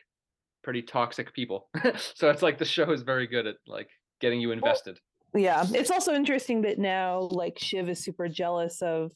pretty 0.64 0.82
toxic 0.82 1.34
people. 1.34 1.70
so 2.16 2.30
it's 2.30 2.42
like 2.42 2.58
the 2.58 2.66
show 2.66 2.92
is 2.92 3.04
very 3.04 3.28
good 3.28 3.48
at 3.48 3.56
like 3.68 3.90
getting 4.20 4.42
you 4.42 4.52
invested. 4.52 5.00
yeah 5.34 5.66
it's 5.74 5.90
also 5.90 6.14
interesting 6.14 6.62
that 6.64 6.78
now 6.78 7.22
like 7.32 7.58
shiv 7.58 7.88
is 7.88 8.04
super 8.04 8.28
jealous 8.28 8.82
of 8.82 9.12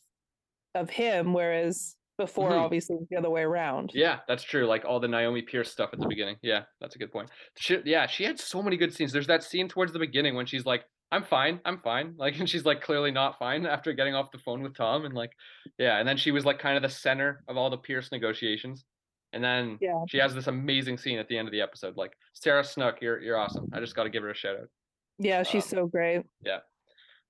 of 0.74 0.90
him 0.90 1.34
whereas 1.34 1.98
before 2.18 2.52
Mhm. 2.52 2.60
obviously 2.62 2.98
the 3.10 3.18
other 3.18 3.30
way 3.30 3.42
around 3.44 3.92
Yeah, 3.94 4.20
that's 4.28 4.44
true. 4.44 4.66
Like 4.66 4.86
all 4.86 5.00
the 5.00 5.08
Naomi 5.08 5.42
Pierce 5.42 5.72
stuff 5.72 5.90
at 5.94 6.00
the 6.00 6.08
beginning. 6.08 6.38
Yeah, 6.42 6.64
that's 6.80 6.96
a 6.96 7.00
good 7.00 7.12
point. 7.12 7.30
She, 7.58 7.78
yeah, 7.86 8.08
she 8.08 8.24
had 8.24 8.40
so 8.40 8.62
many 8.64 8.78
good 8.78 8.94
scenes. 8.94 9.12
There's 9.12 9.28
that 9.28 9.44
scene 9.44 9.68
towards 9.68 9.92
the 9.94 10.00
beginning 10.00 10.36
when 10.36 10.46
she's 10.46 10.66
like, 10.66 10.86
"I'm 11.12 11.24
fine, 11.24 11.60
I'm 11.66 11.80
fine," 11.82 12.16
like, 12.18 12.40
and 12.40 12.50
she's 12.50 12.66
like 12.66 12.82
clearly 12.82 13.12
not 13.12 13.38
fine 13.38 13.66
after 13.66 13.92
getting 13.94 14.16
off 14.16 14.32
the 14.32 14.40
phone 14.40 14.62
with 14.64 14.76
Tom, 14.76 15.06
and 15.06 15.14
like, 15.14 15.32
yeah, 15.78 15.98
and 16.00 16.08
then 16.08 16.18
she 16.18 16.32
was 16.32 16.46
like 16.46 16.60
kind 16.60 16.78
of 16.78 16.84
the 16.84 16.90
center 16.90 17.44
of 17.48 17.58
all 17.58 17.70
the 17.70 17.78
Pierce 17.78 18.12
negotiations, 18.12 18.86
and 19.34 19.44
then 19.44 19.78
Yeah. 19.82 20.04
she 20.08 20.18
has 20.20 20.34
this 20.34 20.48
amazing 20.48 20.98
scene 20.98 21.20
at 21.20 21.28
the 21.28 21.38
end 21.38 21.48
of 21.48 21.52
the 21.52 21.62
episode. 21.62 21.98
Like, 21.98 22.18
Sarah 22.34 22.64
Snook, 22.64 23.02
you're 23.02 23.22
you're 23.22 23.38
awesome. 23.38 23.70
I 23.74 23.80
just 23.82 23.96
got 23.96 24.04
to 24.04 24.10
give 24.10 24.24
her 24.24 24.30
a 24.32 24.36
shout 24.36 24.56
out. 24.58 24.70
yeah 25.18 25.44
she's 25.44 25.72
Um, 25.74 25.80
so 25.80 25.88
great 25.88 26.24
Yeah. 26.42 26.60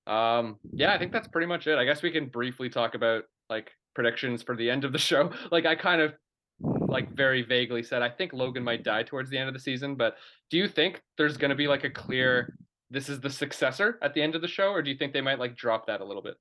Um, 0.06 0.60
yeah, 0.72 0.92
I 0.92 0.98
think 0.98 1.10
that's 1.12 1.26
pretty 1.28 1.46
much 1.48 1.66
it. 1.66 1.78
I 1.78 1.84
guess 1.84 2.00
we 2.02 2.12
can 2.12 2.26
briefly 2.28 2.68
talk 2.68 2.94
about 2.94 3.24
like 3.50 3.72
predictions 3.96 4.42
for 4.42 4.54
the 4.54 4.70
end 4.70 4.84
of 4.84 4.92
the 4.92 4.98
show. 4.98 5.30
Like 5.50 5.66
I 5.66 5.74
kind 5.74 6.00
of 6.00 6.12
like 6.88 7.10
very 7.16 7.42
vaguely 7.42 7.82
said 7.82 8.00
I 8.02 8.08
think 8.10 8.32
Logan 8.32 8.62
might 8.62 8.84
die 8.84 9.02
towards 9.02 9.28
the 9.30 9.38
end 9.38 9.48
of 9.48 9.54
the 9.54 9.60
season, 9.60 9.96
but 9.96 10.16
do 10.50 10.56
you 10.58 10.68
think 10.68 11.02
there's 11.18 11.36
going 11.36 11.48
to 11.50 11.56
be 11.56 11.66
like 11.66 11.82
a 11.84 11.90
clear 11.90 12.56
this 12.90 13.08
is 13.08 13.20
the 13.20 13.30
successor 13.30 13.98
at 14.02 14.14
the 14.14 14.22
end 14.22 14.34
of 14.36 14.42
the 14.42 14.48
show 14.48 14.68
or 14.70 14.80
do 14.82 14.90
you 14.90 14.96
think 14.96 15.12
they 15.12 15.20
might 15.20 15.40
like 15.40 15.56
drop 15.56 15.86
that 15.88 16.00
a 16.00 16.04
little 16.04 16.22
bit? 16.22 16.36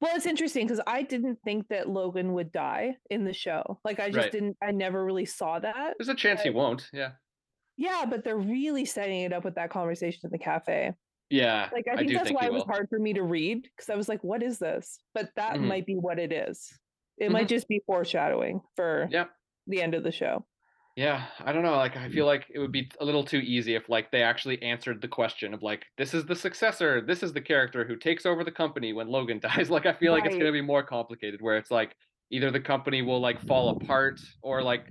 well 0.00 0.14
it's 0.16 0.26
interesting 0.26 0.66
because 0.66 0.82
i 0.88 1.02
didn't 1.02 1.38
think 1.44 1.66
that 1.68 1.88
logan 1.88 2.32
would 2.32 2.50
die 2.52 2.94
in 3.10 3.24
the 3.24 3.32
show 3.32 3.62
like 3.84 4.00
i 4.00 4.08
just 4.08 4.24
Right. 4.24 4.32
didn't 4.32 4.56
i 4.60 4.70
never 4.72 5.04
really 5.04 5.24
saw 5.24 5.58
that 5.60 5.94
There's 5.98 6.08
a 6.08 6.14
chance 6.14 6.42
he 6.42 6.50
won't. 6.50 6.82
Yeah. 6.92 7.12
yeah 7.76 8.04
but 8.04 8.24
they're 8.24 8.36
really 8.58 8.84
setting 8.84 9.20
it 9.22 9.32
up 9.32 9.44
with 9.44 9.54
that 9.54 9.70
conversation 9.70 10.20
in 10.24 10.30
the 10.30 10.38
cafe 10.38 10.92
Yeah. 11.34 11.68
like 11.72 11.86
i 11.90 11.96
think 11.96 12.08
do 12.08 12.14
that's 12.14 12.28
think 12.28 12.40
why 12.40 12.46
it 12.46 12.52
was 12.52 12.62
hard 12.64 12.88
for 12.88 12.98
me 12.98 13.12
to 13.14 13.22
read 13.22 13.62
because 13.62 13.90
i 13.90 13.96
was 13.96 14.08
like 14.08 14.22
what 14.22 14.42
is 14.42 14.58
this 14.58 14.98
but 15.14 15.30
that 15.36 15.56
Mhm. 15.56 15.66
might 15.68 15.86
be 15.86 15.94
what 15.96 16.18
it 16.18 16.32
is 16.32 16.72
it 17.18 17.30
might 17.30 17.48
just 17.48 17.68
be 17.68 17.80
foreshadowing 17.86 18.60
for 18.76 19.08
Yep. 19.10 19.30
the 19.66 19.82
end 19.82 19.94
of 19.94 20.02
the 20.04 20.12
show 20.12 20.46
Yeah, 20.96 21.26
I 21.40 21.50
don't 21.52 21.64
know. 21.64 21.74
Like, 21.74 21.96
I 21.96 22.08
feel 22.08 22.24
like 22.24 22.46
it 22.54 22.60
would 22.60 22.70
be 22.70 22.88
a 23.00 23.04
little 23.04 23.24
too 23.24 23.38
easy 23.38 23.74
if, 23.74 23.88
like, 23.88 24.12
they 24.12 24.22
actually 24.22 24.62
answered 24.62 25.00
the 25.02 25.08
question 25.08 25.52
of, 25.52 25.60
like, 25.60 25.86
this 25.98 26.14
is 26.14 26.24
the 26.24 26.36
successor, 26.36 27.00
this 27.00 27.24
is 27.24 27.32
the 27.32 27.40
character 27.40 27.84
who 27.84 27.96
takes 27.96 28.24
over 28.24 28.44
the 28.44 28.52
company 28.52 28.92
when 28.92 29.08
Logan 29.08 29.40
dies. 29.48 29.70
Like, 29.70 29.86
I 29.86 29.92
feel 29.92 30.12
like 30.12 30.24
it's 30.24 30.36
going 30.36 30.46
to 30.46 30.52
be 30.52 30.60
more 30.74 30.84
complicated, 30.84 31.42
where 31.42 31.56
it's 31.56 31.72
like 31.72 31.96
either 32.30 32.52
the 32.52 32.60
company 32.60 33.02
will 33.02 33.18
like 33.20 33.40
fall 33.40 33.70
apart, 33.70 34.20
or 34.40 34.62
like 34.62 34.84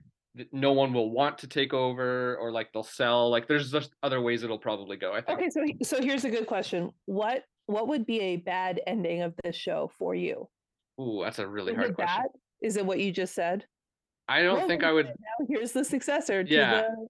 no 0.51 0.71
one 0.73 0.93
will 0.93 1.11
want 1.11 1.37
to 1.39 1.47
take 1.47 1.73
over, 1.73 2.35
or 2.37 2.51
like 2.51 2.71
they'll 2.73 2.83
sell. 2.83 3.29
Like, 3.29 3.47
there's 3.47 3.71
just 3.71 3.91
other 4.01 4.21
ways 4.21 4.43
it'll 4.43 4.57
probably 4.57 4.97
go. 4.97 5.13
I 5.13 5.21
think. 5.21 5.39
Okay, 5.39 5.49
so 5.49 5.61
so 5.83 6.01
here's 6.01 6.25
a 6.25 6.29
good 6.29 6.47
question. 6.47 6.91
What 7.05 7.43
what 7.67 7.87
would 7.87 8.05
be 8.05 8.19
a 8.19 8.37
bad 8.37 8.81
ending 8.87 9.21
of 9.21 9.33
this 9.43 9.55
show 9.55 9.91
for 9.97 10.15
you? 10.15 10.49
Ooh, 10.99 11.21
that's 11.23 11.39
a 11.39 11.47
really 11.47 11.71
Is 11.71 11.77
hard 11.77 11.89
it 11.91 11.95
question. 11.95 12.23
is 12.61 12.77
it 12.77 12.85
what 12.85 12.99
you 12.99 13.11
just 13.11 13.33
said? 13.35 13.65
I 14.27 14.41
don't 14.41 14.67
think 14.67 14.83
I 14.83 14.91
would. 14.91 15.07
Now 15.07 15.45
here's 15.49 15.71
the 15.71 15.83
successor 15.83 16.43
to 16.43 16.49
Yeah. 16.53 16.81
the 16.81 17.07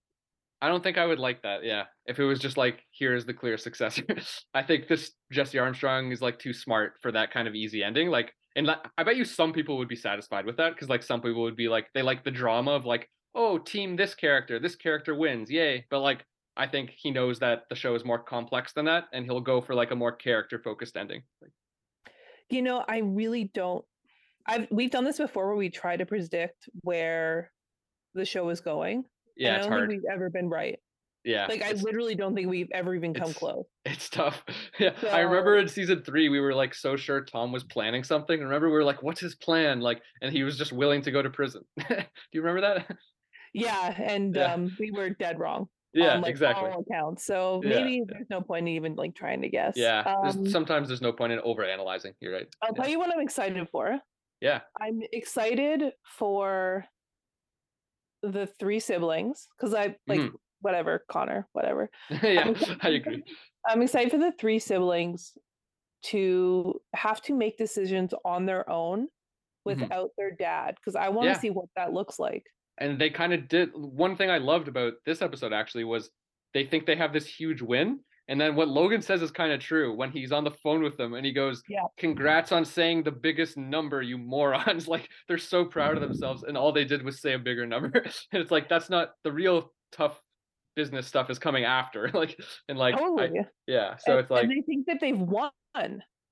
I 0.62 0.70
don't 0.70 0.82
think 0.82 0.98
I 0.98 1.06
would 1.06 1.20
like 1.20 1.42
that. 1.44 1.64
Yeah, 1.66 1.84
if 2.06 2.20
it 2.20 2.24
was 2.24 2.40
just 2.40 2.56
like 2.58 2.82
here's 2.92 3.26
the 3.26 3.34
clear 3.34 3.58
successor. 3.58 4.04
I 4.54 4.64
think 4.64 4.88
this 4.88 5.12
Jesse 5.32 5.60
Armstrong 5.60 6.12
is 6.12 6.22
like 6.22 6.40
too 6.40 6.54
smart 6.54 6.94
for 7.02 7.12
that 7.12 7.32
kind 7.32 7.48
of 7.48 7.56
easy 7.56 7.84
ending. 7.84 8.10
Like, 8.10 8.34
and 8.56 8.68
la- 8.68 8.82
I 8.98 9.04
bet 9.04 9.16
you 9.18 9.26
some 9.26 9.54
people 9.54 9.78
would 9.78 9.88
be 9.88 9.96
satisfied 9.96 10.46
with 10.46 10.58
that 10.58 10.74
because 10.74 10.90
like 10.90 11.04
some 11.04 11.22
people 11.22 11.42
would 11.44 11.56
be 11.56 11.70
like 11.70 11.88
they 11.94 12.02
like 12.02 12.24
the 12.24 12.32
drama 12.32 12.72
of 12.72 12.86
like 12.86 13.10
oh 13.36 13.58
team 13.58 13.96
this 13.96 14.14
character 14.16 14.60
this 14.60 14.76
character 14.76 15.16
wins 15.16 15.50
yay. 15.50 15.86
But 15.90 16.00
like 16.02 16.26
I 16.56 16.68
think 16.68 16.92
he 16.96 17.10
knows 17.12 17.40
that 17.40 17.64
the 17.70 17.76
show 17.76 17.96
is 17.96 18.06
more 18.06 18.20
complex 18.20 18.74
than 18.74 18.86
that, 18.86 19.06
and 19.12 19.26
he'll 19.26 19.42
go 19.42 19.60
for 19.60 19.74
like 19.74 19.92
a 19.92 19.96
more 19.96 20.12
character 20.12 20.60
focused 20.64 20.96
ending. 20.96 21.24
You 22.50 22.62
know, 22.62 22.84
I 22.88 23.00
really 23.00 23.52
don't 23.54 23.84
I've 24.46 24.68
we've 24.70 24.92
done 24.92 25.06
this 25.06 25.18
before 25.18 25.48
where 25.48 25.56
we 25.56 25.70
try 25.70 25.98
to 25.98 26.06
predict 26.06 26.70
where 26.82 27.52
the 28.14 28.26
show 28.26 28.50
is 28.50 28.62
going. 28.62 29.06
yeah, 29.38 29.56
and 29.56 29.58
I 29.58 29.62
don't 29.62 29.72
hard. 29.72 29.90
think 29.90 30.04
we've 30.04 30.14
ever 30.14 30.30
been 30.30 30.50
right. 30.50 30.80
Yeah. 31.26 31.48
Like 31.48 31.62
I 31.64 31.72
literally 31.74 32.16
don't 32.16 32.36
think 32.36 32.50
we've 32.50 32.70
ever 32.74 32.94
even 32.96 33.14
come 33.14 33.30
it's- 33.30 33.38
close. 33.38 33.66
It's 33.86 34.10
tough. 34.10 34.44
Yeah, 34.80 34.92
I 35.12 35.20
remember 35.20 35.58
in 35.58 35.68
season 35.68 36.04
three 36.04 36.30
we 36.30 36.40
were 36.40 36.54
like 36.54 36.74
so 36.74 36.96
sure 36.96 37.24
Tom 37.24 37.52
was 37.52 37.64
planning 37.64 38.04
something. 38.04 38.40
Remember 38.42 38.68
we 38.68 38.74
were 38.74 38.84
like, 38.84 39.02
"What's 39.04 39.20
his 39.22 39.36
plan?" 39.36 39.80
Like, 39.80 40.02
and 40.22 40.32
he 40.34 40.44
was 40.44 40.58
just 40.58 40.72
willing 40.74 41.02
to 41.04 41.12
go 41.12 41.22
to 41.22 41.30
prison. 41.30 41.64
Do 41.88 41.96
you 42.34 42.42
remember 42.42 42.62
that? 42.62 42.98
Yeah, 43.56 43.94
and 44.02 44.36
Yeah. 44.36 44.54
um, 44.56 44.76
we 44.80 44.90
were 44.90 45.12
dead 45.12 45.38
wrong. 45.38 45.68
yeah, 45.94 46.18
like, 46.18 46.32
exactly. 46.32 46.72
All 46.72 46.84
accounts. 46.90 47.24
So 47.24 47.62
maybe 47.64 47.98
yeah. 47.98 48.04
there's 48.08 48.26
no 48.32 48.42
point 48.42 48.68
in 48.68 48.74
even 48.74 48.96
like 48.96 49.14
trying 49.14 49.44
to 49.44 49.50
guess. 49.50 49.74
Yeah, 49.78 50.02
there's- 50.04 50.36
Um, 50.36 50.50
sometimes 50.50 50.88
there's 50.88 51.04
no 51.04 51.14
point 51.14 51.34
in 51.34 51.40
over 51.42 51.64
analyzing. 51.64 52.14
You're 52.20 52.34
right. 52.34 52.48
I'll 52.64 52.72
yeah. 52.76 52.82
tell 52.82 52.92
you 52.92 52.98
what 52.98 53.14
I'm 53.14 53.20
excited 53.22 53.70
for. 53.70 54.00
Yeah. 54.42 54.62
I'm 54.82 55.02
excited 55.12 55.94
for 56.04 56.86
the 58.24 58.48
three 58.48 58.80
siblings 58.80 59.48
because 59.56 59.76
I 59.76 59.98
like 60.08 60.20
Mhm. 60.22 60.32
Whatever 60.64 61.06
Connor, 61.12 61.48
whatever. 61.54 61.90
yeah, 62.10 62.50
excited 62.50 62.78
I 62.82 62.90
agree. 62.90 63.24
I'm 63.70 63.82
excited 63.84 64.12
for 64.12 64.18
the 64.18 64.32
three 64.40 64.60
siblings 64.60 65.34
to 66.06 66.82
have 66.94 67.22
to 67.24 67.36
make 67.36 67.58
decisions 67.58 68.14
on 68.26 68.46
their 68.46 68.70
own 68.70 69.08
without 69.66 70.10
their 70.18 70.32
dad 70.32 70.76
because 70.76 70.96
I 70.96 71.10
want 71.10 71.26
to 71.28 71.30
Mm-hmm. 71.32 71.36
Yeah. 71.36 71.40
see 71.40 71.50
what 71.52 71.66
that 71.78 71.94
looks 71.94 72.20
like. 72.20 72.44
and 72.80 73.00
they 73.00 73.10
kind 73.10 73.34
of 73.34 73.48
did 73.48 73.70
one 73.76 74.16
thing 74.18 74.30
i 74.32 74.40
loved 74.40 74.68
about 74.68 74.94
this 75.06 75.22
episode 75.22 75.54
actually 75.54 75.84
was 75.84 76.10
they 76.56 76.66
think 76.66 76.86
they 76.86 76.96
have 76.96 77.14
this 77.14 77.28
huge 77.28 77.62
win 77.62 78.00
and 78.30 78.42
then 78.42 78.56
what 78.56 78.68
logan 78.68 79.02
says 79.02 79.22
is 79.22 79.30
kind 79.32 79.54
of 79.54 79.60
true 79.60 79.96
when 79.96 80.10
he's 80.12 80.32
on 80.32 80.44
the 80.44 80.52
phone 80.64 80.82
with 80.82 80.98
them 80.98 81.14
and 81.14 81.24
he 81.26 81.32
goes 81.32 81.62
Yeah. 81.70 81.86
congrats 81.98 82.52
on 82.52 82.66
saying 82.66 83.04
the 83.04 83.12
biggest 83.28 83.58
number 83.58 84.02
you 84.02 84.18
morons 84.18 84.88
like 84.94 85.08
they're 85.28 85.38
so 85.38 85.64
proud 85.64 85.96
of 85.96 86.02
themselves 86.02 86.44
and 86.44 86.58
all 86.58 86.72
they 86.74 86.84
did 86.86 87.04
was 87.04 87.22
say 87.22 87.34
a 87.34 87.40
bigger 87.40 87.66
number 87.68 87.92
and 88.32 88.42
it's 88.42 88.52
like 88.52 88.68
that's 88.68 88.90
not 88.90 89.12
the 89.24 89.32
real 89.32 89.72
tough 89.92 90.20
business 90.76 91.08
stuff 91.08 91.30
is 91.30 91.40
coming 91.40 91.64
after 91.64 92.10
like 92.14 92.40
and 92.68 92.78
like 92.78 92.96
I- 92.96 93.46
yeah 93.68 93.96
so 93.98 94.12
and, 94.14 94.20
it's 94.22 94.32
like 94.32 94.44
and 94.44 94.52
they 94.52 94.62
think 94.62 94.86
that 94.88 95.00
they've 95.00 95.20
won. 95.20 95.52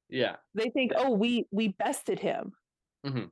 yeah 0.09 0.35
They 0.55 0.69
think, 0.69 0.91
oh, 0.95 1.11
we 1.11 1.45
we 1.51 1.69
bested 1.69 2.19
him. 2.19 2.51
mhm, 3.05 3.29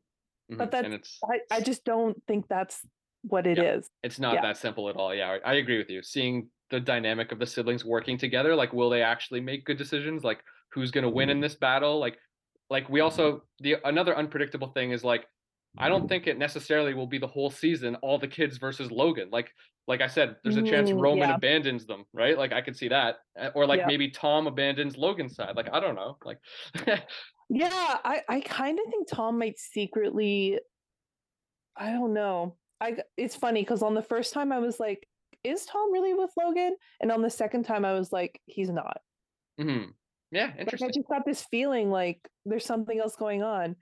But 0.50 0.72
mhm, 0.72 0.72
that's- 0.72 1.20
I, 1.24 1.40
I 1.58 1.62
just 1.62 1.84
don't 1.84 2.18
think 2.28 2.48
that's 2.48 2.82
what 3.24 3.46
it 3.46 3.58
is. 3.60 3.90
Yeah. 3.90 4.08
it's 4.08 4.20
not 4.20 4.36
Yeah. 4.36 4.42
that 4.44 4.58
simple 4.58 4.88
at 4.90 4.96
all. 4.96 5.14
Yeah, 5.14 5.38
I 5.44 5.52
I 5.52 5.54
agree 5.56 5.78
with 5.78 5.90
you. 5.90 6.02
Seeing 6.02 6.50
the 6.70 6.80
dynamic 6.80 7.32
of 7.32 7.40
the 7.40 7.46
siblings 7.46 7.84
working 7.84 8.18
together, 8.18 8.56
like 8.56 8.72
will 8.74 8.90
they 8.90 9.02
actually 9.02 9.42
make 9.42 9.66
good 9.66 9.78
decisions? 9.78 10.24
Like 10.24 10.42
who's 10.72 10.92
going 10.92 11.04
to 11.04 11.10
win 11.10 11.30
in 11.30 11.40
this 11.42 11.56
battle? 11.56 12.00
Like 12.00 12.18
like 12.70 12.88
we 12.90 13.00
also 13.02 13.42
the 13.60 13.76
another 13.84 14.16
unpredictable 14.16 14.68
thing 14.70 14.92
is 14.92 15.04
like 15.04 15.26
I 15.78 15.88
don't 15.88 16.08
think 16.08 16.28
it 16.28 16.38
necessarily 16.38 16.94
will 16.94 17.08
be 17.08 17.20
the 17.20 17.28
whole 17.28 17.50
season 17.50 17.96
all 17.98 18.18
the 18.18 18.28
kids 18.28 18.58
versus 18.58 18.92
Logan. 18.92 19.30
Like 19.32 19.54
like 19.88 20.02
I 20.02 20.08
said, 20.08 20.36
there's 20.44 20.56
a 20.58 20.62
chance 20.62 20.92
Roman 20.92 21.30
yeah. 21.30 21.36
abandons 21.36 21.86
them, 21.86 22.06
right? 22.14 22.38
Like 22.38 22.54
I 22.54 22.62
could 22.62 22.76
see 22.76 22.90
that. 22.90 23.18
Uh, 23.40 23.50
Or 23.56 23.66
like 23.66 23.80
Yeah. 23.80 23.88
maybe 23.88 24.10
Tom 24.12 24.46
abandons 24.48 24.98
Logan's 24.98 25.36
side. 25.36 25.56
Like 25.56 25.70
I 25.74 25.80
don't 25.80 25.96
know. 25.96 26.18
Like 26.24 26.38
Yeah, 27.50 27.98
I, 28.04 28.22
I 28.30 28.42
kind 28.42 28.78
of 28.80 28.86
think 28.92 29.08
Tom 29.08 29.40
might 29.40 29.58
secretly. 29.58 30.60
I 31.76 31.92
don't 31.92 32.14
know. 32.14 32.58
I 32.82 32.98
it's 33.18 33.36
funny 33.36 33.62
because 33.62 33.82
on 33.82 33.96
the 33.96 34.04
first 34.04 34.34
time 34.34 34.52
I 34.52 34.60
was 34.60 34.80
like, 34.80 35.08
"Is 35.44 35.66
Tom 35.66 35.92
really 35.92 36.14
with 36.14 36.32
Logan?" 36.38 36.76
And 37.02 37.12
on 37.12 37.22
the 37.22 37.30
second 37.30 37.64
time 37.64 37.86
I 37.86 37.94
was 37.94 38.12
like, 38.12 38.40
"He's 38.46 38.70
not." 38.70 39.02
mhm. 39.60 39.94
Yeah, 40.32 40.54
Like 40.60 40.74
I 40.76 40.88
just 40.90 41.08
got 41.10 41.26
this 41.26 41.42
feeling 41.50 41.90
like 41.90 42.30
there's 42.46 42.66
something 42.66 43.00
else 43.00 43.16
going 43.16 43.42
on. 43.42 43.76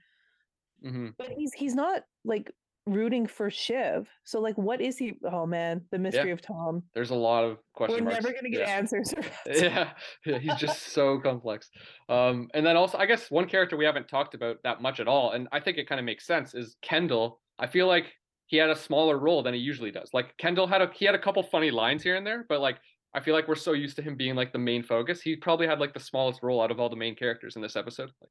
Hmm 0.82 1.08
But 1.16 1.30
he's 1.36 1.52
he's 1.52 1.74
not 1.74 2.04
like 2.24 2.52
rooting 2.86 3.26
for 3.26 3.50
Shiv. 3.50 4.08
So 4.24 4.40
like, 4.40 4.56
what 4.56 4.80
is 4.80 4.98
he? 4.98 5.14
Oh 5.30 5.46
man, 5.46 5.86
the 5.90 5.98
mystery 5.98 6.30
of 6.30 6.40
Tom. 6.40 6.82
There's 6.94 7.10
a 7.10 7.14
lot 7.14 7.44
of 7.44 7.58
questions. 7.74 8.00
We're 8.00 8.10
marks. 8.10 8.24
never 8.24 8.34
gonna 8.34 8.50
get 8.50 8.60
Yeah. 8.60 8.76
answers. 8.76 9.14
yeah, 9.46 9.92
yeah, 10.26 10.38
he's 10.38 10.54
just 10.56 10.82
so 10.92 11.20
complex. 11.20 11.70
Um, 12.08 12.48
and 12.54 12.64
then 12.64 12.76
also, 12.76 12.98
I 12.98 13.06
guess 13.06 13.30
one 13.30 13.48
character 13.48 13.76
we 13.76 13.84
haven't 13.84 14.08
talked 14.08 14.34
about 14.34 14.62
that 14.64 14.80
much 14.80 15.00
at 15.00 15.08
all, 15.08 15.32
and 15.32 15.48
I 15.52 15.60
think 15.60 15.78
it 15.78 15.88
kind 15.88 15.98
of 15.98 16.04
makes 16.04 16.26
sense, 16.26 16.54
is 16.54 16.76
Kendall. 16.82 17.40
I 17.58 17.66
feel 17.66 17.86
like 17.86 18.14
he 18.46 18.56
had 18.56 18.70
a 18.70 18.76
smaller 18.76 19.18
role 19.18 19.42
than 19.42 19.52
he 19.54 19.60
usually 19.60 19.90
does. 19.90 20.10
Like 20.14 20.36
Kendall 20.38 20.66
had 20.66 20.80
a 20.82 20.90
he 20.94 21.04
had 21.04 21.14
a 21.14 21.18
couple 21.18 21.42
funny 21.42 21.70
lines 21.70 22.02
here 22.02 22.16
and 22.16 22.26
there, 22.26 22.44
but 22.48 22.60
like 22.60 22.78
I 23.14 23.20
feel 23.20 23.34
like 23.34 23.48
we're 23.48 23.54
so 23.54 23.72
used 23.72 23.96
to 23.96 24.02
him 24.02 24.16
being 24.16 24.34
like 24.34 24.52
the 24.52 24.58
main 24.58 24.82
focus. 24.82 25.20
He 25.20 25.36
probably 25.36 25.66
had 25.66 25.80
like 25.80 25.92
the 25.94 26.00
smallest 26.00 26.42
role 26.42 26.62
out 26.62 26.70
of 26.70 26.80
all 26.80 26.88
the 26.88 26.96
main 26.96 27.14
characters 27.16 27.56
in 27.56 27.62
this 27.62 27.76
episode. 27.76 28.10
Like, 28.20 28.30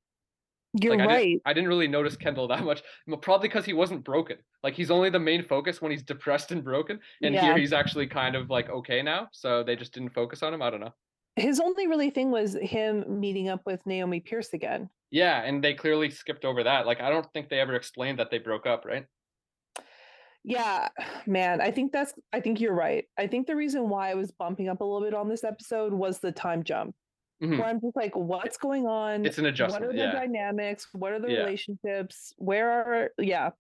You're 0.74 0.96
like, 0.96 1.02
I 1.02 1.06
right. 1.06 1.24
didn't, 1.26 1.42
I 1.46 1.54
didn't 1.54 1.70
really 1.70 1.88
notice 1.88 2.16
Kendall 2.16 2.48
that 2.50 2.64
much, 2.64 2.84
probably 3.22 3.48
because 3.48 3.66
he 3.66 3.74
wasn't 3.74 4.04
broken. 4.04 4.38
Like 4.64 4.74
he's 4.76 4.92
only 4.92 5.10
the 5.10 5.20
main 5.20 5.44
focus 5.44 5.82
when 5.82 5.92
he's 5.92 6.04
depressed 6.04 6.52
and 6.52 6.64
broken, 6.64 7.00
and 7.22 7.34
Yeah. 7.34 7.42
here 7.42 7.58
he's 7.58 7.74
actually 7.74 8.08
kind 8.08 8.36
of 8.36 8.50
like 8.50 8.70
okay 8.70 9.02
now. 9.02 9.30
So 9.32 9.64
they 9.64 9.76
just 9.76 9.94
didn't 9.94 10.10
focus 10.10 10.44
on 10.44 10.54
him. 10.54 10.62
I 10.62 10.70
don't 10.70 10.82
know. 10.82 10.94
His 11.36 11.60
only 11.60 11.88
really 11.88 12.10
thing 12.10 12.32
was 12.32 12.56
him 12.62 13.20
meeting 13.20 13.48
up 13.48 13.62
with 13.66 13.86
Naomi 13.86 14.20
Pierce 14.20 14.54
again. 14.54 14.90
Yeah, 15.12 15.42
and 15.44 15.64
they 15.64 15.74
clearly 15.74 16.10
skipped 16.10 16.46
over 16.46 16.64
that. 16.64 16.86
Like 16.86 17.00
I 17.02 17.10
don't 17.10 17.32
think 17.34 17.50
they 17.50 17.60
ever 17.60 17.76
explained 17.76 18.20
that 18.20 18.30
they 18.30 18.40
broke 18.40 18.66
up, 18.66 18.86
right? 18.86 19.06
Yeah, 20.44 20.90
man, 21.28 21.62
I 21.62 21.72
think 21.72 21.92
that's 21.92 22.14
I 22.34 22.40
think 22.42 22.60
you're 22.60 22.74
right. 22.74 23.06
I 23.18 23.28
think 23.28 23.48
the 23.48 23.56
reason 23.56 23.90
why 23.90 24.12
I 24.12 24.16
was 24.16 24.32
bumping 24.32 24.70
up 24.70 24.82
a 24.82 24.84
little 24.84 25.02
bit 25.08 25.14
on 25.14 25.30
this 25.30 25.44
episode 25.44 25.94
was 25.94 26.20
the 26.20 26.32
time 26.32 26.64
jump. 26.64 26.96
Mhm. 27.42 27.60
Where 27.60 27.68
I'm 27.68 27.80
just 27.80 27.96
like, 27.96 28.16
what's 28.16 28.58
going 28.58 28.88
on? 28.88 29.26
It's 29.26 29.38
an 29.38 29.46
adjustment. 29.46 29.86
What 29.86 29.90
are 29.90 29.98
the 29.98 30.04
Yeah. 30.06 30.12
dynamics? 30.12 30.88
What 30.94 31.14
are 31.14 31.20
the 31.20 31.32
Yeah. 31.32 31.40
relationships? 31.40 32.34
Where 32.38 32.70
are 32.72 33.12
yeah, 33.20 33.52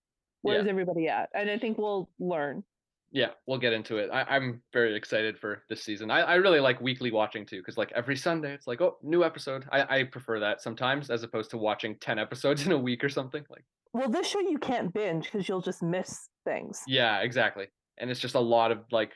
where's 0.41 0.65
Yeah. 0.65 0.71
everybody 0.71 1.07
at? 1.07 1.29
And 1.33 1.49
I 1.49 1.57
think 1.59 1.77
we'll 1.77 2.09
learn. 2.19 2.63
Yeah, 3.11 3.31
we'll 3.45 3.59
get 3.59 3.71
into 3.73 3.97
it. 3.97 4.09
I, 4.11 4.23
I'm 4.23 4.61
very 4.73 4.95
excited 4.95 5.39
for 5.39 5.63
this 5.69 5.81
season. 5.81 6.11
I, 6.11 6.21
I 6.21 6.35
really 6.35 6.59
like 6.59 6.81
weekly 6.81 7.09
watching 7.11 7.45
too, 7.45 7.57
because 7.61 7.77
like 7.77 7.91
every 7.93 8.15
Sunday 8.17 8.53
it's 8.53 8.67
like, 8.67 8.81
oh, 8.81 8.97
new 9.01 9.23
episode. 9.23 9.65
I, 9.71 9.99
I 9.99 10.03
prefer 10.03 10.39
that 10.41 10.61
sometimes 10.61 11.09
as 11.09 11.23
opposed 11.23 11.49
to 11.51 11.57
watching 11.57 11.97
10 11.99 12.19
episodes 12.19 12.65
in 12.65 12.71
a 12.73 12.77
week 12.77 13.03
or 13.03 13.09
something. 13.09 13.45
Like, 13.49 13.63
Well, 13.93 14.09
this 14.09 14.27
show 14.27 14.39
you 14.41 14.57
can't 14.57 14.93
binge 14.93 15.25
because 15.31 15.47
you'll 15.47 15.61
just 15.61 15.81
miss 15.81 16.29
things. 16.45 16.83
yeah, 16.87 17.19
exactly. 17.21 17.67
And 17.99 18.09
it's 18.11 18.19
just 18.19 18.35
a 18.35 18.39
lot 18.39 18.71
of 18.71 18.79
like, 18.91 19.13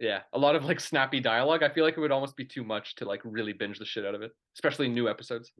yeah, 0.00 0.20
a 0.32 0.38
lot 0.38 0.56
of 0.56 0.64
like 0.64 0.80
snappy 0.80 1.20
dialogue. 1.20 1.62
I 1.62 1.68
feel 1.68 1.84
like 1.84 1.96
it 1.96 2.00
would 2.00 2.10
almost 2.10 2.36
be 2.36 2.44
too 2.44 2.64
much 2.64 2.94
to 2.96 3.04
like 3.04 3.20
really 3.24 3.52
binge 3.52 3.78
the 3.78 3.84
shit 3.84 4.04
out 4.04 4.14
of 4.14 4.22
it, 4.22 4.32
especially 4.56 4.88
new 4.88 5.08
episodes. 5.08 5.52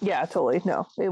Yeah, 0.00 0.24
totally. 0.24 0.60
No, 0.64 0.86
it 0.98 1.10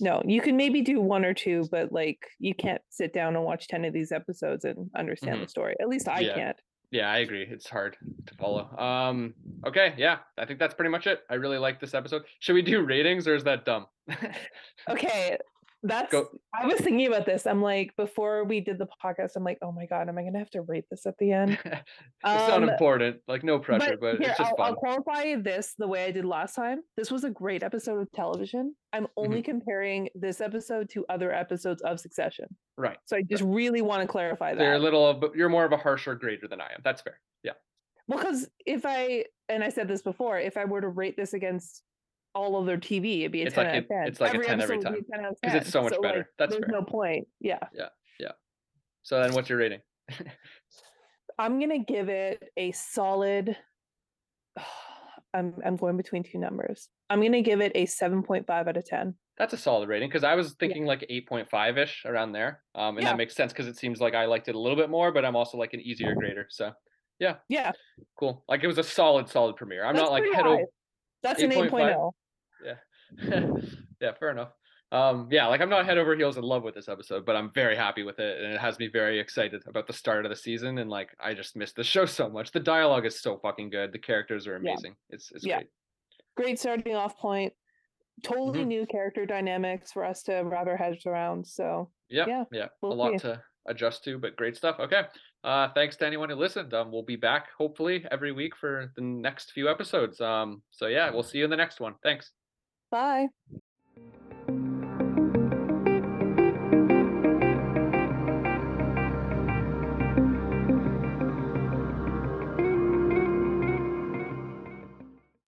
no. 0.00 0.22
You 0.24 0.40
can 0.40 0.56
maybe 0.56 0.82
do 0.82 1.00
one 1.00 1.24
or 1.24 1.34
two, 1.34 1.66
but 1.70 1.92
like 1.92 2.18
you 2.38 2.54
can't 2.54 2.80
sit 2.90 3.12
down 3.12 3.36
and 3.36 3.44
watch 3.44 3.68
ten 3.68 3.84
of 3.84 3.92
these 3.92 4.12
episodes 4.12 4.64
and 4.64 4.90
understand 4.96 5.42
the 5.42 5.48
story. 5.48 5.74
At 5.80 5.88
least 5.88 6.08
I 6.08 6.14
Mm-hmm. 6.22 6.24
Yeah. 6.24 6.34
can't. 6.34 6.56
Yeah, 6.90 7.10
I 7.10 7.18
agree. 7.18 7.42
It's 7.46 7.68
hard 7.68 7.98
to 8.28 8.34
follow. 8.36 8.66
Um, 8.78 9.34
okay, 9.66 9.92
yeah, 9.98 10.20
I 10.38 10.46
think 10.46 10.58
that's 10.58 10.72
pretty 10.72 10.88
much 10.90 11.06
it. 11.06 11.20
I 11.28 11.34
really 11.34 11.58
like 11.58 11.80
this 11.80 11.92
episode. 11.92 12.22
Should 12.38 12.54
we 12.54 12.62
do 12.62 12.80
ratings 12.82 13.28
or 13.28 13.34
is 13.34 13.44
that 13.44 13.66
dumb? 13.66 13.86
Okay, 14.88 15.36
that's. 15.82 16.10
Go. 16.12 16.28
I 16.58 16.66
was 16.66 16.80
thinking 16.80 17.06
about 17.06 17.26
this. 17.26 17.46
I'm 17.46 17.62
like, 17.62 17.94
before 17.96 18.44
we 18.44 18.60
did 18.60 18.78
the 18.78 18.88
podcast, 19.04 19.32
I'm 19.36 19.44
like, 19.44 19.58
oh 19.62 19.72
my 19.72 19.86
god, 19.86 20.08
am 20.08 20.18
I 20.18 20.22
gonna 20.24 20.38
have 20.38 20.50
to 20.50 20.62
rate 20.62 20.84
this 20.90 21.06
at 21.06 21.14
the 21.18 21.32
end? 21.32 21.58
it's 21.64 21.82
not 22.24 22.62
Um, 22.62 22.68
important. 22.68 23.18
Like 23.28 23.44
no 23.44 23.58
pressure, 23.58 23.96
but, 24.00 24.18
here, 24.18 24.30
it's 24.30 24.38
just 24.38 24.50
I'll, 24.50 24.56
fun. 24.56 24.66
I'll 24.66 24.76
qualify 24.76 25.36
this 25.36 25.74
the 25.78 25.86
way 25.86 26.04
I 26.04 26.10
did 26.10 26.24
last 26.24 26.54
time. 26.54 26.80
This 26.96 27.10
was 27.10 27.24
a 27.24 27.30
great 27.30 27.62
episode 27.62 28.00
of 28.00 28.10
television. 28.12 28.74
I'm 28.92 29.04
Mm-hmm. 29.04 29.12
only 29.16 29.42
comparing 29.42 30.08
this 30.14 30.40
episode 30.40 30.88
to 30.90 31.04
other 31.08 31.32
episodes 31.32 31.82
of 31.82 32.00
Succession. 32.00 32.46
Right. 32.76 32.96
So 33.04 33.16
I 33.16 33.22
just 33.22 33.42
really 33.44 33.82
want 33.82 34.02
to 34.02 34.08
clarify 34.08 34.52
that. 34.54 34.58
They're 34.58 34.74
a 34.74 34.78
little, 34.78 35.12
but 35.14 35.34
you're 35.34 35.48
more 35.48 35.64
of 35.64 35.72
a 35.72 35.76
harsher 35.76 36.14
grader 36.14 36.48
than 36.48 36.60
I 36.60 36.66
am. 36.72 36.80
That's 36.84 37.02
fair. 37.02 37.20
Yeah. 37.42 37.52
Well, 38.06 38.18
because 38.18 38.48
if 38.66 38.86
I 38.86 39.24
and 39.50 39.62
I 39.62 39.68
said 39.68 39.86
this 39.88 40.02
before, 40.02 40.38
if 40.38 40.56
I 40.56 40.64
were 40.64 40.80
to 40.80 40.88
rate 40.88 41.16
this 41.16 41.34
against 41.34 41.82
all 42.34 42.56
of 42.56 42.66
their 42.66 42.76
TV, 42.78 43.20
it'd 43.20 43.32
be 43.32 43.42
a 43.42 43.46
It's 43.46 43.54
ten 43.54 43.64
like 43.66 43.74
out 43.74 43.78
of 43.82 43.88
ten. 43.88 44.06
it's 44.06 44.20
like 44.20 44.34
a 44.34 44.38
10 44.38 44.60
every 44.60 44.76
episode 44.76 44.90
would 44.92 45.04
be 45.06 45.10
time, 45.10 45.12
a 45.12 45.16
10 45.16 45.24
out 45.26 45.32
of 45.32 45.38
'cause 45.42 45.54
it's 45.54 45.70
so 45.70 45.82
much 45.82 45.94
better. 46.02 46.18
like, 46.18 46.26
That's 46.38 46.52
there's 46.52 46.64
fair. 46.64 46.80
no 46.80 46.84
point. 46.84 47.28
Yeah, 47.40 47.58
Yeah. 47.72 47.88
Yeah. 48.20 48.32
So 49.02 49.20
then, 49.22 49.32
what's 49.34 49.48
your 49.48 49.58
rating? 49.58 49.80
I'm 51.38 51.60
gonna 51.60 51.78
give 51.84 52.08
it 52.08 52.42
a 52.56 52.72
solid. 52.72 53.56
I'm 55.34 55.56
I'm 55.64 55.76
going 55.76 55.96
between 55.96 56.22
two 56.22 56.38
numbers. 56.38 56.88
I'm 57.10 57.20
gonna 57.22 57.42
give 57.42 57.60
it 57.60 57.72
a 57.74 57.86
seven 57.86 58.22
point 58.22 58.46
five 58.46 58.66
out 58.66 58.76
of 58.76 58.84
ten. 58.86 59.14
That's 59.36 59.52
a 59.52 59.56
solid 59.58 59.88
rating 59.88 60.08
because 60.08 60.24
I 60.24 60.34
was 60.34 60.54
thinking 60.58 60.84
like 60.84 61.06
8.5 61.08 61.78
ish 61.78 62.04
around 62.04 62.32
there. 62.32 62.64
Um, 62.74 62.96
and 62.96 63.04
Yeah. 63.04 63.12
that 63.12 63.18
makes 63.18 63.36
sense 63.36 63.52
because 63.52 63.68
it 63.68 63.76
seems 63.76 64.00
like 64.00 64.14
I 64.14 64.24
liked 64.24 64.48
it 64.48 64.56
a 64.56 64.58
little 64.58 64.76
bit 64.76 64.90
more, 64.90 65.12
but 65.12 65.24
I'm 65.24 65.36
also 65.36 65.56
like 65.58 65.74
an 65.74 65.80
easier 65.80 66.14
grader. 66.16 66.46
So 66.50 66.72
Yeah, 67.20 67.36
Yeah. 67.48 67.70
cool. 68.18 68.44
Like 68.48 68.64
it 68.64 68.66
was 68.66 68.78
a 68.78 68.82
solid, 68.82 69.28
solid 69.28 69.54
premiere. 69.56 69.84
I'm 69.84 69.94
That's 69.94 70.10
not 70.10 70.12
like 70.12 70.24
head 70.34 70.44
high. 70.44 70.64
That's 71.22 71.42
an 71.42 71.50
8.5? 71.50 71.70
8.0. 71.70 72.12
yeah, 72.64 73.50
yeah, 74.00 74.12
fair 74.18 74.30
enough. 74.30 74.52
Um, 74.90 75.28
yeah, 75.30 75.46
like 75.48 75.60
I'm 75.60 75.68
not 75.68 75.84
head 75.84 75.98
over 75.98 76.16
heels 76.16 76.38
in 76.38 76.42
love 76.44 76.62
with 76.62 76.74
this 76.74 76.88
episode, 76.88 77.26
but 77.26 77.36
I'm 77.36 77.52
very 77.52 77.76
happy 77.76 78.04
with 78.04 78.18
it, 78.20 78.42
and 78.42 78.54
it 78.54 78.60
has 78.60 78.78
me 78.78 78.88
very 78.88 79.18
excited 79.20 79.62
about 79.66 79.86
the 79.86 79.92
start 79.92 80.24
of 80.24 80.30
the 80.30 80.36
season. 80.36 80.78
And 80.78 80.88
like, 80.88 81.10
I 81.20 81.34
just 81.34 81.56
missed 81.56 81.76
the 81.76 81.84
show 81.84 82.06
so 82.06 82.30
much. 82.30 82.52
The 82.52 82.60
dialogue 82.60 83.04
is 83.04 83.20
so 83.20 83.36
fucking 83.38 83.68
good. 83.70 83.92
The 83.92 83.98
characters 83.98 84.46
are 84.46 84.52
Yeah. 84.52 84.72
amazing. 84.72 84.96
It's 85.10 85.30
it's 85.32 85.44
Yeah. 85.44 85.56
great. 85.58 85.68
Great 86.36 86.58
starting 86.58 86.94
off 86.94 87.18
point. 87.18 87.52
Totally 88.22 88.60
Mhm. 88.64 88.66
new 88.66 88.86
character 88.86 89.26
dynamics 89.26 89.92
for 89.92 90.04
us 90.04 90.22
to 90.24 90.40
wrap 90.40 90.66
our 90.66 90.76
heads 90.76 91.04
around. 91.06 91.46
So 91.46 91.90
Yeah, 92.08 92.24
Yeah, 92.26 92.44
yeah, 92.50 92.68
we'll 92.80 92.92
a 92.92 92.94
lot 92.94 93.12
see. 93.12 93.18
to 93.28 93.42
adjust 93.66 94.04
to. 94.04 94.18
But 94.18 94.36
great 94.36 94.56
stuff. 94.56 94.80
Okay. 94.80 95.02
Uh, 95.44 95.68
thanks 95.74 95.96
to 95.96 96.06
anyone 96.06 96.28
who 96.28 96.36
listened. 96.36 96.74
Um, 96.74 96.90
we'll 96.90 97.02
be 97.02 97.16
back 97.16 97.48
hopefully 97.56 98.04
every 98.10 98.32
week 98.32 98.56
for 98.56 98.92
the 98.96 99.02
next 99.02 99.52
few 99.52 99.68
episodes. 99.68 100.20
Um, 100.20 100.62
so 100.70 100.86
yeah, 100.86 101.10
we'll 101.10 101.22
see 101.22 101.38
you 101.38 101.44
in 101.44 101.50
the 101.50 101.56
next 101.56 101.80
one. 101.80 101.94
Thanks. 102.02 102.32
Bye. 102.90 103.28